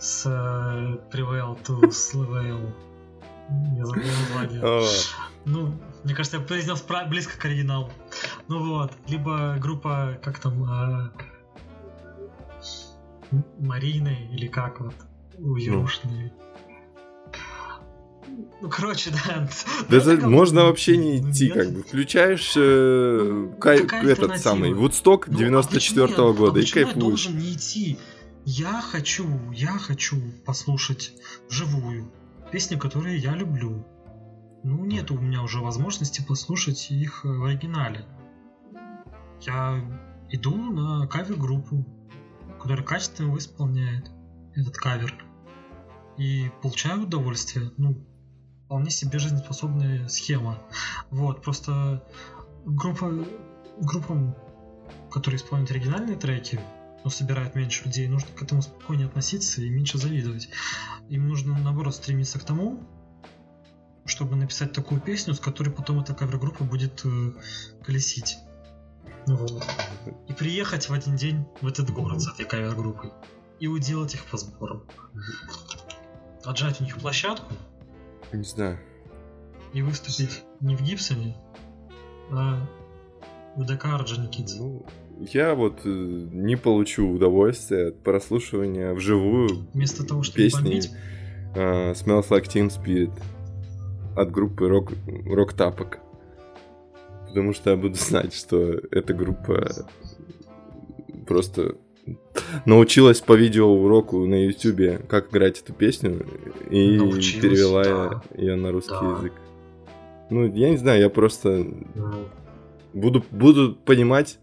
с 0.00 0.24
э, 0.26 0.98
Prevail 1.14 1.58
to 1.64 1.80
Slevail. 1.90 2.72
Я 3.76 3.84
забыл 3.84 4.02
название. 4.04 4.88
Ну, 5.44 5.74
мне 6.04 6.14
кажется, 6.14 6.36
я 6.38 6.42
произнес 6.42 6.84
близко 7.08 7.38
к 7.38 7.44
оригиналу. 7.44 7.90
Ну 8.48 8.64
вот, 8.74 8.92
либо 9.08 9.56
группа, 9.60 10.18
как 10.22 10.38
там, 10.38 10.64
э, 10.64 11.10
Марины, 13.58 14.28
или 14.32 14.46
как 14.46 14.80
вот, 14.80 14.94
у. 15.38 15.56
Ну, 18.62 18.68
короче, 18.68 19.10
да. 19.10 19.48
Да 19.88 19.96
это 19.96 20.12
это 20.12 20.28
можно 20.28 20.64
вообще 20.64 20.96
не 20.96 21.20
Ну, 21.20 21.30
идти, 21.30 21.46
нет. 21.46 21.54
как 21.54 21.70
бы. 21.72 21.82
Включаешь 21.82 22.52
э, 22.56 23.48
кай- 23.58 23.80
какая 23.86 24.06
этот 24.12 24.38
самый 24.38 24.72
Вудсток 24.74 25.26
Ну, 25.28 25.34
а 25.34 25.38
94 25.38 26.06
почему 26.06 26.28
я- 26.28 26.32
года 26.34 26.58
а 26.58 26.58
и 26.58 26.62
почему 26.62 26.80
я 26.80 26.84
кайфуешь. 26.86 27.02
должен 27.24 27.38
не 27.38 27.52
идти? 27.52 27.98
Я 28.44 28.80
хочу, 28.80 29.52
я 29.52 29.72
хочу 29.78 30.16
послушать 30.46 31.12
вживую 31.48 32.10
песни, 32.50 32.76
которые 32.76 33.18
я 33.18 33.34
люблю. 33.34 33.86
Ну, 34.64 34.84
нет 34.84 35.10
у 35.10 35.18
меня 35.18 35.42
уже 35.42 35.60
возможности 35.60 36.24
послушать 36.26 36.90
их 36.90 37.24
в 37.24 37.44
оригинале. 37.44 38.06
Я 39.42 39.80
иду 40.30 40.54
на 40.54 41.06
кавер-группу, 41.06 41.84
которая 42.60 42.84
качественно 42.84 43.36
исполняет 43.36 44.10
этот 44.54 44.76
кавер. 44.76 45.14
И 46.16 46.50
получаю 46.62 47.02
удовольствие. 47.02 47.70
Ну, 47.76 48.06
вполне 48.64 48.90
себе 48.90 49.18
жизнеспособная 49.18 50.08
схема. 50.08 50.58
Вот, 51.10 51.42
просто 51.42 52.06
группа, 52.64 53.12
группам, 53.80 54.34
которые 55.10 55.38
исполняют 55.38 55.70
оригинальные 55.70 56.16
треки, 56.16 56.60
но 57.04 57.10
собирают 57.10 57.54
меньше 57.54 57.84
людей, 57.84 58.08
нужно 58.08 58.28
к 58.34 58.42
этому 58.42 58.62
спокойнее 58.62 59.06
относиться 59.08 59.62
и 59.62 59.70
меньше 59.70 59.98
завидовать. 59.98 60.48
Им 61.08 61.28
нужно, 61.28 61.58
наоборот, 61.58 61.94
стремиться 61.94 62.38
к 62.38 62.44
тому, 62.44 62.86
чтобы 64.04 64.36
написать 64.36 64.72
такую 64.72 65.00
песню, 65.00 65.34
с 65.34 65.40
которой 65.40 65.70
потом 65.70 66.00
эта 66.00 66.14
кавер-группа 66.14 66.64
будет 66.64 67.04
э, 67.04 67.32
колесить. 67.82 68.38
Вот. 69.26 69.64
И 70.28 70.32
приехать 70.32 70.88
в 70.88 70.92
один 70.92 71.16
день 71.16 71.46
в 71.60 71.66
этот 71.66 71.90
город 71.90 72.20
с 72.22 72.32
этой 72.32 72.44
кавер-группой. 72.44 73.12
И 73.60 73.66
уделать 73.66 74.14
их 74.14 74.24
по 74.24 74.36
сборам. 74.36 74.84
Отжать 76.44 76.80
у 76.80 76.84
них 76.84 76.96
площадку 76.98 77.52
Не 78.32 78.44
знаю. 78.44 78.78
и 79.74 79.82
выступить 79.82 80.42
не 80.60 80.74
в 80.74 80.82
Гибсоне, 80.82 81.36
а 82.30 82.66
в 83.56 83.64
ДК 83.64 83.86
Орджоникидзе. 83.86 84.58
Ну, 84.58 84.86
я 85.20 85.54
вот 85.54 85.80
э, 85.84 85.88
не 85.88 86.56
получу 86.56 87.08
удовольствия 87.10 87.88
от 87.88 88.02
прослушивания 88.02 88.92
вживую 88.94 89.66
Вместо 89.74 90.06
того, 90.06 90.22
чтобы 90.22 90.38
песни 90.38 90.62
бомбить, 90.62 90.90
э, 91.54 91.92
Smells 91.92 92.28
Like 92.30 92.46
Teen 92.46 92.68
Spirit 92.70 93.12
от 94.16 94.30
группы 94.30 94.68
Рок, 94.68 94.92
Рок 95.26 95.52
Тапок. 95.52 95.98
Потому 97.28 97.52
что 97.52 97.70
я 97.70 97.76
буду 97.76 97.94
знать, 97.98 98.34
что 98.34 98.80
эта 98.90 99.14
группа 99.14 99.70
просто 101.26 101.76
научилась 102.64 103.20
по 103.20 103.34
видеоуроку 103.34 104.26
на 104.26 104.46
ютюбе, 104.46 105.00
как 105.08 105.30
играть 105.30 105.60
эту 105.60 105.72
песню, 105.72 106.26
и 106.70 106.96
Научилась, 106.96 107.42
перевела 107.42 107.84
да. 107.84 108.22
ее 108.36 108.56
на 108.56 108.72
русский 108.72 108.94
Да. 109.00 109.16
язык. 109.18 109.32
Ну, 110.30 110.52
я 110.54 110.70
не 110.70 110.76
знаю, 110.76 111.00
я 111.00 111.10
просто 111.10 111.66
Ну, 111.94 112.12
буду, 112.94 113.24
буду 113.30 113.76
понимать 113.84 114.38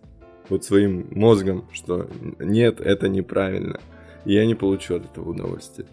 вот 0.50 0.64
своим 0.64 1.08
мозгом, 1.12 1.66
что 1.74 2.10
нет, 2.40 2.80
это 2.82 3.08
неправильно. 3.08 3.80
И 4.26 4.34
я 4.34 4.46
не 4.46 4.56
получу 4.56 4.96
от 4.96 5.06
этого 5.06 5.30
удовольствия. 5.30 5.86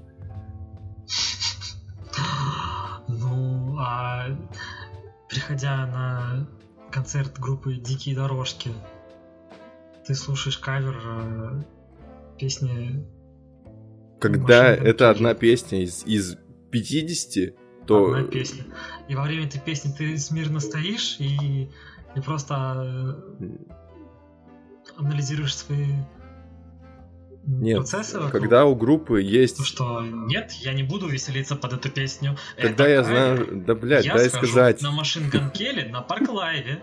Ну, 3.08 3.76
а 3.78 4.26
приходя 5.28 5.86
на 5.86 6.48
концерт 6.90 7.38
группы 7.38 7.74
Дикие 7.74 8.16
дорожки, 8.16 8.70
ты 10.06 10.14
слушаешь 10.14 10.58
кавер 10.58 10.96
э, 11.04 11.62
песни 12.38 13.04
Когда 14.20 14.70
Машина 14.70 14.86
это 14.86 15.10
одна 15.10 15.34
песня 15.34 15.82
из, 15.82 16.04
из 16.06 16.36
50, 16.70 17.54
то... 17.86 18.12
одна 18.12 18.24
песня. 18.24 18.64
И 19.08 19.14
во 19.14 19.22
время 19.22 19.46
этой 19.46 19.60
песни 19.60 19.92
ты 19.96 20.18
смирно 20.18 20.60
стоишь 20.60 21.16
и, 21.20 21.70
и 22.14 22.20
просто 22.20 23.34
э, 23.40 23.74
анализируешь 24.96 25.56
свои 25.56 25.86
Нет, 27.46 27.78
процессы. 27.78 28.18
когда 28.30 28.64
у 28.66 28.74
группы 28.74 29.20
есть... 29.22 29.56
То, 29.58 29.64
что 29.64 30.02
нет, 30.02 30.52
я 30.52 30.72
не 30.72 30.82
буду 30.82 31.08
веселиться 31.08 31.56
под 31.56 31.72
эту 31.74 31.90
песню. 31.90 32.36
Когда 32.56 32.84
Это 32.84 32.88
я 32.88 33.02
знаю... 33.04 33.62
Да, 33.66 33.74
блядь, 33.74 34.04
я 34.04 34.14
дай 34.14 34.28
сказать. 34.30 34.80
на 34.82 34.90
машин 34.90 35.28
Ганкеле 35.30 35.88
на 35.88 36.00
Парк 36.00 36.28
Лайве. 36.30 36.82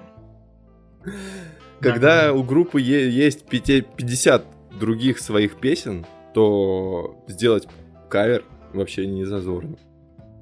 Когда 1.79 2.27
Да, 2.27 2.33
у 2.33 2.43
группы 2.43 2.79
есть 2.79 3.45
пяти- 3.47 3.81
50 3.81 4.45
других 4.79 5.19
своих 5.19 5.59
песен, 5.59 6.05
то 6.33 7.23
сделать 7.27 7.67
кавер 8.09 8.45
вообще 8.73 9.07
не 9.07 9.25
зазорно. 9.25 9.77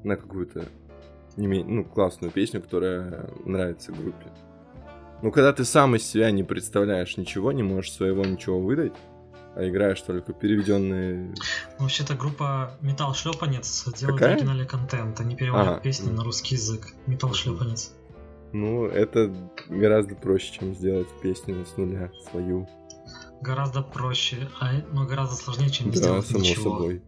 На 0.03 0.15
какую-то 0.17 0.67
ну, 1.37 1.85
классную 1.85 2.31
песню, 2.31 2.61
которая 2.61 3.29
нравится 3.45 3.91
группе. 3.93 4.27
Ну, 5.21 5.31
когда 5.31 5.51
ты 5.53 5.65
сам 5.65 5.95
из 5.95 6.03
себя 6.03 6.31
не 6.31 6.43
представляешь 6.43 7.17
ничего, 7.17 7.51
не 7.51 7.63
можешь 7.63 7.91
своего 7.91 8.23
ничего 8.25 8.59
выдать, 8.61 8.93
а 9.55 9.67
играешь 9.67 10.01
только 10.01 10.31
переведенные... 10.33 11.33
Вообще-то 11.77 12.15
группа 12.15 12.77
Металл 12.81 13.13
Шлепанец 13.13 13.83
делает 13.97 14.19
Какая? 14.19 14.35
оригинальный 14.35 14.65
контент. 14.65 15.19
Они 15.19 15.35
переводят 15.35 15.67
А, 15.67 15.79
песни 15.79 16.09
м. 16.09 16.15
на 16.15 16.23
русский 16.23 16.55
язык. 16.55 16.87
Металл 17.05 17.33
Шлепанец. 17.33 17.91
Ну, 18.53 18.85
это 18.85 19.33
гораздо 19.67 20.15
проще, 20.15 20.53
чем 20.53 20.73
сделать 20.73 21.07
песню 21.21 21.65
с 21.65 21.75
нуля 21.77 22.09
свою. 22.29 22.67
Гораздо 23.41 23.81
проще, 23.81 24.49
а, 24.59 24.71
но 24.93 25.05
гораздо 25.05 25.35
сложнее, 25.35 25.69
чем 25.69 25.91
Да, 25.91 25.97
сделать 25.97 26.27
само 26.27 26.39
ничего. 26.39 26.71
собой. 26.77 27.01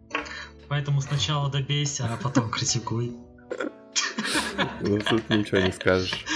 Поэтому 0.67 1.01
сначала 1.01 1.49
добейся, 1.49 2.05
а 2.11 2.17
потом 2.21 2.49
критикуй. 2.49 3.15
Ну, 4.81 4.99
тут 4.99 5.29
ничего 5.29 5.59
не 5.61 5.71
скажешь. 5.71 6.25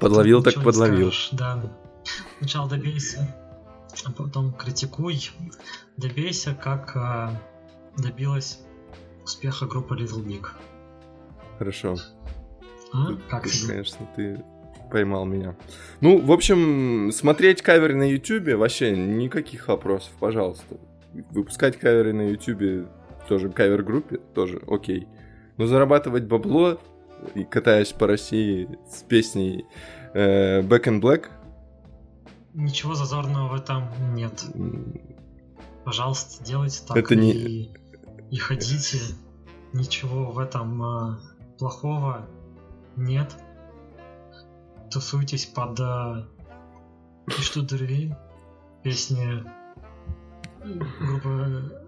Подловил 0.00 0.42
так 0.42 0.62
подловил. 0.62 1.10
скажешь, 1.12 1.28
Да. 1.32 1.62
Сначала 2.38 2.68
добейся, 2.68 3.34
а 4.04 4.12
потом 4.12 4.52
критикуй. 4.52 5.30
Добейся, 5.96 6.54
как 6.54 6.96
а, 6.96 7.40
добилась 7.96 8.60
успеха 9.24 9.66
группа 9.66 9.94
Little 9.94 10.24
Big. 10.24 10.46
Хорошо. 11.58 11.96
А? 12.92 13.06
Тут, 13.06 13.22
Как 13.28 13.46
тебе? 13.46 13.68
конечно, 13.68 14.08
ты 14.16 14.42
поймал 14.90 15.24
меня. 15.24 15.56
Ну, 16.00 16.18
в 16.18 16.32
общем, 16.32 17.12
смотреть 17.12 17.62
каверы 17.62 17.94
на 17.94 18.04
Ютубе 18.10 18.56
вообще 18.56 18.96
никаких 18.96 19.68
вопросов, 19.68 20.10
пожалуйста. 20.18 20.78
Выпускать 21.30 21.78
каверы 21.78 22.12
на 22.12 22.22
Ютубе 22.30 22.88
тоже 23.28 23.50
кавер-группе, 23.50 24.16
тоже 24.34 24.60
окей. 24.66 25.06
Но 25.58 25.66
зарабатывать 25.66 26.24
бабло, 26.24 26.80
и 27.34 27.44
катаясь 27.44 27.92
по 27.92 28.06
России 28.06 28.68
с 28.88 29.02
песней 29.02 29.64
э, 30.14 30.62
Back 30.62 30.84
in 30.84 31.00
Black, 31.00 31.26
Ничего 32.52 32.94
зазорного 32.94 33.48
в 33.48 33.54
этом 33.54 33.84
нет. 34.14 34.44
Пожалуйста, 35.84 36.42
делайте 36.44 36.82
так. 36.86 36.96
Это 36.96 37.14
не- 37.14 37.32
и, 37.32 37.72
и 38.30 38.36
ходите. 38.36 38.98
Ничего 39.72 40.32
в 40.32 40.38
этом 40.40 40.82
а, 40.82 41.20
плохого 41.58 42.26
нет. 42.96 43.36
Тусуйтесь 44.90 45.46
под 45.46 45.78
а, 45.78 46.26
«И 47.28 47.40
что 47.40 47.62
дырви?» 47.62 48.16
песни 48.82 49.44
группы 51.00 51.79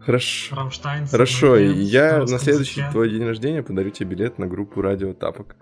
хорошо. 0.00 0.56
Рамштайн. 0.56 1.06
Хорошо, 1.06 1.56
и 1.56 1.72
я 1.72 2.18
на 2.20 2.38
следующий 2.38 2.80
языке. 2.80 2.92
твой 2.92 3.10
день 3.10 3.24
рождения 3.24 3.62
подарю 3.62 3.90
тебе 3.90 4.10
билет 4.10 4.38
на 4.38 4.46
группу 4.46 4.80
Радио 4.80 5.12
Тапок. 5.14 5.56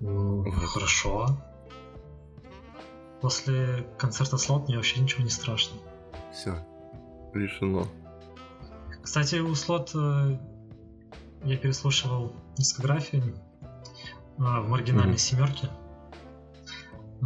Ну, 0.00 0.44
Хорошо. 0.50 1.28
После 3.20 3.86
концерта 3.98 4.36
слот 4.36 4.68
мне 4.68 4.76
вообще 4.76 5.00
ничего 5.00 5.22
не 5.24 5.30
страшно. 5.30 5.78
Все, 6.32 6.54
решено. 7.32 7.86
Кстати, 9.02 9.36
у 9.36 9.54
слот 9.54 9.90
э, 9.94 10.36
я 11.44 11.56
переслушивал 11.56 12.32
дискографию 12.56 13.22
э, 13.24 13.30
в 14.38 14.68
маргинальной 14.68 15.12
Мгм. 15.12 15.18
семерке. 15.18 15.68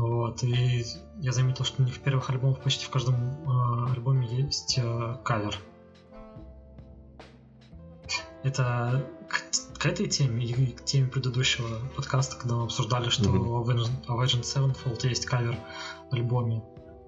Вот, 0.01 0.43
и 0.45 0.83
я 1.19 1.31
заметил, 1.33 1.65
что 1.67 1.83
у 1.83 1.85
них 1.85 1.95
в 1.95 2.01
первых 2.01 2.31
альбомах 2.31 2.61
почти 2.61 2.87
в 2.87 2.91
каждом 2.91 3.15
э, 3.17 3.93
альбоме 3.93 4.27
есть 4.35 4.79
э, 4.83 5.17
кавер. 5.23 5.55
Это 8.43 9.05
к, 9.29 9.79
к 9.79 9.85
этой 9.87 10.07
теме 10.09 10.43
и 10.47 10.67
к 10.73 10.83
теме 10.87 11.07
предыдущего 11.07 11.69
подкаста, 11.95 12.37
когда 12.37 12.57
мы 12.57 12.65
обсуждали, 12.65 13.11
что 13.11 13.29
Мгм. 13.29 13.47
у 13.51 13.63
Avenged, 13.63 13.91
Avenged 14.09 14.43
Sevenfold 14.43 15.07
есть 15.07 15.27
кавер 15.27 15.57
в 16.11 16.15
альбоме. 16.15 16.63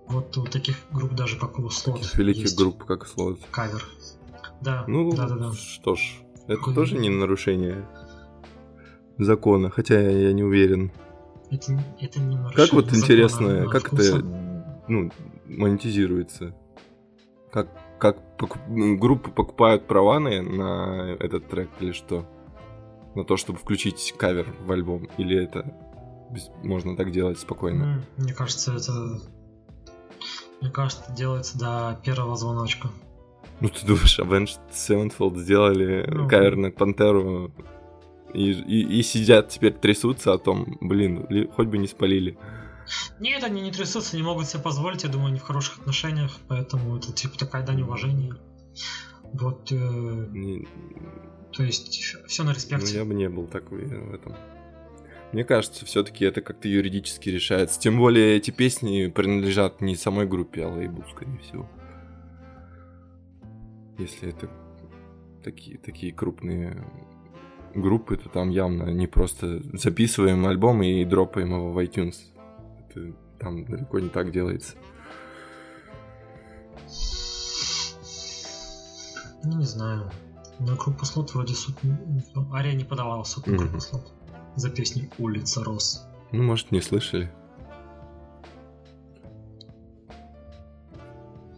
Вот 0.09 0.37
у 0.37 0.45
таких 0.45 0.77
групп 0.91 1.15
даже 1.15 1.39
как 1.39 1.59
у 1.59 1.71
слот 1.71 1.97
Таких 2.03 2.15
великих 2.19 2.43
есть 2.43 2.59
групп, 2.59 2.85
как 2.85 3.07
Слот. 3.07 3.39
кавер. 3.51 3.83
Да, 4.61 4.85
Ну, 4.87 5.15
да, 5.15 5.27
да, 5.29 5.37
да. 5.37 5.53
что 5.55 5.95
ж, 5.95 6.21
это 6.47 6.59
Какой- 6.59 6.75
тоже 6.75 6.99
не 6.99 7.09
нарушение 7.09 7.87
закона, 9.17 9.71
хотя 9.71 9.99
я, 9.99 10.11
я 10.11 10.33
не 10.35 10.43
уверен. 10.43 10.93
Это, 11.53 11.79
это 12.01 12.19
не 12.21 12.39
Как 12.55 12.73
вот 12.73 12.93
интересно, 12.95 13.67
как 13.69 13.89
вкуса. 13.89 14.17
это, 14.19 14.27
ну, 14.89 15.11
монетизируется? 15.47 16.55
Как, 17.53 17.69
как 17.99 18.17
покуп- 18.39 18.99
группы 18.99 19.31
покупают 19.31 19.87
права 19.87 20.19
на, 20.19 20.43
на 20.43 21.17
этот 21.21 21.49
трек 21.49 21.69
или 21.81 21.93
что? 21.93 22.27
На 23.15 23.25
то, 23.25 23.37
чтобы 23.37 23.59
включить 23.59 24.15
кавер 24.17 24.47
в 24.65 24.73
альбом? 24.73 25.09
Или 25.19 25.45
это 25.45 25.77
без- 26.31 26.51
можно 26.63 26.97
так 26.97 27.11
делать 27.13 27.39
спокойно? 27.39 28.03
Мне 28.17 28.33
кажется, 28.33 28.73
это... 28.75 29.21
Мне 30.63 30.71
кажется, 30.71 31.05
это 31.05 31.13
делается 31.15 31.59
до 31.59 32.01
первого 32.03 32.37
звоночка. 32.37 32.89
Ну, 33.61 33.69
ты 33.69 33.87
думаешь, 33.87 34.19
Avenged 34.19 34.59
Sevenfold 34.73 35.37
сделали 35.39 36.07
Ну. 36.11 36.27
кавер 36.29 36.57
на 36.57 36.71
Пантеру 36.71 37.53
и, 38.35 38.51
и- 38.53 38.99
и 38.99 39.03
сидят 39.03 39.49
теперь 39.49 39.73
трясутся 39.75 40.33
о 40.33 40.39
том, 40.39 40.79
блин, 40.81 41.27
ли- 41.29 41.47
хоть 41.49 41.69
бы 41.69 41.79
не 41.79 41.87
спалили. 41.89 42.37
Нет, 43.21 43.45
они 43.45 43.61
не 43.63 43.71
трясутся, 43.71 44.17
не 44.17 44.23
могут 44.23 44.47
себе 44.49 44.63
позволить, 44.63 45.05
я 45.05 45.09
думаю, 45.09 45.29
они 45.29 45.39
в 45.39 45.43
хороших 45.43 45.79
отношениях, 45.79 46.37
поэтому 46.49 46.97
это 46.97 47.13
типа 47.13 47.39
такая 47.39 47.65
дань 47.65 47.83
уважения. 47.83 48.35
Вот, 49.33 49.71
э, 49.73 49.77
Не- 50.33 50.67
то 51.53 51.63
есть, 51.63 52.17
все 52.27 52.43
на 52.43 52.51
ну, 52.51 52.55
респекте. 52.57 52.97
я 52.97 53.05
бы 53.05 53.15
не 53.15 53.29
был 53.29 53.47
так 53.47 53.71
уверен 53.73 54.11
в 54.11 54.15
этом. 54.15 54.35
Мне 55.33 55.45
кажется, 55.45 55.87
все-таки 55.87 56.27
это 56.27 56.43
как-то 56.43 56.69
юридически 56.69 57.31
решается. 57.31 57.81
Тем 57.81 57.97
более 57.97 58.37
эти 58.37 58.51
песни 58.51 59.07
принадлежат 59.09 59.81
не 59.81 59.97
самой 59.97 60.27
группе, 60.27 60.65
а 60.65 60.69
лейблу, 60.69 61.05
скорее 61.11 61.39
всего. 61.39 61.71
Если 63.99 64.29
это 64.29 64.51
такие, 65.43 65.79
такие 65.79 66.13
крупные 66.13 66.85
группы, 67.75 68.17
то 68.17 68.29
там 68.29 68.51
явно 68.51 68.91
не 68.91 69.07
просто 69.07 69.61
записываем 69.77 70.47
альбом 70.47 70.83
и 70.83 71.05
дропаем 71.05 71.55
его 71.55 71.73
в 71.73 71.79
iTunes. 71.79 72.17
Это 72.89 73.13
там 73.39 73.65
далеко 73.65 73.99
не 73.99 74.09
так 74.09 74.31
делается. 74.31 74.75
Ну, 79.45 79.59
не 79.59 79.65
знаю. 79.65 80.11
На 80.59 80.77
группу 80.77 81.05
слот 81.05 81.35
вроде 81.35 81.55
суд... 81.55 81.75
Ария 82.53 82.75
не 82.75 82.85
подавала 82.85 83.25
суд 83.25 83.47
на 83.47 83.57
группу 83.57 83.81
слот. 83.81 84.13
За 84.55 84.71
песней 84.71 85.11
«Улица 85.19 85.65
Рос». 85.65 86.07
Ну, 86.31 86.43
может, 86.43 86.71
не 86.71 86.81
слышали. 86.81 87.31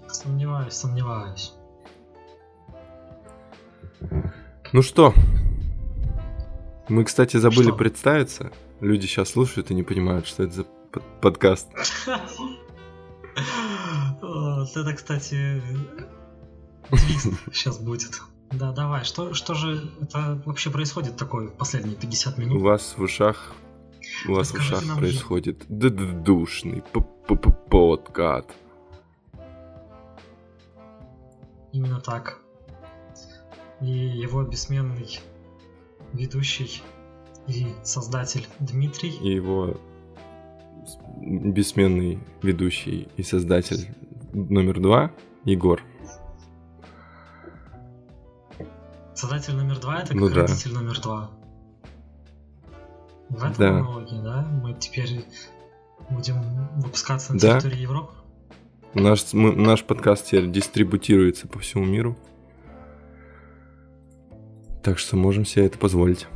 Сомневаюсь, 0.08 0.72
сомневаюсь. 0.72 1.52
Ну 4.72 4.82
что? 4.82 5.12
Мы, 6.88 7.04
кстати, 7.04 7.36
забыли 7.38 7.68
Что? 7.68 7.76
представиться. 7.76 8.52
Люди 8.80 9.06
сейчас 9.06 9.30
слушают 9.30 9.70
и 9.70 9.74
не 9.74 9.82
понимают, 9.82 10.26
что 10.26 10.42
это 10.44 10.52
за 10.52 10.64
под- 10.64 11.20
подкаст. 11.20 11.68
Это, 14.76 14.92
кстати, 14.94 15.62
твист 16.90 17.28
сейчас 17.52 17.78
будет. 17.78 18.20
Да, 18.52 18.72
давай. 18.72 19.04
Что, 19.04 19.32
что 19.34 19.54
же 19.54 19.90
это 20.00 20.40
вообще 20.44 20.70
происходит 20.70 21.16
такое 21.16 21.48
в 21.48 21.52
последние 21.54 21.96
50 21.96 22.38
У 22.38 22.40
минут? 22.40 22.62
вас 22.62 22.94
в 22.96 23.02
ушах... 23.02 23.52
У 24.28 24.34
вас 24.34 24.50
в 24.50 24.54
ушах 24.54 24.82
происходит 24.96 25.64
душный 25.68 26.82
подкат. 27.70 28.54
Именно 31.72 32.00
так. 32.00 32.38
И 33.80 33.86
его 33.90 34.42
бессменный 34.44 35.18
ведущий 36.14 36.82
и 37.46 37.66
создатель 37.82 38.46
Дмитрий. 38.60 39.10
И 39.10 39.34
его 39.34 39.76
бессменный 41.20 42.18
ведущий 42.42 43.08
и 43.16 43.22
создатель 43.22 43.88
номер 44.32 44.80
два 44.80 45.10
Егор. 45.44 45.80
Создатель 49.14 49.54
номер 49.54 49.78
два 49.78 49.98
это 49.98 50.08
как 50.08 50.16
Ну 50.16 50.28
да. 50.28 50.42
родитель 50.42 50.72
номер 50.72 51.00
два. 51.00 51.30
В 53.28 53.36
этом 53.38 53.54
Да. 53.58 53.68
аналогии, 53.78 54.20
да? 54.22 54.42
Мы 54.62 54.74
теперь 54.74 55.24
будем 56.10 56.42
выпускаться 56.80 57.32
на 57.32 57.40
Да. 57.40 57.60
территории 57.60 57.82
Европы. 57.82 58.12
Наш, 58.94 59.32
мы- 59.32 59.54
наш 59.54 59.82
подкаст 59.84 60.26
теперь 60.26 60.50
дистрибутируется 60.50 61.48
по 61.48 61.58
всему 61.58 61.84
миру. 61.84 62.16
Так 64.84 64.98
что 64.98 65.16
можем 65.16 65.44
себе 65.46 65.66
это 65.66 65.78
позволить. 65.78 66.26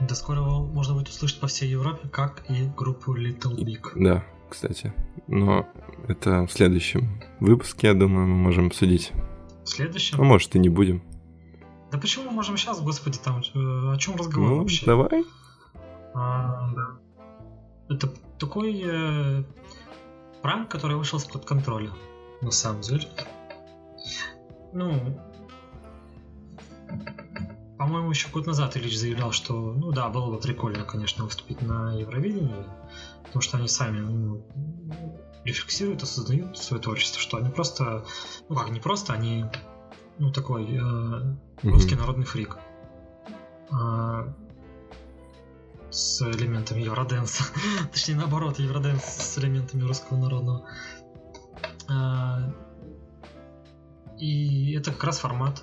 До 0.00 0.14
скоро 0.14 0.40
его 0.40 0.64
можно 0.64 0.94
будет 0.94 1.08
услышать 1.08 1.40
по 1.40 1.46
всей 1.46 1.70
Европе, 1.70 2.08
как 2.08 2.44
и 2.50 2.66
группу 2.76 3.14
Little 3.16 3.56
Big. 3.56 3.92
Да, 3.94 4.24
кстати. 4.50 4.92
Но 5.28 5.68
это 6.08 6.46
в 6.46 6.52
следующем 6.52 7.20
выпуске, 7.40 7.88
я 7.88 7.94
думаю, 7.94 8.26
мы 8.26 8.34
можем 8.34 8.66
обсудить. 8.66 9.12
В 9.64 9.68
следующем. 9.68 10.20
А 10.20 10.24
может 10.24 10.54
и 10.56 10.58
не 10.58 10.68
будем. 10.68 11.02
Да 11.92 11.98
почему 11.98 12.26
мы 12.26 12.32
можем 12.32 12.56
сейчас, 12.56 12.80
господи, 12.80 13.18
там 13.22 13.40
э, 13.40 13.92
о 13.92 13.96
чем 13.96 14.16
разговор 14.16 14.50
Ну, 14.50 14.58
вообще? 14.58 14.84
давай. 14.86 15.24
А, 16.14 16.70
да. 16.74 17.94
Это 17.94 18.12
такой 18.38 18.82
э, 18.84 19.42
пранк, 20.42 20.68
который 20.68 20.96
вышел 20.96 21.18
из-под 21.18 21.44
контроля, 21.44 21.90
на 22.42 22.50
самом 22.50 22.82
деле. 22.82 23.06
Ну, 24.72 25.18
по-моему, 27.78 28.10
еще 28.10 28.28
год 28.28 28.46
назад 28.46 28.76
Ильич 28.76 28.98
заявлял, 28.98 29.32
что, 29.32 29.54
ну 29.54 29.92
да, 29.92 30.08
было 30.08 30.30
бы 30.30 30.38
прикольно, 30.38 30.84
конечно, 30.84 31.24
выступить 31.24 31.62
на 31.62 31.94
Евровидении, 31.94 32.66
потому 33.22 33.40
что 33.40 33.56
они 33.56 33.68
сами 33.68 34.00
ну, 34.00 34.44
рефлексируют 35.44 36.02
и 36.02 36.06
создают 36.06 36.58
свое 36.58 36.82
творчество, 36.82 37.20
что 37.20 37.36
они 37.36 37.50
просто, 37.50 38.04
ну 38.48 38.56
как, 38.56 38.70
не 38.70 38.80
просто, 38.80 39.12
они, 39.12 39.44
ну 40.18 40.32
такой 40.32 40.66
э, 40.76 41.36
русский 41.62 41.94
народный 41.94 42.26
фрик. 42.26 42.58
А, 43.70 44.34
с 45.90 46.20
элементами 46.22 46.82
евроденса. 46.82 47.44
Точнее, 47.92 48.16
наоборот, 48.16 48.58
евроденс 48.58 49.04
с 49.04 49.38
элементами 49.38 49.82
русского 49.82 50.18
народного. 50.18 50.68
А, 51.88 52.52
и 54.18 54.74
это 54.74 54.92
как 54.92 55.04
раз 55.04 55.18
формат. 55.18 55.62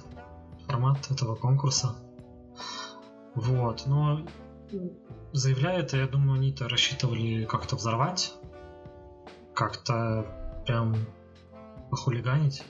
Формат 0.67 1.11
этого 1.11 1.35
конкурса. 1.35 1.95
Вот. 3.35 3.83
Но 3.85 4.25
заявляя 5.31 5.79
это, 5.79 5.97
я 5.97 6.07
думаю, 6.07 6.37
они-то 6.37 6.69
рассчитывали 6.69 7.45
как-то 7.45 7.75
взорвать. 7.75 8.33
Как-то 9.53 10.63
прям 10.65 10.95
похулиганить. 11.89 12.63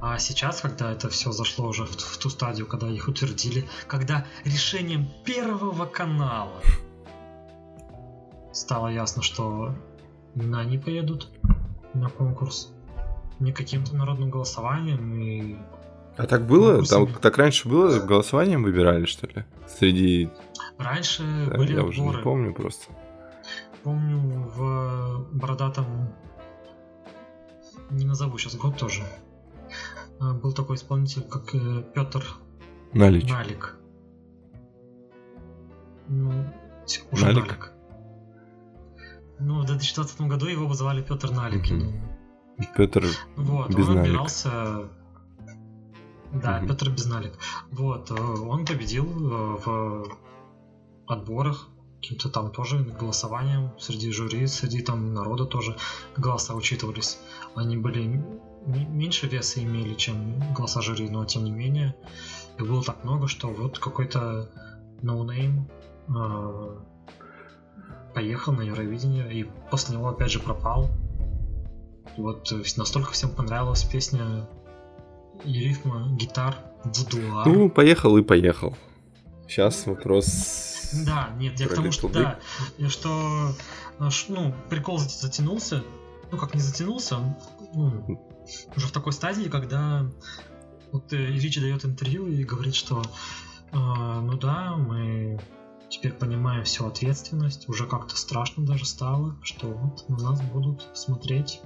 А 0.00 0.18
сейчас, 0.18 0.60
когда 0.60 0.92
это 0.92 1.08
все 1.08 1.32
зашло 1.32 1.66
уже 1.68 1.84
в, 1.84 1.96
в 1.96 2.18
ту 2.18 2.30
стадию, 2.30 2.66
когда 2.66 2.88
их 2.88 3.08
утвердили, 3.08 3.68
когда 3.88 4.26
решением 4.44 5.08
Первого 5.24 5.86
канала 5.86 6.62
стало 8.52 8.88
ясно, 8.88 9.22
что 9.22 9.74
именно 10.36 10.60
они 10.60 10.78
поедут 10.78 11.28
на 11.94 12.08
конкурс 12.08 12.72
не 13.40 13.52
каким-то 13.52 13.96
народным 13.96 14.30
голосованием 14.30 15.14
и 15.20 15.56
А 16.16 16.26
так 16.26 16.46
было? 16.46 16.72
конкурсами. 16.72 17.06
Там, 17.06 17.14
так 17.20 17.38
раньше 17.38 17.68
было? 17.68 17.98
Голосованием 18.00 18.62
выбирали, 18.62 19.04
что 19.06 19.26
ли? 19.26 19.44
Среди... 19.68 20.28
раньше 20.78 21.22
Да, 21.50 21.56
были 21.56 21.74
я 21.74 21.84
уже 21.84 22.00
не 22.00 22.08
отборы. 22.08 22.24
помню 22.24 22.54
просто. 22.54 22.92
Помню 23.84 24.18
в 24.54 25.26
бородатом 25.32 25.86
не 27.90 28.04
назову 28.04 28.36
сейчас 28.38 28.56
год 28.56 28.76
тоже. 28.76 29.02
а, 30.20 30.34
Был 30.34 30.52
такой 30.52 30.76
исполнитель, 30.76 31.22
как 31.22 31.52
Петр 31.94 32.24
Налич. 32.92 33.30
Налик. 33.30 33.76
Ну, 36.08 36.32
уже 37.12 37.26
Налик? 37.26 37.46
Налик. 37.46 37.72
Ну, 39.38 39.60
в 39.62 39.66
2020 39.66 40.20
году 40.22 40.46
его 40.46 40.72
звали 40.74 41.02
Петр 41.02 41.30
Налик. 41.30 41.68
думаю. 41.68 42.17
Петр 42.76 43.06
Вот, 43.36 43.68
Без 43.70 43.88
он 43.88 43.94
Налик. 43.96 44.06
отбирался... 44.06 44.88
Да, 46.32 46.58
Мгм. 46.58 46.68
Петр 46.68 46.90
Безналик. 46.90 47.32
Вот, 47.70 48.10
э, 48.10 48.14
он 48.14 48.66
победил 48.66 49.06
э, 49.06 49.56
в 49.64 50.04
отборах, 51.06 51.68
каким-то 52.02 52.28
там 52.28 52.50
тоже 52.50 52.80
голосованием 53.00 53.70
среди 53.78 54.12
жюри, 54.12 54.46
среди 54.46 54.82
там 54.82 55.14
народа 55.14 55.46
тоже 55.46 55.76
голоса 56.18 56.54
учитывались. 56.54 57.18
Они 57.54 57.78
были 57.78 58.22
меньше 58.66 59.26
веса 59.26 59.62
имели, 59.62 59.94
чем 59.94 60.38
голоса 60.52 60.82
жюри, 60.82 61.08
но 61.08 61.24
тем 61.24 61.44
не 61.44 61.50
менее 61.50 61.94
их 62.58 62.66
было 62.66 62.82
так 62.82 63.04
много, 63.04 63.26
что 63.26 63.48
вот 63.48 63.78
какой-то 63.78 64.50
no 65.00 65.23
name 65.23 65.70
э, 66.08 66.76
поехал 68.14 68.52
на 68.52 68.62
Евровидение 68.62 69.32
и 69.32 69.44
после 69.70 69.96
него 69.96 70.08
опять 70.08 70.30
же 70.30 70.40
пропал. 70.40 70.90
Вот 72.16 72.50
э, 72.52 72.62
настолько 72.76 73.12
всем 73.12 73.30
понравилась 73.30 73.84
песня 73.84 74.48
и 75.44 75.52
рифма 75.52 76.08
гитар 76.16 76.56
Вудуар. 76.84 77.46
Ну, 77.46 77.70
поехал 77.70 78.16
и 78.16 78.22
поехал. 78.22 78.76
Сейчас 79.46 79.86
вопрос... 79.86 80.90
Да, 81.04 81.30
нет, 81.38 81.60
я 81.60 81.68
к 81.68 81.74
тому, 81.74 81.92
что 81.92 82.08
да, 82.08 82.38
что 82.88 83.54
ну, 84.28 84.54
прикол 84.70 84.98
зат- 84.98 85.20
затянулся, 85.20 85.84
ну 86.30 86.38
как 86.38 86.54
не 86.54 86.60
затянулся, 86.60 87.16
он, 87.16 87.34
ну, 87.74 88.36
уже 88.74 88.86
в 88.86 88.92
такой 88.92 89.12
стадии, 89.12 89.48
когда 89.48 90.10
вот 90.92 91.12
э, 91.12 91.16
Ильич 91.16 91.60
дает 91.60 91.84
интервью 91.84 92.26
и 92.26 92.42
говорит, 92.44 92.74
что 92.74 93.02
э, 93.72 93.76
ну 93.76 94.38
да, 94.38 94.76
мы 94.76 95.38
теперь 95.88 96.12
понимаем 96.12 96.64
всю 96.64 96.86
ответственность, 96.86 97.68
уже 97.68 97.86
как-то 97.86 98.16
страшно 98.16 98.64
даже 98.64 98.84
стало, 98.86 99.36
что 99.42 99.68
вот 99.68 100.08
на 100.08 100.16
нас 100.16 100.40
будут 100.40 100.86
смотреть 100.94 101.60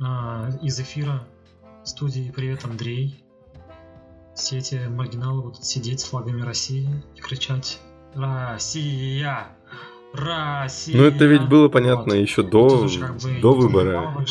э, 0.00 0.50
из 0.62 0.80
эфира 0.80 1.26
студии 1.84 2.32
«Привет, 2.34 2.64
Андрей». 2.64 3.24
Все 4.34 4.58
эти 4.58 4.86
маргиналы 4.88 5.42
будут 5.42 5.64
сидеть 5.64 6.00
с 6.00 6.04
флагами 6.04 6.42
России 6.42 6.88
и 7.16 7.20
кричать 7.20 7.80
«Россия! 8.14 9.48
Россия!» 10.14 10.96
Ну, 10.96 11.04
это 11.04 11.24
ведь 11.26 11.48
было 11.48 11.68
понятно 11.68 12.14
Вот. 12.14 12.20
еще 12.20 12.42
до, 12.42 12.88
как 13.00 13.18
бы 13.18 13.40
до 13.40 13.54
выбора. 13.54 14.14
О, 14.16 14.24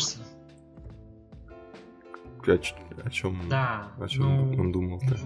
о 3.04 3.10
чем, 3.10 3.48
Да, 3.48 3.88
о 3.98 4.08
чем 4.08 4.52
ну, 4.52 4.60
он 4.60 4.72
думал-то? 4.72 5.18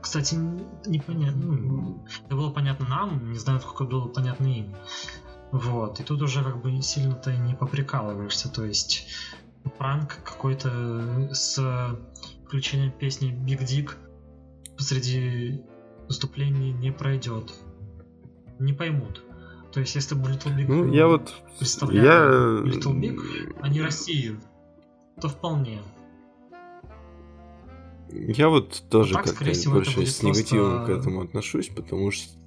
Кстати, 0.00 0.36
непонятно. 0.86 1.46
Ну, 1.46 2.04
это 2.26 2.36
было 2.36 2.50
понятно 2.50 2.86
нам, 2.86 3.32
не 3.32 3.38
знаю, 3.38 3.60
сколько 3.60 3.84
было 3.84 4.06
понятно 4.06 4.46
им. 4.46 4.74
Вот. 5.52 6.00
И 6.00 6.04
тут 6.04 6.22
уже 6.22 6.44
как 6.44 6.60
бы 6.60 6.82
сильно-то 6.82 7.36
не 7.36 7.54
поприкалываешься. 7.54 8.52
То 8.52 8.64
есть 8.64 9.08
пранк 9.70 10.22
какой-то 10.24 11.28
с 11.32 11.58
включением 12.46 12.92
песни 12.92 13.32
Big 13.32 13.60
Dick 13.60 13.92
посреди 14.76 15.62
выступлений 16.08 16.72
не 16.72 16.92
пройдет. 16.92 17.52
Не 18.58 18.72
поймут. 18.72 19.22
То 19.72 19.80
есть, 19.80 19.94
если 19.94 20.14
бы 20.14 20.30
Little 20.30 20.56
Big 20.56 20.64
Ну, 20.68 20.90
э, 20.90 20.96
я 20.96 21.06
вот... 21.06 21.34
представляю 21.58 22.66
Я... 22.66 22.72
Little 22.72 22.98
Big, 22.98 23.56
а 23.60 23.68
не 23.68 23.82
Россию, 23.82 24.40
то 25.20 25.28
вполне. 25.28 25.82
Я 28.10 28.48
вот 28.48 28.84
тоже 28.88 29.14
так, 29.14 29.24
как-то 29.24 29.70
больше 29.70 30.06
с 30.06 30.22
негативом 30.22 30.76
просто- 30.76 30.94
к 30.94 30.98
этому 30.98 31.22
отношусь, 31.22 31.68
потому 31.68 32.10
что... 32.10 32.38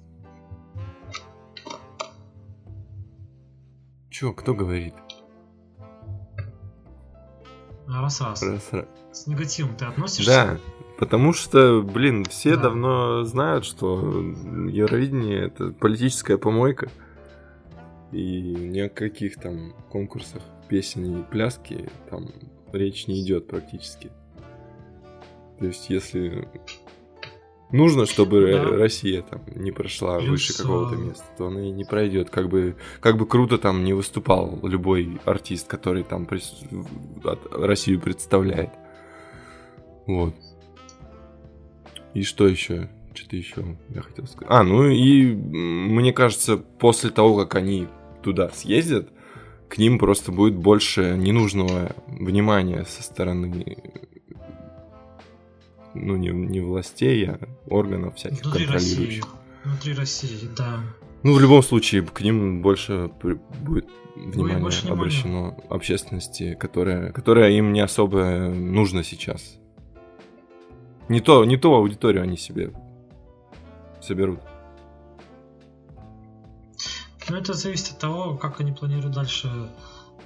Чё, 4.08 4.32
кто 4.32 4.54
говорит? 4.54 4.94
Раз-раз. 7.90 8.42
Раз, 8.42 8.68
раз. 8.72 8.84
С 9.12 9.26
негативом 9.26 9.74
ты 9.76 9.84
относишься? 9.84 10.30
Да, 10.30 10.58
потому 10.98 11.32
что, 11.32 11.82
блин, 11.82 12.24
все 12.24 12.56
Да. 12.56 12.62
давно 12.64 13.24
знают, 13.24 13.64
что 13.64 13.98
Евровидение 14.68 15.46
это 15.46 15.72
политическая 15.72 16.38
помойка. 16.38 16.88
И 18.12 18.40
ни 18.40 18.80
о 18.80 18.88
каких 18.88 19.36
там 19.36 19.72
конкурсах 19.90 20.42
песен 20.68 21.20
и 21.20 21.22
пляски 21.22 21.88
там 22.10 22.30
речь 22.72 23.06
не 23.06 23.22
идет 23.22 23.46
практически. 23.48 24.10
То 25.58 25.66
есть, 25.66 25.90
если 25.90 26.48
нужно, 27.72 28.06
чтобы 28.06 28.52
да. 28.52 28.64
Россия 28.64 29.22
там 29.22 29.42
не 29.54 29.72
прошла 29.72 30.18
Плюс, 30.18 30.30
выше 30.30 30.56
какого-то 30.56 30.96
места, 30.96 31.24
то 31.36 31.46
она 31.46 31.66
и 31.66 31.70
не 31.70 31.84
пройдет. 31.84 32.30
Как 32.30 32.48
бы, 32.48 32.76
как 33.00 33.16
бы 33.16 33.26
круто 33.26 33.58
там 33.58 33.84
не 33.84 33.92
выступал 33.92 34.58
любой 34.62 35.18
артист, 35.24 35.68
который 35.68 36.02
там 36.02 36.26
прис... 36.26 36.54
Россию 37.52 38.00
представляет. 38.00 38.70
Вот. 40.06 40.34
И 42.14 42.22
что 42.22 42.46
еще? 42.46 42.88
Что-то 43.14 43.36
еще 43.36 43.76
я 43.88 44.02
хотел 44.02 44.26
сказать. 44.26 44.48
А, 44.48 44.62
ну 44.62 44.88
и 44.88 45.26
мне 45.32 46.12
кажется, 46.12 46.56
после 46.56 47.10
того, 47.10 47.36
как 47.36 47.54
они 47.54 47.88
туда 48.22 48.50
съездят, 48.50 49.08
к 49.68 49.78
ним 49.78 49.98
просто 49.98 50.32
будет 50.32 50.56
больше 50.56 51.16
ненужного 51.16 51.94
внимания 52.08 52.84
со 52.84 53.02
стороны 53.02 53.76
ну, 55.94 56.16
не, 56.16 56.30
не 56.30 56.60
властей, 56.60 57.28
а 57.28 57.38
органов 57.66 58.16
всяких 58.16 58.42
Внутри 58.42 58.66
контролирующих. 58.66 59.24
России. 59.24 59.40
Внутри 59.64 59.94
России, 59.94 60.48
да. 60.56 60.80
Ну, 61.22 61.34
в 61.34 61.40
любом 61.40 61.62
случае, 61.62 62.02
к 62.02 62.20
ним 62.20 62.62
больше 62.62 63.10
будет 63.62 63.86
внимание 64.16 64.58
больше 64.58 64.88
обращено 64.88 65.48
внимания. 65.48 65.66
общественности, 65.68 66.54
которая, 66.54 67.12
которая 67.12 67.50
им 67.50 67.72
не 67.72 67.80
особо 67.80 68.48
нужна 68.50 69.02
сейчас. 69.02 69.58
Не 71.08 71.20
то, 71.20 71.44
не 71.44 71.56
ту 71.56 71.74
аудиторию 71.74 72.22
они 72.22 72.36
себе 72.36 72.72
соберут. 74.00 74.40
Ну, 77.28 77.36
это 77.36 77.54
зависит 77.54 77.92
от 77.92 77.98
того, 77.98 78.36
как 78.36 78.60
они 78.60 78.72
планируют 78.72 79.14
дальше 79.14 79.48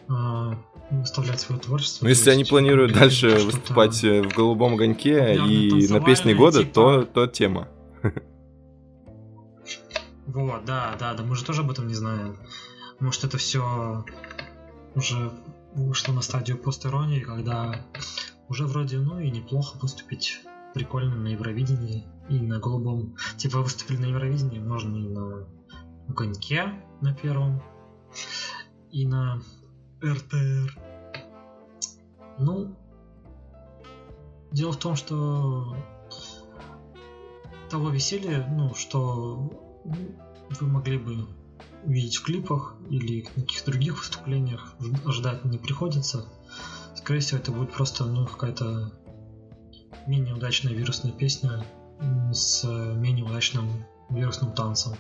э, 0.09 0.53
выставлять 0.91 1.41
свое 1.41 1.61
творчество. 1.61 2.05
Ну, 2.05 2.09
если 2.11 2.31
они 2.31 2.45
планируют 2.45 2.93
дальше 2.93 3.29
выступать 3.29 4.03
в 4.03 4.29
голубом 4.35 4.75
огоньке 4.75 5.37
и 5.37 5.89
на 5.89 6.01
песне 6.01 6.35
года, 6.35 6.61
типа... 6.61 6.73
то, 6.73 7.05
то 7.05 7.27
тема. 7.27 7.69
Вот, 10.27 10.65
да, 10.65 10.97
да, 10.99 11.13
да, 11.13 11.23
мы 11.23 11.37
же 11.37 11.45
тоже 11.45 11.61
об 11.61 11.71
этом 11.71 11.87
не 11.87 11.95
знаем. 11.95 12.39
Может, 12.99 13.25
это 13.25 13.37
все 13.37 14.05
уже 14.95 15.31
вышло 15.75 16.13
на 16.13 16.23
стадию 16.23 16.57
постеронии, 16.57 17.21
когда 17.21 17.85
уже 18.49 18.67
вроде, 18.67 18.99
ну 18.99 19.19
и 19.19 19.31
неплохо 19.31 19.77
выступить 19.81 20.41
прикольно 20.73 21.17
на 21.17 21.29
Евровидении 21.29 22.07
и 22.29 22.41
на 22.41 22.59
голубом. 22.59 23.17
Типа 23.37 23.61
выступили 23.61 23.99
на 23.99 24.07
Евровидении, 24.07 24.59
можно 24.61 24.97
и 24.97 25.09
на 25.09 25.47
огоньке 26.09 26.73
на 27.01 27.15
первом, 27.15 27.63
и 28.91 29.07
на 29.07 29.43
РТР. 30.03 30.79
Ну, 32.39 32.77
дело 34.51 34.73
в 34.73 34.79
том, 34.79 34.97
что 34.97 35.77
того 37.71 37.91
веселья, 37.91 38.47
ну, 38.51 38.75
что 38.75 39.51
вы 39.85 40.67
могли 40.67 40.99
бы 40.99 41.27
увидеть 41.85 42.17
в 42.17 42.25
клипах 42.25 42.77
или 42.89 43.23
в 43.23 43.35
каких-то 43.35 43.71
других 43.71 43.99
выступлениях, 43.99 44.75
ожидать 45.05 45.45
не 45.45 45.59
приходится. 45.59 46.27
Скорее 46.97 47.21
всего, 47.21 47.39
это 47.39 47.53
будет 47.53 47.73
просто 47.73 48.05
ну, 48.05 48.27
какая-то 48.27 48.93
менее 50.07 50.35
удачная 50.35 50.73
вирусная 50.73 51.13
песня 51.13 51.65
с 52.33 52.65
менее 52.65 53.25
удачным 53.25 53.69
вирусным 54.11 54.53
танцем 54.53 54.95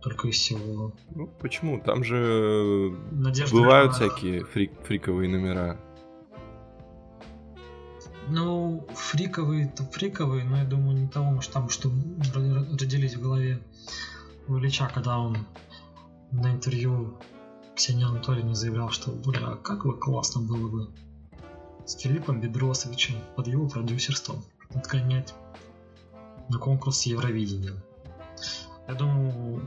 только 0.00 0.28
из 0.28 0.36
всего. 0.36 0.92
Ну, 1.14 1.26
почему? 1.40 1.80
Там 1.80 2.04
же 2.04 2.96
Надежда 3.10 3.54
бывают 3.54 3.92
на... 3.92 3.96
всякие 3.96 4.44
фрик, 4.44 4.72
фриковые 4.84 5.28
номера. 5.28 5.78
Ну, 8.28 8.86
фриковые-то 8.94 9.84
фриковые, 9.84 10.44
но 10.44 10.58
я 10.58 10.64
думаю, 10.64 10.96
не 10.98 11.08
того 11.08 11.30
масштаба, 11.32 11.68
что 11.68 11.90
родились 11.90 13.16
в 13.16 13.22
голове 13.22 13.60
у 14.46 14.56
Ильича, 14.58 14.88
когда 14.92 15.18
он 15.18 15.36
на 16.30 16.52
интервью 16.52 17.18
Ксении 17.74 18.04
Анатольевне 18.04 18.54
заявлял, 18.54 18.90
что, 18.90 19.10
бля, 19.10 19.56
как 19.62 19.84
бы 19.84 19.96
классно 19.98 20.42
было 20.42 20.68
бы 20.68 20.90
с 21.86 21.96
Филиппом 21.98 22.40
Бедросовичем 22.40 23.16
под 23.36 23.48
его 23.48 23.68
продюсерством 23.68 24.44
отгонять 24.74 25.34
на 26.48 26.58
конкурс 26.58 27.02
Евровидения. 27.06 27.82
Я 28.86 28.94
думаю, 28.94 29.62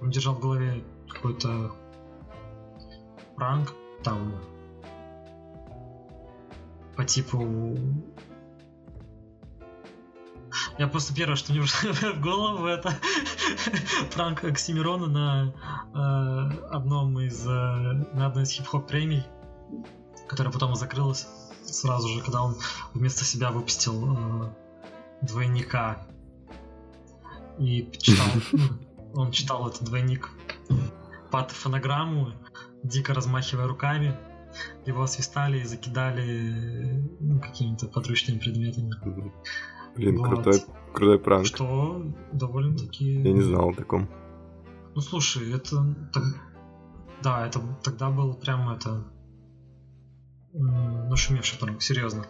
он 0.00 0.10
держал 0.10 0.34
в 0.34 0.40
голове 0.40 0.84
какой-то 1.08 1.72
пранк, 3.36 3.74
там 4.02 4.34
по 6.96 7.04
типу 7.04 7.76
я 10.78 10.88
просто 10.88 11.14
первое, 11.14 11.36
что 11.36 11.52
мне 11.52 11.60
пришло 11.82 12.12
в 12.12 12.20
голову, 12.20 12.66
это 12.66 12.94
пранк 14.14 14.44
Оксимирона 14.44 15.06
на 15.06 15.52
э, 15.94 16.66
одном 16.70 17.20
из 17.20 17.46
э, 17.46 17.50
на 17.50 18.26
одной 18.26 18.44
из 18.44 18.50
хип-хоп 18.50 18.86
премий, 18.86 19.24
которая 20.26 20.52
потом 20.52 20.74
закрылась 20.74 21.26
сразу 21.64 22.08
же, 22.08 22.20
когда 22.22 22.42
он 22.42 22.56
вместо 22.94 23.24
себя 23.24 23.50
выпустил 23.50 24.16
э, 24.16 24.52
двойника 25.22 26.06
и 27.58 27.90
читал 27.98 28.26
Он 29.14 29.30
читал 29.32 29.68
этот 29.68 29.84
двойник 29.84 30.30
под 31.30 31.50
фонограмму, 31.50 32.32
дико 32.82 33.14
размахивая 33.14 33.66
руками. 33.66 34.16
Его 34.84 35.02
освистали 35.02 35.60
и 35.60 35.64
закидали 35.64 37.06
ну, 37.20 37.40
какими-то 37.40 37.86
подручными 37.86 38.38
предметами. 38.38 38.92
Блин, 39.94 40.18
вот. 40.18 40.28
крутой, 40.28 40.62
крутой 40.92 41.18
пранк. 41.18 41.46
Что 41.46 42.04
довольно-таки... 42.32 43.22
Я 43.22 43.32
не 43.32 43.42
знал 43.42 43.70
о 43.70 43.74
таком. 43.74 44.08
Ну 44.94 45.00
слушай, 45.00 45.52
это... 45.52 45.94
Да, 47.22 47.46
это 47.46 47.60
тогда 47.82 48.10
был 48.10 48.34
прям 48.34 48.70
это... 48.70 49.04
Нашумевший 50.52 51.58
пранк, 51.60 51.80
серьезно. 51.80 52.26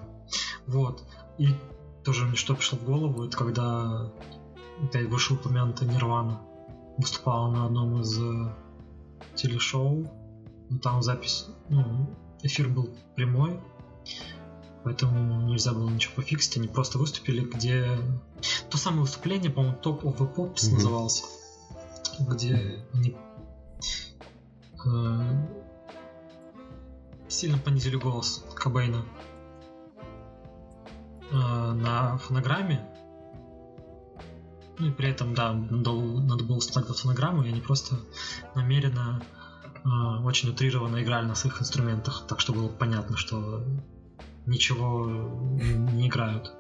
Вот. 0.67 1.07
И 1.39 1.55
тоже 2.05 2.27
мне 2.27 2.37
что 2.37 2.55
пришло 2.55 2.79
в 2.79 2.85
голову, 2.85 3.25
это 3.25 3.37
когда 3.37 4.13
опять 4.83 5.09
вышеупомянутая 5.09 5.89
Нирвана 5.89 6.41
выступала 7.01 7.51
на 7.51 7.67
одном 7.67 8.01
из 8.01 8.19
э, 8.19 8.55
телешоу. 9.35 10.11
Ну, 10.69 10.79
там 10.79 11.03
запись, 11.03 11.47
ну, 11.69 12.09
эфир 12.43 12.69
был 12.69 12.91
прямой, 13.17 13.61
поэтому 14.85 15.49
нельзя 15.49 15.73
было 15.73 15.91
ничего 15.91 16.15
пофиксить. 16.17 16.57
Они 16.57 16.69
просто 16.69 16.99
выступили, 16.99 17.41
где... 17.41 17.99
То 18.71 18.79
самое 18.79 19.03
выступление, 19.03 19.51
по-моему, 19.51 19.77
Top 19.83 20.03
of 20.03 20.19
the 20.19 20.33
Pops 20.33 20.55
mm-hmm. 20.55 20.75
назывался, 20.75 21.25
где 22.21 22.85
они 22.95 23.17
э, 24.87 25.47
сильно 27.29 27.59
понизили 27.59 27.97
голос 27.97 28.45
Кобейна 28.55 29.05
э, 31.33 31.35
на 31.35 32.17
фонограмме, 32.19 32.87
ну 34.81 34.89
и 34.89 34.91
при 34.91 35.11
этом, 35.11 35.35
да, 35.35 35.53
надо, 35.53 35.93
надо 35.93 36.45
было 36.45 36.61
вставить 36.61 36.89
фонограмму, 36.89 37.45
и 37.45 37.49
они 37.49 37.61
просто 37.61 37.97
намеренно 38.55 39.23
э, 39.85 39.89
очень 40.25 40.49
утрированно 40.49 41.03
играли 41.03 41.27
на 41.27 41.35
своих 41.35 41.61
инструментах, 41.61 42.25
так 42.27 42.41
что 42.41 42.53
было 42.53 42.69
понятно, 42.69 43.17
что 43.17 43.63
ничего 44.47 45.07
не 45.93 46.09
играют. 46.09 46.53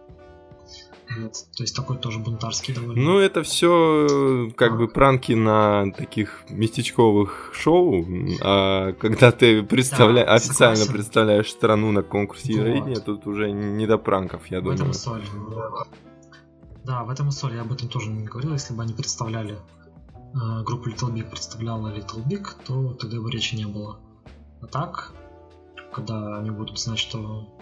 Вот. 1.18 1.32
То 1.56 1.64
есть 1.64 1.74
такой 1.74 1.96
тоже 1.98 2.20
бунтарский 2.20 2.72
довольно. 2.72 3.02
Ну, 3.02 3.18
это 3.18 3.42
все 3.42 4.52
как 4.56 4.72
а. 4.72 4.76
бы 4.76 4.86
пранки 4.86 5.32
на 5.32 5.90
таких 5.92 6.44
местечковых 6.48 7.50
шоу. 7.52 8.06
А 8.42 8.92
когда 8.92 9.32
ты 9.32 9.64
представля... 9.64 10.24
да, 10.24 10.34
официально 10.34 10.76
согласен. 10.76 10.92
представляешь 10.92 11.50
страну 11.50 11.90
на 11.90 12.02
конкурсе 12.02 12.52
Евровидения, 12.52 12.96
вот. 12.96 13.04
тут 13.06 13.26
уже 13.26 13.50
не 13.50 13.88
до 13.88 13.98
пранков, 13.98 14.46
я 14.50 14.60
В 14.60 14.64
думаю. 14.64 14.76
Этом 14.76 14.92
соль. 14.92 15.22
Да, 16.90 17.04
в 17.04 17.10
этом 17.10 17.28
и 17.28 17.30
соль, 17.30 17.54
я 17.54 17.60
об 17.60 17.72
этом 17.72 17.88
тоже 17.88 18.10
не 18.10 18.24
говорил. 18.24 18.52
Если 18.52 18.74
бы 18.74 18.82
они 18.82 18.92
представляли, 18.92 19.54
э, 19.54 20.62
группа 20.64 20.88
Little 20.88 21.14
Big 21.14 21.30
представляла 21.30 21.96
Little 21.96 22.26
Big, 22.26 22.48
то 22.66 22.94
тогда 22.94 23.20
бы 23.20 23.30
речи 23.30 23.54
не 23.54 23.64
было. 23.64 24.00
А 24.60 24.66
так, 24.66 25.12
когда 25.92 26.38
они 26.38 26.50
будут 26.50 26.80
знать, 26.80 26.98
что 26.98 27.56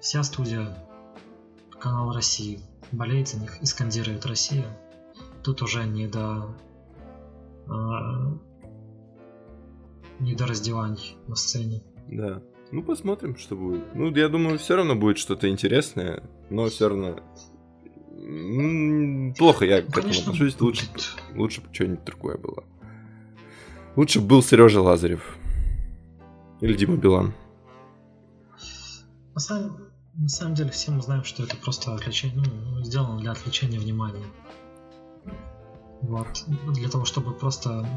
вся 0.00 0.22
студия 0.22 0.82
канал 1.78 2.14
России 2.14 2.60
болеет 2.90 3.28
за 3.28 3.38
них 3.38 3.60
и 3.60 3.66
скандирует 3.66 4.24
Россию, 4.24 4.64
тут 5.42 5.60
уже 5.60 5.84
не 5.84 6.06
до 6.06 6.56
э, 7.66 7.72
не 10.20 10.34
до 10.34 10.46
раздеваний 10.46 11.18
на 11.28 11.36
сцене. 11.36 11.82
Да. 12.08 12.40
Ну, 12.72 12.82
посмотрим, 12.82 13.36
что 13.36 13.56
будет. 13.56 13.94
Ну, 13.94 14.10
я 14.16 14.30
думаю, 14.30 14.58
все 14.58 14.76
равно 14.76 14.94
будет 14.94 15.18
что-то 15.18 15.50
интересное, 15.50 16.22
но 16.48 16.68
все 16.68 16.88
равно 16.88 17.20
Плохо 19.38 19.64
я 19.64 19.82
к 19.82 19.96
этому 19.96 20.12
отношусь, 20.12 20.60
лучше, 20.60 20.86
лучше 21.34 21.62
бы 21.62 21.68
что-нибудь 21.72 22.04
другое 22.04 22.36
было. 22.36 22.64
Лучше 23.96 24.20
был 24.20 24.42
Сережа 24.42 24.82
Лазарев. 24.82 25.36
Или 26.60 26.74
Дима 26.74 26.96
Билан. 26.96 27.32
На 29.34 29.40
самом, 29.40 29.88
на 30.14 30.28
самом 30.28 30.54
деле 30.54 30.70
все 30.70 30.90
мы 30.90 31.00
знаем, 31.00 31.24
что 31.24 31.44
это 31.44 31.56
просто 31.56 31.94
отвлечение, 31.94 32.44
ну, 32.44 32.84
сделано 32.84 33.18
для 33.18 33.32
отвлечения 33.32 33.78
внимания. 33.78 34.26
Вот. 36.02 36.44
Для 36.74 36.88
того, 36.90 37.06
чтобы 37.06 37.32
просто 37.32 37.88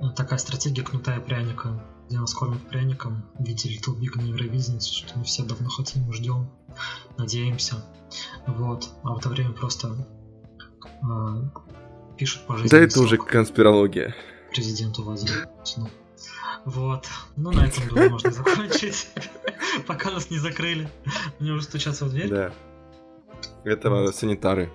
э, 0.00 0.10
такая 0.14 0.38
стратегия 0.38 0.82
кнутая 0.82 1.20
пряника, 1.20 1.82
где 2.08 2.18
нас 2.18 2.34
кормят 2.34 2.66
пряником 2.68 3.24
в 3.38 3.44
виде 3.44 3.68
Little 3.68 3.98
Big 3.98 4.16
на 4.16 4.22
Евровидении, 4.22 4.80
что 4.80 5.18
мы 5.18 5.24
все 5.24 5.42
давно 5.42 5.68
хотим, 5.68 6.12
ждем, 6.12 6.50
надеемся. 7.16 7.84
Вот. 8.46 8.88
А 9.02 9.14
в 9.14 9.18
это 9.18 9.28
время 9.28 9.52
просто 9.52 10.06
э, 10.82 12.16
пишут 12.16 12.46
по 12.46 12.56
жизни. 12.56 12.70
Да 12.70 12.78
это 12.78 13.00
уже 13.00 13.16
конспирология. 13.16 14.14
Президенту 14.50 15.02
Путину. 15.02 15.90
Вот. 16.64 17.06
Ну, 17.36 17.52
на 17.52 17.66
этом, 17.66 17.88
думаю, 17.88 18.10
можно 18.10 18.30
закончить. 18.32 19.08
Пока 19.86 20.10
нас 20.10 20.30
не 20.30 20.38
закрыли. 20.38 20.88
Мне 21.38 21.52
уже 21.52 21.64
стучатся 21.64 22.06
в 22.06 22.10
дверь. 22.10 22.28
Да. 22.28 22.52
Это 23.64 24.12
санитары. 24.12 24.70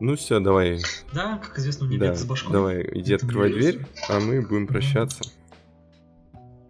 Ну 0.00 0.14
все, 0.16 0.40
давай. 0.40 0.80
Да, 1.14 1.38
как 1.38 1.58
известно, 1.58 1.86
мне 1.86 1.98
Да, 1.98 2.14
с 2.14 2.24
башкой. 2.24 2.52
давай, 2.52 2.82
иди 3.00 3.14
Это 3.14 3.24
открывай 3.26 3.52
дверь, 3.52 3.86
а 4.08 4.20
мы 4.20 4.42
будем 4.46 4.66
прощаться. 4.66 5.22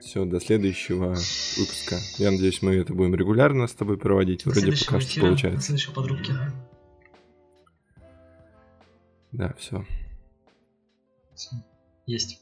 Все, 0.00 0.24
до 0.24 0.38
следующего 0.40 1.08
выпуска. 1.56 1.96
Я 2.18 2.30
надеюсь, 2.30 2.62
мы 2.62 2.76
это 2.76 2.94
будем 2.94 3.14
регулярно 3.16 3.66
с 3.66 3.72
тобой 3.72 3.98
проводить. 3.98 4.44
До 4.44 4.50
Вроде 4.50 4.72
пока 4.72 5.00
что 5.00 5.10
эфира, 5.10 5.22
До 5.22 5.26
получается. 5.28 5.62
следующего 5.62 5.92
подруги. 5.94 6.32
Да, 9.32 9.52
все. 9.58 9.84
Есть. 12.06 12.40